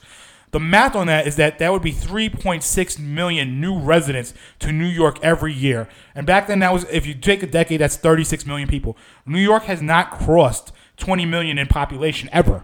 The 0.52 0.62
math 0.62 0.96
on 0.96 1.08
that 1.08 1.28
is 1.28 1.36
that 1.36 1.60
that 1.60 1.74
would 1.74 1.82
be 1.82 1.92
3.6 1.92 3.00
million 3.00 3.60
new 3.60 3.78
residents 3.78 4.34
to 4.60 4.72
New 4.72 4.88
York 4.88 5.20
every 5.22 5.52
year. 5.52 5.90
And 6.14 6.26
back 6.26 6.48
then, 6.48 6.60
that 6.60 6.72
was 6.72 6.86
if 6.86 7.06
you 7.06 7.14
take 7.14 7.44
a 7.44 7.48
decade, 7.48 7.82
that's 7.82 7.98
36 7.98 8.46
million 8.46 8.70
people. 8.70 8.96
New 9.26 9.42
York 9.42 9.64
has 9.64 9.82
not 9.82 10.12
crossed 10.12 10.72
20 10.96 11.26
million 11.26 11.58
in 11.58 11.68
population 11.68 12.30
ever. 12.32 12.64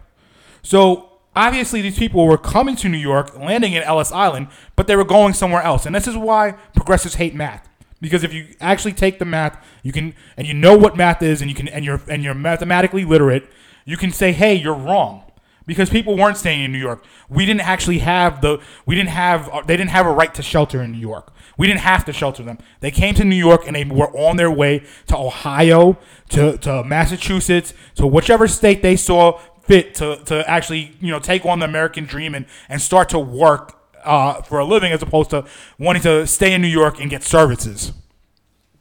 So 0.61 1.10
obviously 1.35 1.81
these 1.81 1.97
people 1.97 2.25
were 2.25 2.37
coming 2.37 2.75
to 2.77 2.89
New 2.89 2.97
York, 2.97 3.37
landing 3.37 3.73
in 3.73 3.83
Ellis 3.83 4.11
Island, 4.11 4.47
but 4.75 4.87
they 4.87 4.95
were 4.95 5.05
going 5.05 5.33
somewhere 5.33 5.61
else. 5.61 5.85
And 5.85 5.95
this 5.95 6.07
is 6.07 6.17
why 6.17 6.53
progressives 6.75 7.15
hate 7.15 7.35
math. 7.35 7.67
Because 7.99 8.23
if 8.23 8.33
you 8.33 8.47
actually 8.59 8.93
take 8.93 9.19
the 9.19 9.25
math, 9.25 9.63
you 9.83 9.91
can 9.91 10.15
and 10.35 10.47
you 10.47 10.53
know 10.53 10.75
what 10.75 10.97
math 10.97 11.21
is 11.21 11.41
and 11.41 11.49
you 11.49 11.55
can 11.55 11.67
and 11.67 11.85
you're 11.85 12.01
and 12.07 12.23
you're 12.23 12.33
mathematically 12.33 13.05
literate, 13.05 13.47
you 13.85 13.95
can 13.95 14.11
say, 14.11 14.31
"Hey, 14.31 14.55
you're 14.55 14.75
wrong." 14.75 15.23
Because 15.67 15.91
people 15.91 16.17
weren't 16.17 16.37
staying 16.37 16.63
in 16.63 16.71
New 16.71 16.79
York. 16.79 17.05
We 17.29 17.45
didn't 17.45 17.61
actually 17.61 17.99
have 17.99 18.41
the 18.41 18.59
we 18.87 18.95
didn't 18.95 19.09
have 19.09 19.47
uh, 19.49 19.61
they 19.61 19.77
didn't 19.77 19.91
have 19.91 20.07
a 20.07 20.11
right 20.11 20.33
to 20.33 20.41
shelter 20.41 20.81
in 20.81 20.91
New 20.91 20.97
York. 20.97 21.31
We 21.61 21.67
didn't 21.67 21.81
have 21.81 22.05
to 22.05 22.13
shelter 22.13 22.41
them. 22.41 22.57
They 22.79 22.89
came 22.89 23.13
to 23.13 23.23
New 23.23 23.35
York 23.35 23.67
and 23.67 23.75
they 23.75 23.83
were 23.83 24.09
on 24.17 24.37
their 24.37 24.49
way 24.49 24.83
to 25.05 25.15
Ohio, 25.15 25.99
to, 26.29 26.57
to 26.57 26.83
Massachusetts, 26.83 27.75
to 27.95 28.07
whichever 28.07 28.47
state 28.47 28.81
they 28.81 28.95
saw 28.95 29.39
fit 29.63 29.95
to, 29.95 30.17
to 30.25 30.49
actually 30.49 30.95
you 30.99 31.11
know 31.11 31.19
take 31.19 31.45
on 31.45 31.59
the 31.59 31.65
American 31.65 32.05
dream 32.05 32.35
and, 32.35 32.45
and 32.69 32.81
start 32.81 33.09
to 33.09 33.19
work 33.19 33.77
uh, 34.03 34.41
for 34.41 34.59
a 34.59 34.65
living 34.65 34.91
as 34.91 35.01
opposed 35.01 35.29
to 35.31 35.45
wanting 35.77 36.01
to 36.03 36.25
stay 36.27 36.53
in 36.53 36.61
New 36.61 36.67
York 36.67 36.99
and 36.99 37.09
get 37.09 37.23
services. 37.23 37.93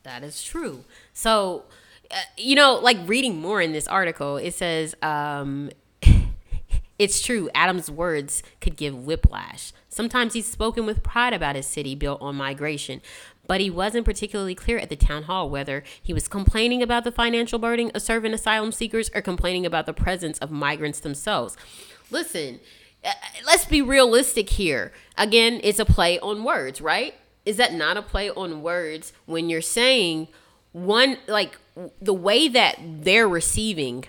That 0.02 0.22
is 0.22 0.42
true. 0.42 0.84
So, 1.12 1.64
uh, 2.10 2.16
you 2.36 2.54
know, 2.54 2.74
like 2.74 2.96
reading 3.06 3.40
more 3.40 3.60
in 3.60 3.72
this 3.72 3.86
article, 3.86 4.36
it 4.36 4.54
says 4.54 4.94
um, 5.02 5.70
it's 6.98 7.20
true. 7.20 7.50
Adams' 7.54 7.90
words 7.90 8.42
could 8.60 8.76
give 8.76 8.94
whiplash. 8.94 9.72
Sometimes 9.88 10.34
he's 10.34 10.46
spoken 10.46 10.86
with 10.86 11.02
pride 11.02 11.32
about 11.32 11.56
his 11.56 11.66
city 11.66 11.94
built 11.94 12.22
on 12.22 12.36
migration, 12.36 13.02
but 13.50 13.60
he 13.60 13.68
wasn't 13.68 14.04
particularly 14.04 14.54
clear 14.54 14.78
at 14.78 14.90
the 14.90 14.94
town 14.94 15.24
hall 15.24 15.50
whether 15.50 15.82
he 16.00 16.14
was 16.14 16.28
complaining 16.28 16.84
about 16.84 17.02
the 17.02 17.10
financial 17.10 17.58
burden 17.58 17.90
of 17.96 18.00
serving 18.00 18.32
asylum 18.32 18.70
seekers 18.70 19.10
or 19.12 19.20
complaining 19.20 19.66
about 19.66 19.86
the 19.86 19.92
presence 19.92 20.38
of 20.38 20.52
migrants 20.52 21.00
themselves. 21.00 21.56
Listen, 22.12 22.60
uh, 23.04 23.10
let's 23.44 23.64
be 23.64 23.82
realistic 23.82 24.50
here. 24.50 24.92
Again, 25.18 25.60
it's 25.64 25.80
a 25.80 25.84
play 25.84 26.16
on 26.20 26.44
words, 26.44 26.80
right? 26.80 27.14
Is 27.44 27.56
that 27.56 27.74
not 27.74 27.96
a 27.96 28.02
play 28.02 28.30
on 28.30 28.62
words 28.62 29.12
when 29.26 29.50
you're 29.50 29.62
saying 29.62 30.28
one, 30.70 31.18
like 31.26 31.58
the 32.00 32.14
way 32.14 32.46
that 32.46 32.78
they're 32.80 33.28
receiving 33.28 34.04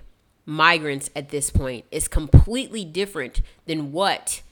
migrants 0.45 1.09
at 1.15 1.29
this 1.29 1.49
point 1.49 1.85
is 1.89 2.07
completely 2.07 2.85
different 2.85 3.41
than 3.65 3.91
what 3.91 4.43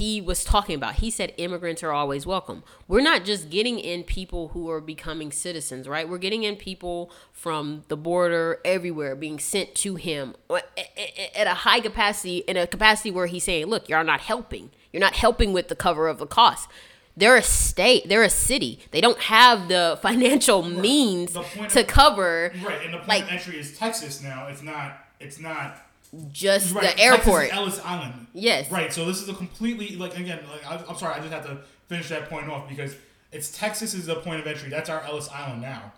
he 0.00 0.18
was 0.18 0.44
talking 0.44 0.74
about. 0.74 0.94
He 0.94 1.10
said 1.10 1.34
immigrants 1.36 1.82
are 1.82 1.92
always 1.92 2.24
welcome. 2.24 2.64
We're 2.88 3.02
not 3.02 3.26
just 3.26 3.50
getting 3.50 3.78
in 3.78 4.02
people 4.02 4.48
who 4.48 4.70
are 4.70 4.80
becoming 4.80 5.30
citizens, 5.30 5.86
right? 5.86 6.08
We're 6.08 6.16
getting 6.16 6.42
in 6.42 6.56
people 6.56 7.12
from 7.32 7.82
the 7.88 7.98
border 7.98 8.60
everywhere 8.64 9.14
being 9.14 9.38
sent 9.38 9.74
to 9.76 9.96
him 9.96 10.36
at 10.48 11.46
a 11.46 11.54
high 11.54 11.80
capacity, 11.80 12.38
in 12.38 12.56
a 12.56 12.66
capacity 12.66 13.10
where 13.10 13.26
he's 13.26 13.44
saying, 13.44 13.66
look, 13.66 13.90
you're 13.90 14.02
not 14.02 14.22
helping. 14.22 14.70
You're 14.90 15.02
not 15.02 15.16
helping 15.16 15.52
with 15.52 15.68
the 15.68 15.76
cover 15.76 16.08
of 16.08 16.16
the 16.16 16.26
cost. 16.26 16.70
They're 17.14 17.36
a 17.36 17.42
state, 17.42 18.08
they're 18.08 18.22
a 18.22 18.30
city. 18.30 18.80
They 18.92 19.02
don't 19.02 19.18
have 19.18 19.68
the 19.68 19.98
financial 20.02 20.62
right. 20.62 20.72
means 20.72 21.34
the 21.34 21.42
to 21.42 21.80
of, 21.80 21.86
cover. 21.86 22.52
Right, 22.64 22.86
and 22.86 22.94
the 22.94 22.98
point 22.98 23.08
like, 23.08 23.22
of 23.24 23.28
entry 23.28 23.58
is 23.58 23.76
Texas 23.76 24.22
now. 24.22 24.46
It's 24.46 24.62
not, 24.62 24.96
it's 25.20 25.38
not 25.38 25.89
just 26.32 26.74
right. 26.74 26.96
the 26.96 27.02
airport. 27.02 27.50
Texas 27.50 27.58
Ellis 27.58 27.80
Island. 27.84 28.26
Yes. 28.32 28.70
Right. 28.70 28.92
So 28.92 29.04
this 29.04 29.22
is 29.22 29.28
a 29.28 29.34
completely 29.34 29.96
like 29.96 30.18
again. 30.18 30.40
Like 30.50 30.66
I, 30.66 30.90
am 30.90 30.96
sorry, 30.96 31.14
I 31.14 31.20
just 31.20 31.32
have 31.32 31.46
to 31.46 31.58
finish 31.88 32.08
that 32.08 32.28
point 32.28 32.48
off 32.48 32.68
because 32.68 32.94
it's 33.32 33.56
Texas 33.56 33.94
is 33.94 34.06
the 34.06 34.16
point 34.16 34.40
of 34.40 34.46
entry. 34.46 34.70
That's 34.70 34.90
our 34.90 35.02
Ellis 35.02 35.28
Island 35.28 35.62
now. 35.62 35.92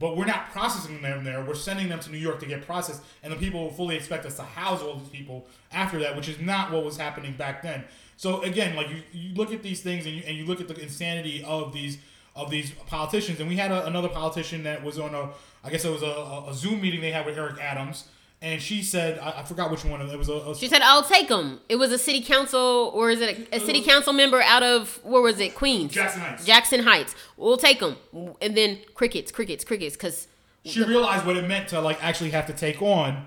But 0.00 0.16
we're 0.16 0.26
not 0.26 0.50
processing 0.52 1.02
them 1.02 1.24
there. 1.24 1.44
We're 1.44 1.56
sending 1.56 1.88
them 1.88 1.98
to 2.00 2.10
New 2.10 2.18
York 2.18 2.38
to 2.40 2.46
get 2.46 2.64
processed, 2.64 3.02
and 3.24 3.32
the 3.32 3.36
people 3.36 3.70
fully 3.72 3.96
expect 3.96 4.24
us 4.26 4.36
to 4.36 4.42
house 4.42 4.80
all 4.80 4.94
these 4.94 5.08
people 5.08 5.46
after 5.72 5.98
that, 5.98 6.14
which 6.14 6.28
is 6.28 6.38
not 6.38 6.70
what 6.70 6.84
was 6.84 6.96
happening 6.96 7.34
back 7.36 7.62
then. 7.62 7.84
So 8.16 8.42
again, 8.42 8.76
like 8.76 8.88
you, 8.90 9.02
you 9.12 9.34
look 9.34 9.52
at 9.52 9.62
these 9.62 9.80
things 9.80 10.06
and 10.06 10.14
you, 10.14 10.22
and 10.24 10.36
you 10.36 10.46
look 10.46 10.60
at 10.60 10.68
the 10.68 10.80
insanity 10.80 11.42
of 11.44 11.72
these 11.72 11.98
of 12.36 12.50
these 12.50 12.70
politicians. 12.70 13.40
And 13.40 13.48
we 13.48 13.56
had 13.56 13.72
a, 13.72 13.84
another 13.86 14.08
politician 14.08 14.62
that 14.62 14.84
was 14.84 14.98
on 14.98 15.12
a, 15.12 15.30
I 15.64 15.70
guess 15.70 15.84
it 15.84 15.90
was 15.90 16.02
a, 16.02 16.44
a 16.48 16.54
Zoom 16.54 16.80
meeting 16.80 17.00
they 17.00 17.10
had 17.10 17.26
with 17.26 17.36
Eric 17.36 17.60
Adams 17.60 18.04
and 18.40 18.62
she 18.62 18.82
said, 18.82 19.18
I, 19.18 19.40
I, 19.40 19.42
forgot 19.42 19.70
which 19.70 19.84
one. 19.84 20.00
It 20.00 20.16
was 20.16 20.28
a, 20.28 20.34
a, 20.34 20.54
She 20.54 20.68
said, 20.68 20.82
"I'll 20.82 21.02
take 21.02 21.28
them." 21.28 21.60
It 21.68 21.76
was 21.76 21.90
a 21.90 21.98
city 21.98 22.22
council, 22.22 22.92
or 22.94 23.10
is 23.10 23.20
it 23.20 23.48
a, 23.52 23.56
a 23.56 23.60
city 23.60 23.80
uh, 23.80 23.84
council 23.84 24.12
member 24.12 24.40
out 24.40 24.62
of 24.62 25.00
where 25.02 25.20
was 25.20 25.40
it? 25.40 25.56
Queens, 25.56 25.92
Jackson 25.92 26.20
Heights. 26.20 26.46
Jackson 26.46 26.80
Heights. 26.84 27.14
We'll 27.36 27.56
take 27.56 27.80
them, 27.80 27.96
and 28.40 28.56
then 28.56 28.78
crickets, 28.94 29.32
crickets, 29.32 29.64
crickets, 29.64 29.96
because 29.96 30.28
she 30.64 30.80
the, 30.80 30.86
realized 30.86 31.26
what 31.26 31.36
it 31.36 31.48
meant 31.48 31.68
to 31.70 31.80
like 31.80 32.02
actually 32.02 32.30
have 32.30 32.46
to 32.46 32.52
take 32.52 32.80
on 32.80 33.26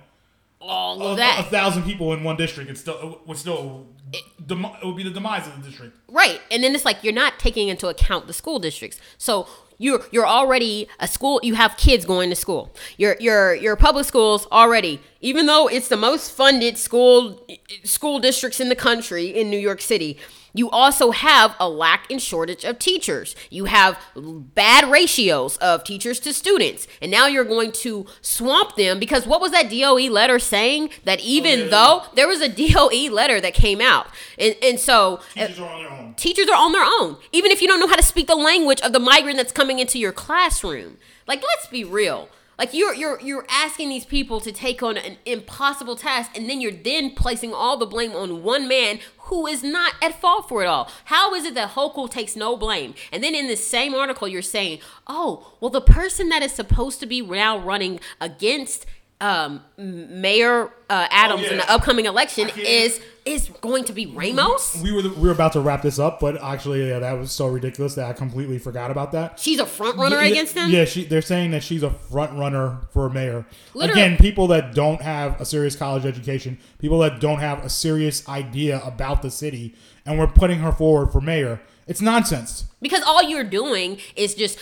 all 0.61 1.01
of 1.01 1.17
that 1.17 1.39
a, 1.39 1.43
thousand 1.49 1.83
people 1.83 2.13
in 2.13 2.23
one 2.23 2.37
district. 2.37 2.69
It's 2.69 2.79
still 2.79 3.13
it 3.13 3.27
would 3.27 3.37
still 3.37 3.87
it, 4.13 4.23
it 4.39 4.85
would 4.85 4.95
be 4.95 5.03
the 5.03 5.09
demise 5.09 5.45
of 5.45 5.61
the 5.61 5.67
district, 5.67 5.97
right? 6.07 6.39
And 6.49 6.63
then 6.63 6.73
it's 6.73 6.85
like 6.85 7.03
you're 7.03 7.13
not 7.13 7.37
taking 7.37 7.67
into 7.67 7.87
account 7.87 8.27
the 8.27 8.33
school 8.33 8.59
districts, 8.59 8.99
so 9.17 9.47
You're 9.81 10.01
you're 10.11 10.27
already 10.27 10.87
a 10.99 11.07
school. 11.07 11.39
You 11.41 11.55
have 11.55 11.75
kids 11.75 12.05
going 12.05 12.29
to 12.29 12.35
school. 12.35 12.71
Your 12.97 13.17
your 13.19 13.55
your 13.55 13.75
public 13.75 14.05
schools 14.05 14.47
already, 14.51 15.01
even 15.21 15.47
though 15.47 15.67
it's 15.67 15.87
the 15.87 15.97
most 15.97 16.31
funded 16.31 16.77
school 16.77 17.41
school 17.83 18.19
districts 18.19 18.59
in 18.59 18.69
the 18.69 18.75
country 18.75 19.25
in 19.25 19.49
New 19.49 19.57
York 19.57 19.81
City 19.81 20.19
you 20.53 20.69
also 20.69 21.11
have 21.11 21.55
a 21.59 21.69
lack 21.69 22.09
and 22.11 22.21
shortage 22.21 22.63
of 22.63 22.79
teachers. 22.79 23.35
You 23.49 23.65
have 23.65 23.99
bad 24.15 24.89
ratios 24.89 25.57
of 25.57 25.83
teachers 25.83 26.19
to 26.21 26.33
students. 26.33 26.87
And 27.01 27.11
now 27.11 27.27
you're 27.27 27.45
going 27.45 27.71
to 27.73 28.05
swamp 28.21 28.75
them 28.75 28.99
because 28.99 29.25
what 29.25 29.41
was 29.41 29.51
that 29.51 29.69
DOE 29.69 30.09
letter 30.11 30.39
saying? 30.39 30.89
That 31.05 31.19
oh, 31.19 31.25
even 31.25 31.59
oh, 31.59 31.63
yeah, 31.63 31.69
though 31.69 32.03
there 32.15 32.27
was 32.27 32.41
a 32.41 32.49
DOE 32.71 33.13
letter 33.13 33.39
that 33.39 33.53
came 33.53 33.81
out. 33.81 34.07
And, 34.37 34.55
and 34.61 34.79
so 34.79 35.21
uh, 35.37 35.47
teachers 35.47 35.59
are 35.59 35.69
on 35.69 35.81
their 35.81 35.91
own. 35.91 36.13
Teachers 36.15 36.49
are 36.49 36.57
on 36.57 36.71
their 36.71 36.85
own. 36.85 37.17
Even 37.31 37.51
if 37.51 37.61
you 37.61 37.67
don't 37.67 37.79
know 37.79 37.87
how 37.87 37.95
to 37.95 38.03
speak 38.03 38.27
the 38.27 38.35
language 38.35 38.81
of 38.81 38.93
the 38.93 38.99
migrant 38.99 39.37
that's 39.37 39.51
coming 39.51 39.79
into 39.79 39.99
your 39.99 40.11
classroom. 40.11 40.97
Like, 41.27 41.41
let's 41.43 41.67
be 41.67 41.83
real. 41.83 42.29
Like 42.61 42.75
you're 42.75 42.93
you're 42.93 43.19
you're 43.21 43.45
asking 43.49 43.89
these 43.89 44.05
people 44.05 44.39
to 44.39 44.51
take 44.51 44.83
on 44.83 44.95
an 44.95 45.17
impossible 45.25 45.95
task 45.95 46.37
and 46.37 46.47
then 46.47 46.61
you're 46.61 46.71
then 46.71 47.15
placing 47.15 47.55
all 47.55 47.75
the 47.75 47.87
blame 47.87 48.11
on 48.11 48.43
one 48.43 48.67
man 48.67 48.99
who 49.17 49.47
is 49.47 49.63
not 49.63 49.95
at 49.99 50.21
fault 50.21 50.47
for 50.47 50.61
it 50.61 50.67
all. 50.67 50.87
How 51.05 51.33
is 51.33 51.43
it 51.43 51.55
that 51.55 51.71
Hochul 51.71 52.07
takes 52.07 52.35
no 52.35 52.55
blame? 52.55 52.93
And 53.11 53.23
then 53.23 53.33
in 53.33 53.47
the 53.47 53.55
same 53.55 53.95
article 53.95 54.27
you're 54.27 54.43
saying, 54.43 54.77
"Oh, 55.07 55.55
well 55.59 55.71
the 55.71 55.81
person 55.81 56.29
that 56.29 56.43
is 56.43 56.51
supposed 56.51 56.99
to 56.99 57.07
be 57.07 57.19
now 57.19 57.57
running 57.57 57.99
against 58.19 58.85
um, 59.21 59.61
Mayor 59.77 60.71
uh, 60.89 61.07
Adams 61.11 61.41
oh, 61.41 61.45
yeah. 61.45 61.51
in 61.51 61.57
the 61.57 61.71
upcoming 61.71 62.05
election 62.05 62.49
is 62.57 62.99
is 63.23 63.49
going 63.61 63.83
to 63.83 63.93
be 63.93 64.07
Ramos. 64.07 64.81
We 64.81 64.91
were 64.91 65.03
we 65.03 65.27
were 65.27 65.31
about 65.31 65.53
to 65.53 65.61
wrap 65.61 65.83
this 65.83 65.99
up, 65.99 66.19
but 66.19 66.41
actually, 66.41 66.89
yeah, 66.89 66.99
that 66.99 67.13
was 67.13 67.31
so 67.31 67.47
ridiculous 67.47 67.93
that 67.95 68.07
I 68.07 68.13
completely 68.13 68.57
forgot 68.57 68.89
about 68.89 69.11
that. 69.11 69.39
She's 69.39 69.59
a 69.59 69.65
front 69.65 69.97
runner 69.97 70.17
yeah, 70.17 70.31
against 70.31 70.55
him. 70.55 70.71
Yeah, 70.71 70.85
she, 70.85 71.05
they're 71.05 71.21
saying 71.21 71.51
that 71.51 71.63
she's 71.63 71.83
a 71.83 71.91
front 71.91 72.37
runner 72.37 72.79
for 72.89 73.09
mayor. 73.09 73.45
Literally. 73.75 74.01
Again, 74.01 74.17
people 74.17 74.47
that 74.47 74.73
don't 74.73 75.01
have 75.01 75.39
a 75.39 75.45
serious 75.45 75.75
college 75.75 76.05
education, 76.05 76.57
people 76.79 76.97
that 76.99 77.19
don't 77.19 77.39
have 77.39 77.63
a 77.63 77.69
serious 77.69 78.27
idea 78.27 78.81
about 78.83 79.21
the 79.21 79.29
city, 79.29 79.75
and 80.03 80.17
we're 80.17 80.27
putting 80.27 80.59
her 80.59 80.71
forward 80.71 81.11
for 81.11 81.21
mayor. 81.21 81.61
It's 81.87 82.01
nonsense. 82.01 82.65
Because 82.81 83.03
all 83.03 83.21
you're 83.21 83.43
doing 83.43 83.99
is 84.15 84.33
just 84.33 84.57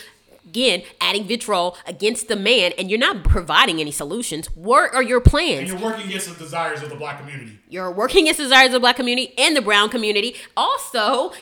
again 0.50 0.82
adding 1.00 1.26
vitriol 1.26 1.76
against 1.86 2.28
the 2.28 2.36
man 2.36 2.72
and 2.76 2.90
you're 2.90 2.98
not 2.98 3.24
providing 3.24 3.80
any 3.80 3.90
solutions. 3.92 4.48
What 4.54 4.92
are 4.94 5.02
your 5.02 5.20
plans? 5.20 5.70
And 5.70 5.80
you're 5.80 5.90
working 5.90 6.06
against 6.08 6.28
the 6.28 6.34
desires 6.34 6.82
of 6.82 6.90
the 6.90 6.96
black 6.96 7.20
community. 7.20 7.58
You're 7.68 7.90
working 7.90 8.24
against 8.24 8.38
the 8.38 8.44
desires 8.44 8.68
of 8.68 8.72
the 8.72 8.80
black 8.80 8.96
community 8.96 9.32
and 9.38 9.56
the 9.56 9.62
brown 9.62 9.88
community. 9.88 10.34
Also 10.56 11.32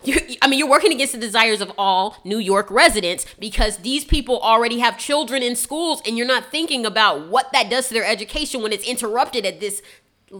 i 0.43 0.47
mean 0.49 0.59
you're 0.59 0.69
working 0.69 0.93
against 0.93 1.13
the 1.13 1.19
desires 1.19 1.61
of 1.61 1.73
all 1.79 2.17
new 2.25 2.39
york 2.39 2.71
residents 2.71 3.25
because 3.39 3.79
these 3.79 4.05
people 4.05 4.39
already 4.41 4.79
have 4.79 4.99
children 4.99 5.43
in 5.43 5.57
schools 5.57 6.03
and 6.07 6.17
you're 6.17 6.27
not 6.27 6.51
thinking 6.51 6.85
about 6.85 7.29
what 7.29 7.51
that 7.53 7.71
does 7.71 7.89
to 7.89 7.95
their 7.95 8.05
education 8.05 8.63
when 8.63 8.73
it's 8.73 8.87
interrupted 8.87 9.45
at 9.47 9.61
this 9.61 9.83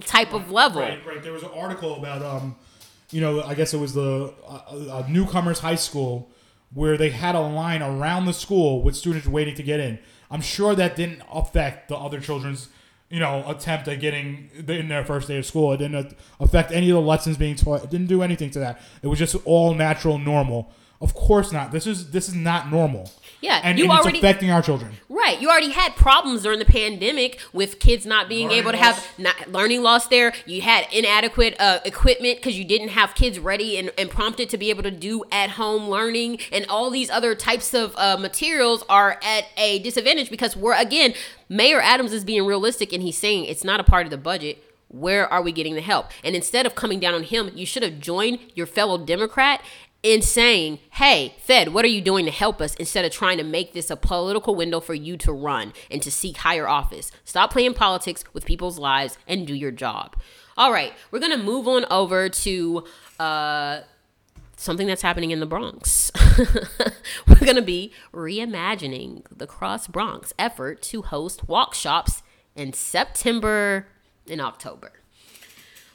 type 0.05 0.33
of 0.35 0.51
level. 0.51 0.83
right 0.83 1.05
right. 1.07 1.23
There 1.23 1.33
was 1.33 1.43
an 1.43 1.51
article 1.55 1.97
about 1.97 2.23
um 2.23 2.57
you 3.11 3.21
know 3.21 3.43
i 3.43 3.55
guess 3.55 3.73
it 3.73 3.79
was 3.79 3.95
the 3.95 4.33
uh, 4.47 4.97
uh, 4.97 5.07
newcomers 5.09 5.59
high 5.61 5.77
school 5.77 6.31
where 6.73 6.97
they 6.97 7.11
had 7.11 7.35
a 7.35 7.41
line 7.41 7.83
around 7.83 8.27
the 8.27 8.33
school 8.33 8.83
with 8.83 8.97
students 8.97 9.27
waiting 9.27 9.55
to 9.55 9.63
get 9.63 9.81
in. 9.81 9.99
I'm 10.31 10.41
sure 10.41 10.75
that 10.75 10.97
didn't 10.97 11.23
affect 11.33 11.89
the 11.89 11.97
other 11.97 12.21
children's, 12.21 12.69
you 13.09 13.19
know, 13.19 13.43
attempt 13.47 13.89
at 13.89 14.01
getting 14.01 14.51
in 14.69 14.89
their 14.89 15.05
first 15.05 15.29
day 15.29 15.39
of 15.39 15.47
school. 15.47 15.73
It 15.73 15.79
didn't 15.79 16.15
affect 16.39 16.71
any 16.71 16.91
of 16.91 16.95
the 16.95 17.01
lessons 17.01 17.39
being 17.39 17.57
taught. 17.57 17.85
It 17.85 17.91
didn't 17.91 18.09
do 18.09 18.23
anything 18.23 18.51
to 18.51 18.59
that. 18.59 18.81
It 19.03 19.07
was 19.07 19.19
just 19.19 19.37
all 19.45 19.75
natural, 19.75 20.19
normal. 20.19 20.71
Of 21.01 21.15
course 21.15 21.53
not. 21.53 21.73
This 21.73 21.87
is 21.87 22.11
this 22.11 22.29
is 22.29 22.35
not 22.35 22.71
normal. 22.71 23.11
Yeah, 23.41 23.61
and, 23.63 23.79
you 23.79 23.85
and 23.85 23.93
already, 23.93 24.19
it's 24.19 24.25
affecting 24.25 24.51
our 24.51 24.63
children. 24.63 24.93
Right. 25.09 25.41
You 25.41 25.49
already 25.49 25.71
had 25.71 25.95
problems 25.95 26.43
during 26.43 26.59
the 26.59 26.65
pandemic 26.65 27.39
with 27.53 27.79
kids 27.79 28.05
not 28.05 28.29
being 28.29 28.49
learning 28.49 28.59
able 28.59 28.73
to 28.73 28.79
loss. 28.79 29.05
have 29.05 29.19
not, 29.19 29.53
learning 29.53 29.83
loss 29.83 30.09
there. 30.09 30.33
You 30.47 30.63
had 30.63 30.87
inadequate 30.93 31.57
uh, 31.61 31.81
equipment 31.85 32.39
because 32.39 32.59
you 32.59 32.65
didn't 32.65 32.89
have 32.89 33.15
kids 33.15 33.39
ready 33.39 33.77
and, 33.79 33.93
and, 33.97 34.11
prompted 34.11 34.49
to 34.51 34.59
be 34.59 34.71
able 34.71 34.83
to 34.83 34.91
do 34.91 35.25
at 35.31 35.51
home 35.51 35.89
learning. 35.89 36.41
And 36.51 36.67
all 36.69 36.91
these 36.91 37.11
other 37.11 37.35
types 37.35 37.75
of 37.75 37.95
uh, 37.97 38.17
materials 38.17 38.85
are 38.89 39.21
at 39.23 39.47
a 39.57 39.79
disadvantage 39.81 40.31
because 40.31 40.57
we're, 40.57 40.75
again, 40.75 41.15
Mayor 41.49 41.81
Adams 41.81 42.13
is 42.13 42.25
being 42.25 42.45
realistic 42.45 42.93
and 42.93 43.03
he's 43.03 43.19
saying 43.19 43.45
it's 43.45 43.65
not 43.65 43.81
a 43.81 43.85
part 43.85 44.07
of 44.07 44.11
the 44.11 44.19
budget 44.19 44.65
where 44.89 45.31
are 45.31 45.43
we 45.43 45.53
getting 45.53 45.75
the 45.75 45.83
help? 45.83 46.07
And 46.25 46.35
instead 46.35 46.65
of 46.65 46.75
coming 46.75 46.99
down 46.99 47.15
on 47.15 47.23
him, 47.23 47.51
you 47.55 47.67
should 47.67 47.83
have 47.83 48.01
joined 48.01 48.39
your 48.55 48.67
fellow 48.67 48.97
Democrat 48.97 49.63
in 50.03 50.23
saying, 50.23 50.79
hey, 50.93 51.35
Fed, 51.41 51.75
what 51.75 51.85
are 51.85 51.89
you 51.89 52.01
doing 52.01 52.25
to 52.25 52.31
help 52.31 52.61
us 52.61 52.75
instead 52.77 53.05
of 53.05 53.13
trying 53.13 53.39
to 53.39 53.45
make 53.45 53.73
this 53.73 53.91
a 53.91 53.97
political 53.97 54.55
window 54.55 54.81
for 54.81 54.95
you 54.95 55.17
to 55.19 55.33
run 55.33 55.73
and 55.91 56.01
to 56.03 56.11
seek 56.11 56.39
higher 56.39 56.69
office? 56.69 57.11
Stop 57.25 57.53
playing 57.53 57.75
politics 57.75 58.25
with 58.33 58.45
people's 58.45 58.79
lives 58.79 59.19
and 59.27 59.47
do 59.47 59.55
your 59.55 59.73
job. 59.73 60.17
All 60.57 60.73
right, 60.73 60.93
we're 61.11 61.21
going 61.21 61.37
to 61.37 61.43
move 61.43 61.69
on 61.69 61.85
over 61.91 62.29
to 62.29 62.85
uh, 63.19 63.81
something 64.57 64.87
that's 64.87 65.03
happening 65.03 65.31
in 65.31 65.41
the 65.41 65.47
Bronx. 65.47 66.11
we're 67.29 67.37
going 67.37 67.57
to 67.57 67.63
be 67.63 67.93
reimagining 68.13 69.23
the 69.31 69.47
Cross 69.47 69.89
Bronx 69.89 70.33
effort 70.39 70.83
to 70.83 71.03
host 71.03 71.49
walk 71.49 71.75
shops 71.75 72.23
in 72.55 72.73
September 72.73 73.87
and 74.29 74.41
October. 74.41 74.93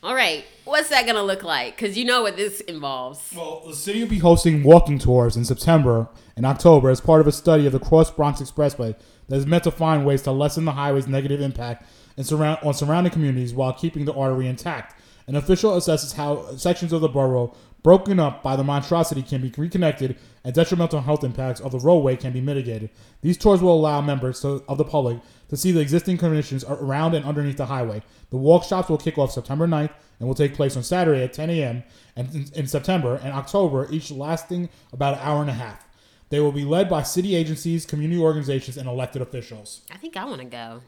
All 0.04 0.16
right, 0.16 0.44
what's 0.66 0.90
that 0.90 1.06
gonna 1.06 1.24
look 1.24 1.44
like? 1.44 1.78
Because 1.78 1.98
you 1.98 2.04
know 2.04 2.24
what 2.24 2.36
this 2.36 2.60
involves. 2.60 3.34
Well, 3.34 3.64
the 3.66 3.74
city 3.74 4.02
will 4.02 4.10
be 4.10 4.20
hosting 4.20 4.62
walking 4.62 5.00
tours 5.00 5.38
in 5.38 5.46
September 5.46 6.10
and 6.36 6.46
October 6.46 6.90
as 6.90 7.00
part 7.00 7.22
of 7.22 7.28
a 7.28 7.32
study 7.32 7.66
of 7.66 7.72
the 7.72 7.80
Cross 7.80 8.12
Bronx 8.12 8.42
Expressway 8.42 8.98
that 9.30 9.36
is 9.38 9.46
meant 9.46 9.64
to 9.64 9.72
find 9.72 10.06
ways 10.06 10.22
to 10.24 10.34
lessen 10.34 10.66
the 10.66 10.74
highway's 10.74 11.08
negative 11.08 11.40
impact 11.40 11.88
and 12.18 12.26
surround, 12.26 12.60
on 12.64 12.74
surrounding 12.74 13.14
communities 13.14 13.54
while 13.54 13.72
keeping 13.72 14.04
the 14.04 14.14
artery 14.14 14.46
intact. 14.46 15.00
An 15.26 15.38
official 15.38 15.72
assesses 15.72 16.16
how 16.16 16.54
sections 16.58 16.92
of 16.92 17.00
the 17.00 17.08
borough 17.08 17.56
broken 17.82 18.20
up 18.20 18.44
by 18.44 18.58
the 18.58 18.64
monstrosity 18.64 19.22
can 19.22 19.42
be 19.42 19.54
reconnected 19.58 20.18
and 20.44 20.54
detrimental 20.54 21.00
health 21.00 21.24
impacts 21.24 21.62
of 21.62 21.72
the 21.72 21.80
roadway 21.80 22.18
can 22.18 22.34
be 22.34 22.42
mitigated. 22.42 22.90
These 23.22 23.38
tours 23.38 23.62
will 23.62 23.74
allow 23.74 24.02
members 24.02 24.42
to, 24.42 24.64
of 24.68 24.78
the 24.78 24.84
public 24.84 25.20
to 25.54 25.58
see 25.58 25.72
the 25.72 25.80
existing 25.80 26.18
conditions 26.18 26.66
around 26.68 27.14
and 27.14 27.24
underneath 27.24 27.58
the 27.58 27.68
highway. 27.68 28.02
The 28.32 28.38
walk 28.38 28.64
shops 28.64 28.90
will 28.90 28.98
kick 28.98 29.20
off 29.20 29.32
September 29.32 29.68
9th 29.68 29.92
and 30.20 30.28
will 30.28 30.34
take 30.34 30.56
place 30.56 30.76
on 30.76 30.82
Saturday 30.82 31.24
at 31.24 31.32
10 31.32 31.52
a.m. 31.52 31.84
and 32.16 32.34
in, 32.34 32.46
in 32.56 32.68
September 32.68 33.20
and 33.24 33.34
October, 33.34 33.88
each 33.92 34.10
lasting 34.10 34.70
about 34.92 35.14
an 35.14 35.20
hour 35.22 35.42
and 35.42 35.52
a 35.52 35.54
half. 35.54 35.88
They 36.30 36.40
will 36.40 36.52
be 36.52 36.66
led 36.66 36.90
by 36.90 37.04
city 37.04 37.36
agencies, 37.36 37.86
community 37.86 38.20
organizations, 38.20 38.78
and 38.78 38.90
elected 38.90 39.22
officials. 39.22 39.82
I 39.92 39.98
think 39.98 40.18
I 40.18 40.26
want 40.26 40.40
to 40.40 40.46
go. 40.46 40.82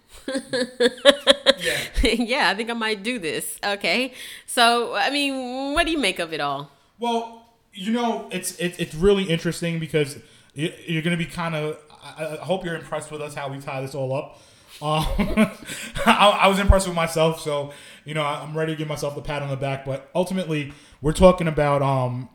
yeah. 1.59 1.83
yeah, 2.03 2.49
I 2.49 2.55
think 2.55 2.71
I 2.71 2.73
might 2.73 3.03
do 3.03 3.19
this. 3.19 3.59
Okay. 3.63 4.13
So, 4.47 4.95
I 4.95 5.11
mean, 5.11 5.73
what 5.73 5.85
do 5.85 5.91
you 5.91 5.99
make 5.99 6.17
of 6.17 6.33
it 6.33 6.39
all? 6.39 6.71
Well, 6.97 7.45
you 7.71 7.91
know, 7.91 8.27
it's 8.31 8.57
it, 8.57 8.79
it's 8.79 8.95
really 8.95 9.25
interesting 9.25 9.79
because 9.79 10.17
you're 10.55 11.03
going 11.03 11.15
to 11.15 11.23
be 11.23 11.29
kind 11.29 11.53
of. 11.53 11.77
I, 12.17 12.37
I 12.37 12.45
hope 12.45 12.65
you're 12.65 12.75
impressed 12.75 13.11
with 13.11 13.21
us 13.21 13.35
how 13.35 13.47
we 13.49 13.59
tie 13.59 13.81
this 13.81 13.93
all 13.93 14.15
up. 14.15 14.39
Um, 14.81 15.05
I, 16.05 16.39
I, 16.41 16.47
was 16.47 16.59
impressed 16.59 16.87
with 16.87 16.95
myself, 16.95 17.39
so 17.39 17.71
you 18.03 18.13
know 18.13 18.23
I'm 18.23 18.57
ready 18.57 18.73
to 18.73 18.77
give 18.77 18.87
myself 18.87 19.15
the 19.15 19.21
pat 19.21 19.41
on 19.41 19.49
the 19.49 19.55
back. 19.55 19.85
But 19.85 20.09
ultimately, 20.13 20.73
we're 21.01 21.13
talking 21.13 21.47
about 21.47 21.81
um, 21.81 22.29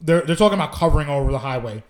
they're 0.00 0.22
they're 0.22 0.36
talking 0.36 0.58
about 0.58 0.72
covering 0.72 1.08
over 1.08 1.30
the 1.30 1.40
highway, 1.40 1.82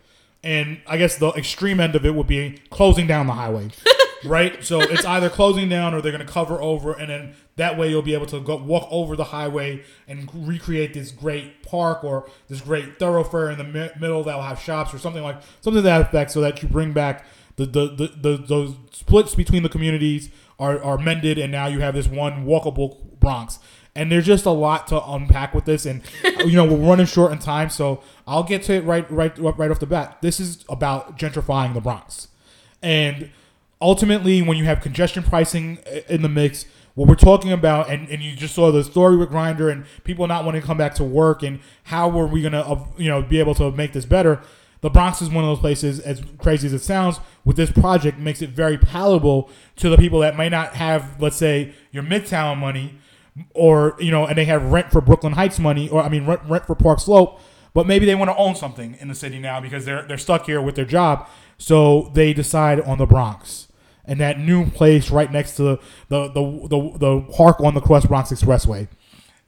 and 0.42 0.80
I 0.86 0.96
guess 0.96 1.16
the 1.16 1.28
extreme 1.30 1.78
end 1.80 1.94
of 1.94 2.04
it 2.04 2.14
would 2.14 2.26
be 2.26 2.58
closing 2.70 3.06
down 3.06 3.26
the 3.26 3.34
highway. 3.34 3.70
right? 4.24 4.64
So 4.64 4.80
it's 4.80 5.04
either 5.04 5.28
closing 5.30 5.68
down 5.68 5.94
or 5.94 6.00
they're 6.00 6.12
going 6.12 6.26
to 6.26 6.32
cover 6.32 6.60
over, 6.60 6.92
and 6.92 7.10
then 7.10 7.34
that 7.56 7.78
way 7.78 7.90
you'll 7.90 8.02
be 8.02 8.14
able 8.14 8.26
to 8.26 8.40
go 8.40 8.56
walk 8.56 8.88
over 8.90 9.16
the 9.16 9.24
highway 9.24 9.82
and 10.06 10.28
recreate 10.34 10.94
this 10.94 11.10
great 11.10 11.62
park 11.62 12.04
or 12.04 12.28
this 12.48 12.60
great 12.60 12.98
thoroughfare 12.98 13.50
in 13.50 13.58
the 13.58 13.64
mi- 13.64 13.90
middle 14.00 14.24
that 14.24 14.34
will 14.34 14.42
have 14.42 14.60
shops 14.60 14.92
or 14.92 14.98
something 14.98 15.22
like 15.22 15.40
something 15.60 15.78
to 15.78 15.82
that 15.82 16.00
effect, 16.00 16.30
so 16.30 16.40
that 16.40 16.62
you 16.62 16.68
bring 16.68 16.92
back 16.92 17.24
the 17.58 17.66
the, 17.66 17.86
the, 17.88 18.06
the 18.16 18.36
those 18.38 18.76
splits 18.92 19.34
between 19.34 19.62
the 19.62 19.68
communities 19.68 20.30
are, 20.58 20.82
are 20.82 20.96
mended, 20.96 21.38
and 21.38 21.52
now 21.52 21.66
you 21.66 21.80
have 21.80 21.94
this 21.94 22.06
one 22.06 22.46
walkable 22.46 23.18
Bronx. 23.20 23.58
And 23.94 24.12
there's 24.12 24.26
just 24.26 24.46
a 24.46 24.50
lot 24.50 24.86
to 24.88 25.04
unpack 25.04 25.54
with 25.54 25.64
this, 25.64 25.84
and 25.84 26.02
you 26.38 26.52
know 26.52 26.64
we're 26.64 26.88
running 26.88 27.06
short 27.06 27.32
in 27.32 27.38
time, 27.38 27.68
so 27.68 28.00
I'll 28.26 28.44
get 28.44 28.62
to 28.64 28.74
it 28.74 28.84
right 28.84 29.10
right 29.10 29.36
right 29.38 29.70
off 29.70 29.80
the 29.80 29.86
bat. 29.86 30.18
This 30.22 30.38
is 30.38 30.64
about 30.68 31.18
gentrifying 31.18 31.74
the 31.74 31.80
Bronx, 31.80 32.28
and 32.80 33.30
ultimately, 33.80 34.40
when 34.40 34.56
you 34.56 34.64
have 34.64 34.80
congestion 34.80 35.24
pricing 35.24 35.78
in 36.08 36.22
the 36.22 36.28
mix, 36.28 36.64
what 36.94 37.08
we're 37.08 37.16
talking 37.16 37.50
about, 37.50 37.90
and, 37.90 38.08
and 38.08 38.22
you 38.22 38.36
just 38.36 38.54
saw 38.54 38.70
the 38.70 38.84
story 38.84 39.16
with 39.16 39.30
Grindr 39.30 39.70
and 39.70 39.84
people 40.04 40.26
not 40.28 40.44
wanting 40.44 40.60
to 40.60 40.66
come 40.66 40.78
back 40.78 40.94
to 40.96 41.04
work, 41.04 41.42
and 41.42 41.58
how 41.84 42.08
were 42.08 42.26
we 42.26 42.40
gonna 42.40 42.60
uh, 42.60 42.84
you 42.96 43.08
know 43.08 43.20
be 43.20 43.40
able 43.40 43.54
to 43.56 43.72
make 43.72 43.94
this 43.94 44.04
better? 44.04 44.40
The 44.80 44.90
Bronx 44.90 45.20
is 45.20 45.28
one 45.28 45.44
of 45.44 45.50
those 45.50 45.58
places, 45.58 45.98
as 46.00 46.22
crazy 46.38 46.66
as 46.66 46.72
it 46.72 46.82
sounds, 46.82 47.20
with 47.44 47.56
this 47.56 47.70
project 47.70 48.18
makes 48.18 48.42
it 48.42 48.50
very 48.50 48.78
palatable 48.78 49.50
to 49.76 49.88
the 49.88 49.96
people 49.96 50.20
that 50.20 50.36
might 50.36 50.50
not 50.50 50.74
have, 50.74 51.20
let's 51.20 51.36
say, 51.36 51.74
your 51.90 52.02
Midtown 52.02 52.58
money, 52.58 52.98
or 53.54 53.96
you 53.98 54.10
know, 54.10 54.26
and 54.26 54.38
they 54.38 54.44
have 54.44 54.64
rent 54.64 54.92
for 54.92 55.00
Brooklyn 55.00 55.32
Heights 55.32 55.58
money, 55.58 55.88
or 55.88 56.02
I 56.02 56.08
mean, 56.08 56.26
rent, 56.26 56.42
rent 56.48 56.66
for 56.66 56.74
Park 56.74 57.00
Slope, 57.00 57.40
but 57.74 57.86
maybe 57.86 58.06
they 58.06 58.14
want 58.14 58.30
to 58.30 58.36
own 58.36 58.54
something 58.54 58.96
in 59.00 59.08
the 59.08 59.14
city 59.14 59.38
now 59.38 59.60
because 59.60 59.84
they're 59.84 60.02
they're 60.02 60.18
stuck 60.18 60.46
here 60.46 60.60
with 60.62 60.74
their 60.76 60.84
job. 60.84 61.28
So 61.58 62.10
they 62.14 62.32
decide 62.32 62.80
on 62.82 62.98
the 62.98 63.06
Bronx 63.06 63.68
and 64.04 64.18
that 64.20 64.38
new 64.38 64.70
place 64.70 65.10
right 65.10 65.30
next 65.30 65.56
to 65.56 65.62
the 65.62 65.78
the 66.08 66.28
the, 66.28 66.68
the, 66.68 66.98
the 66.98 67.20
park 67.32 67.60
on 67.60 67.74
the 67.74 67.80
Cross 67.80 68.06
Bronx 68.06 68.30
Expressway. 68.30 68.88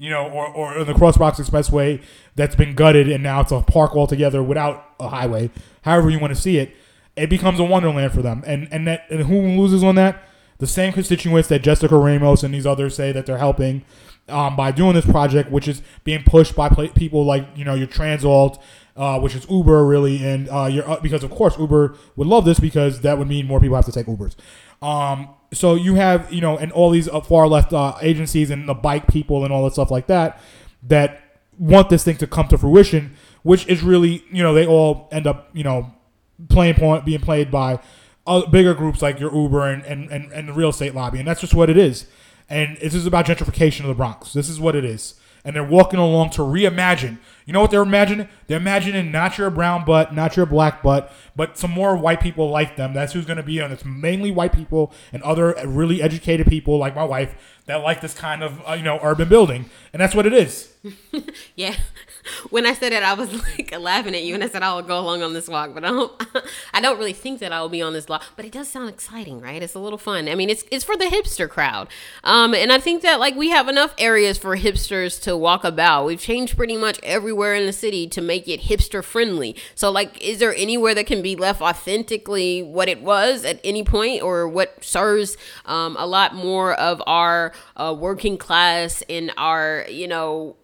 You 0.00 0.08
know, 0.08 0.30
or, 0.30 0.46
or 0.46 0.82
the 0.82 0.94
Cross 0.94 1.18
Bronx 1.18 1.38
Expressway 1.38 2.02
that's 2.34 2.56
been 2.56 2.74
gutted 2.74 3.06
and 3.10 3.22
now 3.22 3.42
it's 3.42 3.52
a 3.52 3.60
park 3.60 3.94
altogether 3.94 4.42
without 4.42 4.94
a 4.98 5.08
highway. 5.08 5.50
However 5.82 6.08
you 6.08 6.18
want 6.18 6.34
to 6.34 6.40
see 6.40 6.56
it, 6.56 6.74
it 7.16 7.28
becomes 7.28 7.60
a 7.60 7.64
wonderland 7.64 8.12
for 8.12 8.22
them. 8.22 8.42
And 8.46 8.66
and 8.72 8.86
that 8.86 9.04
and 9.10 9.24
who 9.24 9.40
loses 9.60 9.84
on 9.84 9.96
that? 9.96 10.24
The 10.56 10.66
same 10.66 10.92
constituents 10.92 11.48
that 11.48 11.62
Jessica 11.62 11.96
Ramos 11.96 12.42
and 12.42 12.54
these 12.54 12.66
others 12.66 12.94
say 12.94 13.12
that 13.12 13.26
they're 13.26 13.38
helping 13.38 13.84
um, 14.30 14.56
by 14.56 14.72
doing 14.72 14.94
this 14.94 15.06
project, 15.06 15.50
which 15.50 15.68
is 15.68 15.82
being 16.04 16.22
pushed 16.22 16.54
by 16.54 16.68
pla- 16.68 16.88
people 16.88 17.24
like 17.24 17.46
you 17.54 17.64
know 17.64 17.74
your 17.74 17.86
Transalt, 17.86 18.58
uh, 18.96 19.18
which 19.20 19.34
is 19.34 19.46
Uber 19.50 19.84
really, 19.84 20.24
and 20.24 20.48
uh, 20.48 20.66
your 20.66 20.88
uh, 20.88 21.00
because 21.00 21.22
of 21.24 21.30
course 21.30 21.58
Uber 21.58 21.96
would 22.16 22.26
love 22.26 22.44
this 22.44 22.60
because 22.60 23.00
that 23.00 23.18
would 23.18 23.28
mean 23.28 23.46
more 23.46 23.60
people 23.60 23.76
have 23.76 23.86
to 23.86 23.92
take 23.92 24.06
Ubers. 24.06 24.34
Um, 24.82 25.28
so 25.52 25.74
you 25.74 25.94
have 25.96 26.32
you 26.32 26.40
know 26.40 26.56
and 26.56 26.72
all 26.72 26.90
these 26.90 27.08
uh, 27.08 27.20
far 27.20 27.48
left 27.48 27.72
uh, 27.72 27.94
agencies 28.00 28.50
and 28.50 28.68
the 28.68 28.74
bike 28.74 29.06
people 29.08 29.44
and 29.44 29.52
all 29.52 29.64
that 29.64 29.72
stuff 29.72 29.90
like 29.90 30.06
that 30.06 30.40
that 30.82 31.20
want 31.58 31.90
this 31.90 32.04
thing 32.04 32.16
to 32.16 32.26
come 32.26 32.48
to 32.48 32.58
fruition, 32.58 33.14
which 33.42 33.66
is 33.66 33.82
really 33.82 34.24
you 34.30 34.42
know 34.42 34.54
they 34.54 34.66
all 34.66 35.08
end 35.12 35.26
up 35.26 35.50
you 35.52 35.64
know 35.64 35.92
playing 36.48 36.74
point 36.74 37.04
being 37.04 37.20
played 37.20 37.50
by 37.50 37.78
uh, 38.26 38.46
bigger 38.46 38.74
groups 38.74 39.02
like 39.02 39.18
your 39.18 39.34
Uber 39.34 39.66
and, 39.68 39.82
and, 39.84 40.10
and, 40.10 40.32
and 40.32 40.48
the 40.48 40.52
real 40.52 40.70
estate 40.70 40.94
lobby, 40.94 41.18
and 41.18 41.26
that's 41.26 41.40
just 41.40 41.54
what 41.54 41.68
it 41.68 41.76
is. 41.76 42.06
And 42.48 42.76
this 42.78 42.94
is 42.94 43.06
about 43.06 43.26
gentrification 43.26 43.80
of 43.80 43.86
the 43.86 43.94
Bronx. 43.94 44.32
This 44.32 44.48
is 44.48 44.58
what 44.58 44.74
it 44.74 44.84
is. 44.84 45.14
And 45.44 45.56
they're 45.56 45.64
walking 45.64 45.98
along 45.98 46.30
to 46.30 46.42
reimagine. 46.42 47.18
You 47.46 47.52
know 47.52 47.62
what 47.62 47.70
they're 47.70 47.82
imagining? 47.82 48.28
They're 48.46 48.58
imagining 48.58 49.10
not 49.10 49.38
your 49.38 49.50
brown 49.50 49.84
butt, 49.84 50.14
not 50.14 50.36
your 50.36 50.46
black 50.46 50.82
butt, 50.82 51.12
but 51.34 51.58
some 51.58 51.70
more 51.70 51.96
white 51.96 52.20
people 52.20 52.50
like 52.50 52.76
them. 52.76 52.92
That's 52.92 53.12
who's 53.12 53.24
going 53.24 53.38
to 53.38 53.42
be 53.42 53.60
on. 53.60 53.72
It's 53.72 53.84
mainly 53.84 54.30
white 54.30 54.52
people 54.52 54.92
and 55.12 55.22
other 55.22 55.54
really 55.64 56.02
educated 56.02 56.46
people 56.46 56.78
like 56.78 56.94
my 56.94 57.04
wife 57.04 57.34
that 57.66 57.76
like 57.76 58.00
this 58.00 58.14
kind 58.14 58.42
of 58.42 58.60
uh, 58.68 58.72
you 58.74 58.82
know 58.82 58.98
urban 59.02 59.28
building, 59.28 59.70
and 59.92 60.00
that's 60.00 60.14
what 60.14 60.26
it 60.26 60.32
is. 60.32 60.72
yeah. 61.56 61.76
When 62.50 62.66
I 62.66 62.74
said 62.74 62.92
it, 62.92 63.02
I 63.02 63.14
was 63.14 63.32
like 63.32 63.78
laughing 63.78 64.14
at 64.14 64.24
you, 64.24 64.34
and 64.34 64.42
I 64.42 64.48
said 64.48 64.62
I 64.62 64.74
will 64.74 64.82
go 64.82 64.98
along 64.98 65.22
on 65.22 65.34
this 65.34 65.48
walk, 65.48 65.74
but 65.74 65.84
I 65.84 65.88
don't. 65.88 66.26
I 66.74 66.80
don't 66.80 66.98
really 66.98 67.12
think 67.12 67.40
that 67.40 67.52
I 67.52 67.60
will 67.60 67.68
be 67.68 67.82
on 67.82 67.92
this 67.92 68.08
walk, 68.08 68.24
but 68.36 68.44
it 68.44 68.52
does 68.52 68.68
sound 68.68 68.88
exciting, 68.88 69.40
right? 69.40 69.62
It's 69.62 69.74
a 69.74 69.78
little 69.78 69.98
fun. 69.98 70.28
I 70.28 70.34
mean, 70.34 70.50
it's 70.50 70.64
it's 70.70 70.84
for 70.84 70.96
the 70.96 71.04
hipster 71.04 71.48
crowd, 71.48 71.88
um, 72.24 72.54
and 72.54 72.72
I 72.72 72.78
think 72.78 73.02
that 73.02 73.20
like 73.20 73.36
we 73.36 73.50
have 73.50 73.68
enough 73.68 73.94
areas 73.98 74.38
for 74.38 74.56
hipsters 74.56 75.20
to 75.22 75.36
walk 75.36 75.64
about. 75.64 76.06
We've 76.06 76.20
changed 76.20 76.56
pretty 76.56 76.76
much 76.76 76.98
everywhere 77.02 77.54
in 77.54 77.66
the 77.66 77.72
city 77.72 78.06
to 78.08 78.20
make 78.20 78.48
it 78.48 78.62
hipster 78.62 79.04
friendly. 79.04 79.56
So, 79.74 79.90
like, 79.90 80.20
is 80.20 80.38
there 80.38 80.54
anywhere 80.54 80.94
that 80.94 81.06
can 81.06 81.22
be 81.22 81.36
left 81.36 81.60
authentically 81.60 82.62
what 82.62 82.88
it 82.88 83.02
was 83.02 83.44
at 83.44 83.60
any 83.64 83.84
point, 83.84 84.22
or 84.22 84.48
what 84.48 84.82
serves 84.82 85.36
um, 85.66 85.96
a 85.98 86.06
lot 86.06 86.34
more 86.34 86.74
of 86.74 87.02
our 87.06 87.52
uh, 87.76 87.94
working 87.96 88.38
class 88.38 89.02
in 89.08 89.30
our 89.36 89.86
you 89.88 90.08
know 90.08 90.56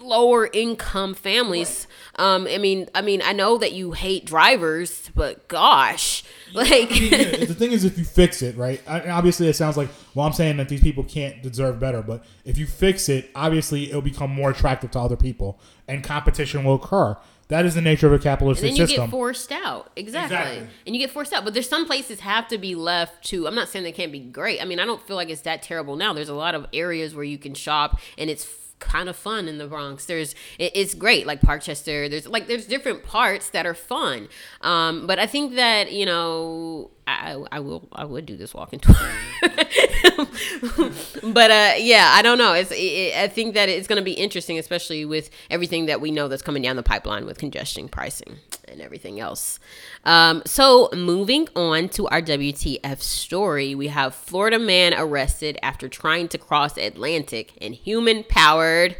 lower 0.00 0.48
income 0.52 1.14
families 1.14 1.86
um 2.16 2.46
i 2.50 2.58
mean 2.58 2.88
i 2.94 3.02
mean 3.02 3.20
i 3.24 3.32
know 3.32 3.58
that 3.58 3.72
you 3.72 3.92
hate 3.92 4.24
drivers 4.24 5.10
but 5.14 5.46
gosh 5.48 6.24
like 6.54 6.90
I 6.90 6.98
mean, 6.98 7.10
yeah, 7.10 7.44
the 7.44 7.54
thing 7.58 7.72
is 7.72 7.84
if 7.84 7.98
you 7.98 8.04
fix 8.04 8.42
it 8.42 8.56
right 8.56 8.80
I, 8.86 9.08
obviously 9.10 9.48
it 9.48 9.54
sounds 9.54 9.76
like 9.76 9.88
well 10.14 10.26
i'm 10.26 10.32
saying 10.32 10.56
that 10.58 10.68
these 10.68 10.80
people 10.80 11.04
can't 11.04 11.42
deserve 11.42 11.78
better 11.78 12.02
but 12.02 12.24
if 12.44 12.58
you 12.58 12.66
fix 12.66 13.08
it 13.08 13.30
obviously 13.34 13.90
it'll 13.90 14.02
become 14.02 14.30
more 14.30 14.50
attractive 14.50 14.90
to 14.92 14.98
other 15.00 15.16
people 15.16 15.60
and 15.88 16.02
competition 16.02 16.64
will 16.64 16.74
occur 16.74 17.16
that 17.52 17.66
is 17.66 17.74
the 17.74 17.82
nature 17.82 18.06
of 18.06 18.14
a 18.14 18.18
capitalistic 18.18 18.70
and 18.70 18.76
then 18.76 18.80
you 18.80 18.86
system. 18.86 19.06
get 19.06 19.10
forced 19.10 19.52
out. 19.52 19.92
Exactly. 19.94 20.36
Exactly. 20.36 20.68
And 20.86 20.96
you 20.96 21.02
get 21.02 21.10
forced 21.10 21.34
out. 21.34 21.44
But 21.44 21.52
there's 21.52 21.68
some 21.68 21.84
places 21.84 22.20
have 22.20 22.48
to 22.48 22.56
be 22.56 22.74
left 22.74 23.24
to 23.26 23.46
I'm 23.46 23.54
not 23.54 23.68
saying 23.68 23.82
they 23.82 23.92
can't 23.92 24.10
be 24.10 24.20
great. 24.20 24.62
I 24.62 24.64
mean, 24.64 24.80
I 24.80 24.86
don't 24.86 25.02
feel 25.02 25.16
like 25.16 25.28
it's 25.28 25.42
that 25.42 25.62
terrible 25.62 25.94
now. 25.94 26.14
There's 26.14 26.30
a 26.30 26.34
lot 26.34 26.54
of 26.54 26.66
areas 26.72 27.14
where 27.14 27.24
you 27.24 27.36
can 27.36 27.52
shop 27.52 28.00
and 28.16 28.30
it's 28.30 28.42
kind 28.82 29.08
of 29.08 29.16
fun 29.16 29.48
in 29.48 29.58
the 29.58 29.66
Bronx. 29.66 30.04
There's 30.04 30.34
it, 30.58 30.72
it's 30.74 30.94
great 30.94 31.26
like 31.26 31.40
Parkchester. 31.40 32.10
There's 32.10 32.26
like 32.26 32.46
there's 32.48 32.66
different 32.66 33.04
parts 33.04 33.50
that 33.50 33.64
are 33.64 33.74
fun. 33.74 34.28
Um, 34.60 35.06
but 35.06 35.18
I 35.18 35.26
think 35.26 35.54
that 35.54 35.92
you 35.92 36.04
know 36.04 36.90
I, 37.06 37.42
I 37.50 37.60
will 37.60 37.88
I 37.92 38.04
would 38.04 38.26
do 38.26 38.36
this 38.36 38.52
walking 38.54 38.78
tour. 38.78 38.94
but 39.42 41.50
uh, 41.50 41.74
yeah, 41.78 42.10
I 42.12 42.22
don't 42.22 42.38
know. 42.38 42.52
It's 42.52 42.70
it, 42.72 43.16
I 43.16 43.28
think 43.28 43.54
that 43.54 43.68
it's 43.68 43.88
going 43.88 43.98
to 43.98 44.04
be 44.04 44.12
interesting, 44.12 44.58
especially 44.58 45.04
with 45.04 45.28
everything 45.50 45.86
that 45.86 46.00
we 46.00 46.12
know 46.12 46.28
that's 46.28 46.42
coming 46.42 46.62
down 46.62 46.76
the 46.76 46.82
pipeline 46.82 47.26
with 47.26 47.38
congestion 47.38 47.88
pricing 47.88 48.36
and 48.68 48.80
everything 48.80 49.18
else. 49.18 49.58
Um, 50.04 50.42
so 50.46 50.88
moving 50.94 51.48
on 51.56 51.88
to 51.90 52.06
our 52.08 52.22
WTF 52.22 53.00
story, 53.00 53.74
we 53.74 53.88
have 53.88 54.14
Florida 54.14 54.58
man 54.58 54.94
arrested 54.96 55.58
after 55.62 55.88
trying 55.88 56.28
to 56.28 56.38
cross 56.38 56.76
Atlantic 56.76 57.56
in 57.56 57.72
human 57.72 58.22
powered. 58.24 58.96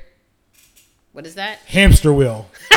What 1.12 1.26
is 1.26 1.36
that? 1.36 1.58
Hamster 1.66 2.12
wheel. 2.12 2.48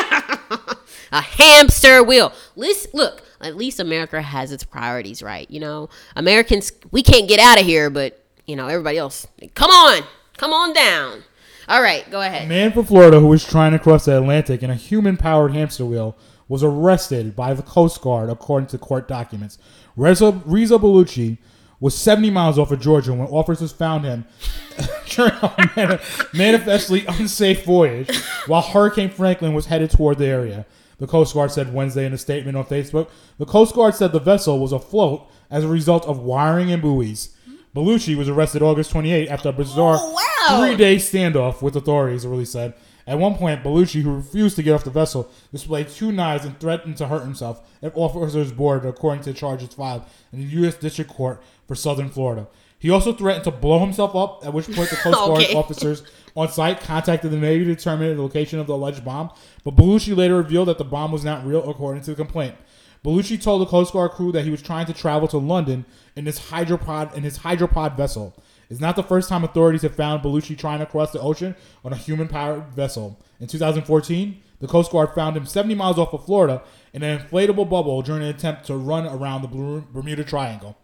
a 1.12 1.22
hamster 1.22 2.04
wheel. 2.04 2.32
Listen, 2.56 2.92
look, 2.94 3.24
at 3.46 3.56
least 3.56 3.80
America 3.80 4.22
has 4.22 4.52
its 4.52 4.64
priorities 4.64 5.22
right. 5.24 5.50
You 5.50 5.60
know, 5.60 5.90
Americans, 6.16 6.72
we 6.92 7.04
can't 7.04 7.28
get 7.28 7.40
out 7.40 7.60
of 7.60 7.66
here, 7.66 7.90
but 7.90 8.22
you 8.46 8.56
know, 8.56 8.68
everybody 8.68 8.98
else, 8.98 9.28
come 9.54 9.72
on, 9.72 10.04
come 10.38 10.54
on 10.54 10.74
down. 10.74 11.24
All 11.68 11.82
right, 11.82 12.10
go 12.12 12.22
ahead. 12.22 12.46
A 12.46 12.48
man 12.48 12.72
from 12.72 12.86
Florida 12.86 13.20
who 13.20 13.28
was 13.28 13.44
trying 13.44 13.72
to 13.72 13.80
cross 13.80 14.06
the 14.06 14.18
Atlantic 14.18 14.62
in 14.62 14.70
a 14.70 14.76
human 14.76 15.18
powered 15.18 15.54
hamster 15.54 15.86
wheel 15.86 16.16
was 16.48 16.64
arrested 16.64 17.36
by 17.36 17.54
the 17.56 17.64
Coast 17.64 18.02
Guard, 18.02 18.30
according 18.30 18.68
to 18.68 18.78
court 18.78 19.08
documents. 19.08 19.58
Reza, 19.96 20.42
Reza 20.46 20.78
Baluchi 20.78 21.40
was 21.80 21.98
70 21.98 22.30
miles 22.30 22.60
off 22.60 22.72
of 22.72 22.80
Georgia 22.80 23.14
when 23.14 23.28
officers 23.28 23.72
found 23.72 24.06
him 24.06 24.26
during 25.10 25.34
a 25.42 25.72
mani- 25.76 26.00
manifestly 26.34 27.06
unsafe 27.08 27.66
voyage 27.66 28.16
while 28.46 28.62
Hurricane 28.62 29.10
Franklin 29.10 29.54
was 29.54 29.66
headed 29.66 29.90
toward 29.90 30.20
the 30.20 30.28
area. 30.28 30.66
The 30.98 31.08
Coast 31.08 31.34
Guard 31.34 31.52
said 31.52 31.74
Wednesday 31.74 32.06
in 32.06 32.14
a 32.14 32.18
statement 32.18 32.56
on 32.58 32.66
Facebook. 32.66 33.10
The 33.38 33.46
Coast 33.46 33.76
Guard 33.76 33.96
said 33.96 34.12
the 34.12 34.20
vessel 34.20 34.60
was 34.60 34.72
afloat 34.72 35.30
as 35.52 35.64
a 35.64 35.68
result 35.68 36.06
of 36.06 36.20
wiring 36.20 36.72
and 36.72 36.82
buoys. 36.82 37.36
Baluchi 37.76 38.16
was 38.16 38.30
arrested 38.30 38.62
August 38.62 38.92
28 38.92 39.28
after 39.28 39.50
a 39.50 39.54
bizarre 39.54 39.98
Oh, 40.00 40.14
wow. 40.50 40.66
three 40.66 40.78
day 40.78 40.96
standoff 40.96 41.62
with 41.62 41.76
authorities, 41.76 42.24
the 42.24 42.30
release 42.30 42.52
said. 42.52 42.74
At 43.08 43.20
one 43.20 43.36
point, 43.36 43.64
Baluchi, 43.64 44.02
who 44.02 44.16
refused 44.16 44.56
to 44.56 44.64
get 44.64 44.72
off 44.74 44.84
the 44.86 44.90
vessel, 44.90 45.30
displayed 45.52 45.90
two 45.90 46.12
knives 46.12 46.46
and 46.46 46.60
threatened 46.60 46.98
to 46.98 47.08
hurt 47.08 47.24
himself 47.24 47.62
if 47.82 47.92
officers 47.96 48.52
boarded, 48.54 48.88
according 48.90 49.24
to 49.26 49.34
charges 49.34 49.74
filed 49.74 50.04
in 50.32 50.40
the 50.40 50.46
U.S. 50.62 50.76
District 50.76 51.12
Court 51.12 51.44
for 51.68 51.76
Southern 51.76 52.10
Florida. 52.10 52.48
He 52.80 52.90
also 52.90 53.14
threatened 53.14 53.44
to 53.44 53.52
blow 53.52 53.80
himself 53.80 54.16
up, 54.16 54.46
at 54.46 54.54
which 54.54 54.66
point 54.72 54.90
the 54.90 54.96
Coast 54.96 55.18
Guard 55.28 55.42
Okay. 55.44 55.54
officers 55.54 56.04
on 56.36 56.50
site 56.50 56.82
contacted 56.82 57.32
the 57.32 57.38
Navy 57.38 57.66
to 57.66 57.76
determine 57.76 58.16
the 58.16 58.22
location 58.22 58.60
of 58.60 58.68
the 58.68 58.74
alleged 58.74 59.06
bomb. 59.06 59.32
But 59.64 59.76
Baluchi 59.76 60.16
later 60.16 60.38
revealed 60.38 60.68
that 60.68 60.78
the 60.78 60.84
bomb 60.84 61.12
was 61.12 61.24
not 61.24 61.46
real, 61.46 61.68
according 61.70 62.04
to 62.04 62.12
the 62.12 62.16
complaint. 62.16 62.56
Baluchi 63.04 63.42
told 63.42 63.62
the 63.62 63.68
Coast 63.68 63.94
Guard 63.94 64.12
crew 64.12 64.32
that 64.32 64.44
he 64.44 64.50
was 64.50 64.62
trying 64.62 64.88
to 64.88 64.94
travel 64.94 65.28
to 65.28 65.38
London 65.38 65.86
in 66.16 66.26
his 66.26 66.40
hydropod 66.40 67.14
in 67.14 67.24
his 67.24 67.40
hydropod 67.40 67.96
vessel. 67.96 68.36
It's 68.70 68.80
not 68.80 68.96
the 68.96 69.04
first 69.04 69.30
time 69.30 69.44
authorities 69.44 69.84
have 69.84 69.96
found 69.96 70.24
Baluchi 70.24 70.58
trying 70.58 70.80
to 70.80 70.88
cross 70.88 71.12
the 71.12 71.22
ocean 71.22 71.56
on 71.84 71.94
a 71.94 71.98
human-powered 71.98 72.74
vessel. 72.74 73.20
In 73.40 73.48
2014, 73.48 74.42
the 74.60 74.68
Coast 74.68 74.92
Guard 74.92 75.14
found 75.14 75.38
him 75.38 75.46
70 75.46 75.76
miles 75.76 76.00
off 76.00 76.14
of 76.14 76.26
Florida 76.26 76.64
in 76.94 77.04
an 77.04 77.20
inflatable 77.20 77.70
bubble 77.70 78.02
during 78.02 78.24
an 78.24 78.30
attempt 78.30 78.66
to 78.66 78.76
run 78.76 79.06
around 79.06 79.44
the 79.44 79.84
Bermuda 79.94 80.24
Triangle. 80.24 80.76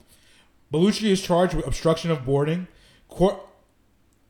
Baluchi 0.71 1.09
is 1.09 1.21
charged 1.21 1.55
with 1.55 1.65
obstruction 1.65 2.11
of 2.11 2.23
boarding. 2.23 2.67
Court 3.09 3.39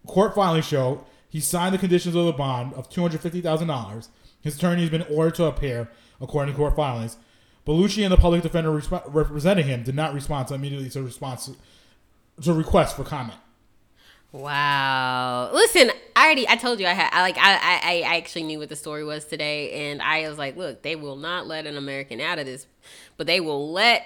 court 0.07 0.33
filings 0.33 0.65
show 0.65 1.05
he 1.31 1.39
signed 1.39 1.73
the 1.73 1.79
conditions 1.79 2.13
of 2.13 2.25
the 2.25 2.33
bond 2.33 2.73
of 2.73 2.89
two 2.89 3.01
hundred 3.01 3.21
fifty 3.21 3.39
thousand 3.39 3.69
dollars. 3.69 4.09
His 4.41 4.57
attorney 4.57 4.81
has 4.81 4.89
been 4.89 5.05
ordered 5.09 5.35
to 5.35 5.45
appear, 5.45 5.89
according 6.19 6.53
to 6.53 6.57
court 6.57 6.75
filings. 6.75 7.17
Baluchi 7.65 8.03
and 8.03 8.11
the 8.11 8.17
public 8.17 8.41
defender 8.41 8.69
resp- 8.69 9.03
representing 9.07 9.65
him 9.65 9.83
did 9.83 9.95
not 9.95 10.13
respond 10.13 10.49
to 10.49 10.55
immediately 10.55 10.89
to 10.89 11.01
response 11.01 11.49
to 12.41 12.53
request 12.53 12.97
for 12.97 13.03
comment. 13.05 13.39
Wow. 14.33 15.51
Listen, 15.53 15.91
I 16.15 16.25
already 16.25 16.47
I 16.49 16.55
told 16.55 16.79
you 16.79 16.87
I 16.87 16.93
had 16.93 17.09
I 17.13 17.21
like 17.21 17.37
I, 17.37 17.53
I 17.53 18.13
I 18.13 18.17
actually 18.17 18.43
knew 18.43 18.59
what 18.59 18.69
the 18.69 18.75
story 18.75 19.03
was 19.03 19.25
today 19.25 19.89
and 19.89 20.01
I 20.01 20.27
was 20.27 20.37
like, 20.37 20.57
look, 20.57 20.81
they 20.81 20.95
will 20.95 21.17
not 21.17 21.47
let 21.47 21.65
an 21.65 21.77
American 21.77 22.19
out 22.19 22.39
of 22.39 22.45
this, 22.45 22.65
but 23.17 23.27
they 23.27 23.39
will 23.39 23.71
let 23.71 24.05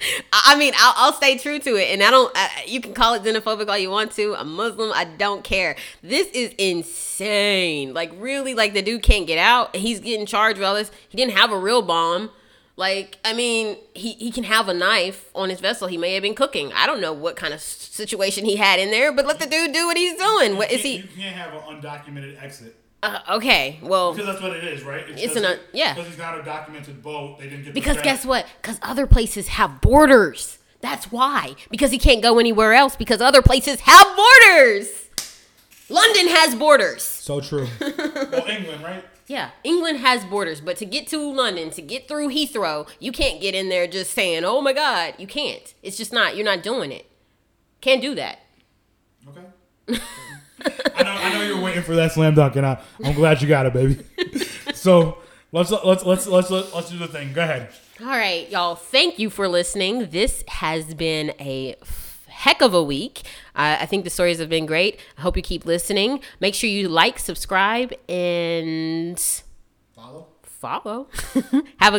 I 0.32 0.56
mean, 0.56 0.72
I'll, 0.76 0.94
I'll 0.96 1.12
stay 1.12 1.38
true 1.38 1.58
to 1.58 1.76
it, 1.76 1.90
and 1.90 2.02
I 2.02 2.10
don't. 2.10 2.32
I, 2.34 2.64
you 2.66 2.80
can 2.80 2.94
call 2.94 3.14
it 3.14 3.22
xenophobic 3.22 3.68
all 3.68 3.78
you 3.78 3.90
want 3.90 4.12
to. 4.12 4.34
I'm 4.34 4.54
Muslim. 4.54 4.92
I 4.94 5.04
don't 5.04 5.44
care. 5.44 5.76
This 6.02 6.28
is 6.28 6.54
insane. 6.58 7.94
Like, 7.94 8.12
really, 8.16 8.54
like 8.54 8.74
the 8.74 8.82
dude 8.82 9.02
can't 9.02 9.26
get 9.26 9.38
out. 9.38 9.74
He's 9.76 10.00
getting 10.00 10.26
charged 10.26 10.58
with 10.58 10.66
all 10.66 10.74
this. 10.74 10.90
He 11.08 11.16
didn't 11.16 11.36
have 11.36 11.52
a 11.52 11.58
real 11.58 11.82
bomb. 11.82 12.30
Like, 12.76 13.18
I 13.26 13.34
mean, 13.34 13.76
he, 13.94 14.12
he 14.14 14.30
can 14.30 14.44
have 14.44 14.68
a 14.68 14.72
knife 14.72 15.28
on 15.34 15.50
his 15.50 15.60
vessel. 15.60 15.86
He 15.86 15.98
may 15.98 16.14
have 16.14 16.22
been 16.22 16.34
cooking. 16.34 16.72
I 16.72 16.86
don't 16.86 17.02
know 17.02 17.12
what 17.12 17.36
kind 17.36 17.52
of 17.52 17.60
situation 17.60 18.46
he 18.46 18.56
had 18.56 18.80
in 18.80 18.90
there, 18.90 19.12
but 19.12 19.26
let 19.26 19.38
the 19.38 19.46
dude 19.46 19.74
do 19.74 19.86
what 19.86 19.98
he's 19.98 20.16
doing. 20.16 20.56
What 20.56 20.72
is 20.72 20.80
he? 20.80 20.96
You 20.96 21.08
can't 21.14 21.36
have 21.36 21.52
an 21.52 21.60
undocumented 21.60 22.42
exit. 22.42 22.79
Uh, 23.02 23.20
okay, 23.30 23.78
well, 23.82 24.12
Because 24.12 24.26
that's 24.26 24.42
what 24.42 24.54
it 24.54 24.64
is, 24.64 24.82
right? 24.82 25.04
It's 25.08 25.34
an, 25.34 25.44
uh, 25.44 25.56
yeah. 25.72 25.94
Because 25.94 26.08
he's 26.08 26.18
not 26.18 26.38
a 26.38 26.42
documented 26.42 27.02
boat. 27.02 27.38
They 27.38 27.48
didn't 27.48 27.64
get. 27.64 27.74
because 27.74 28.00
guess 28.02 28.26
what? 28.26 28.46
Because 28.60 28.78
other 28.82 29.06
places 29.06 29.48
have 29.48 29.80
borders. 29.80 30.58
That's 30.80 31.10
why. 31.10 31.56
Because 31.70 31.90
he 31.92 31.98
can't 31.98 32.22
go 32.22 32.38
anywhere 32.38 32.72
else 32.74 32.96
because 32.96 33.20
other 33.20 33.42
places 33.42 33.80
have 33.80 34.06
borders. 34.16 35.08
London 35.88 36.28
has 36.28 36.54
borders. 36.54 37.02
So 37.02 37.40
true. 37.40 37.66
well, 37.80 38.46
England, 38.46 38.82
right? 38.82 39.04
Yeah, 39.26 39.50
England 39.62 39.98
has 39.98 40.24
borders, 40.24 40.60
but 40.60 40.76
to 40.78 40.84
get 40.84 41.06
to 41.08 41.32
London, 41.32 41.70
to 41.70 41.82
get 41.82 42.08
through 42.08 42.28
Heathrow, 42.30 42.88
you 42.98 43.12
can't 43.12 43.40
get 43.40 43.54
in 43.54 43.68
there 43.68 43.86
just 43.86 44.10
saying, 44.10 44.44
"Oh 44.44 44.60
my 44.60 44.72
God," 44.72 45.14
you 45.18 45.26
can't. 45.28 45.72
It's 45.84 45.96
just 45.96 46.12
not. 46.12 46.34
You're 46.34 46.44
not 46.44 46.64
doing 46.64 46.90
it. 46.90 47.06
Can't 47.80 48.02
do 48.02 48.14
that. 48.16 48.40
Okay. 49.28 50.00
I 50.94 51.02
know. 51.02 51.10
I 51.10 51.32
know 51.32 51.42
you're 51.42 51.60
waiting 51.60 51.82
for 51.82 51.94
that 51.96 52.12
slam 52.12 52.34
dunk, 52.34 52.56
and 52.56 52.66
I, 52.66 52.80
I'm 53.04 53.14
glad 53.14 53.40
you 53.42 53.48
got 53.48 53.66
it, 53.66 53.72
baby. 53.72 54.04
so 54.74 55.18
let's 55.52 55.70
let's 55.70 56.04
let's 56.04 56.26
let's 56.26 56.50
let's 56.50 56.90
do 56.90 56.98
the 56.98 57.08
thing. 57.08 57.32
Go 57.32 57.42
ahead. 57.42 57.70
All 58.00 58.06
right, 58.06 58.48
y'all. 58.50 58.74
Thank 58.76 59.18
you 59.18 59.28
for 59.30 59.48
listening. 59.48 60.08
This 60.10 60.44
has 60.48 60.94
been 60.94 61.30
a 61.40 61.74
heck 62.28 62.62
of 62.62 62.72
a 62.72 62.82
week. 62.82 63.22
Uh, 63.54 63.76
I 63.80 63.86
think 63.86 64.04
the 64.04 64.10
stories 64.10 64.38
have 64.38 64.48
been 64.48 64.64
great. 64.64 64.98
I 65.18 65.22
hope 65.22 65.36
you 65.36 65.42
keep 65.42 65.66
listening. 65.66 66.20
Make 66.40 66.54
sure 66.54 66.70
you 66.70 66.88
like, 66.88 67.18
subscribe, 67.18 67.92
and 68.08 69.18
Follow. 69.94 70.28
follow. 70.42 71.08
Have 71.78 71.92
a 71.92 71.98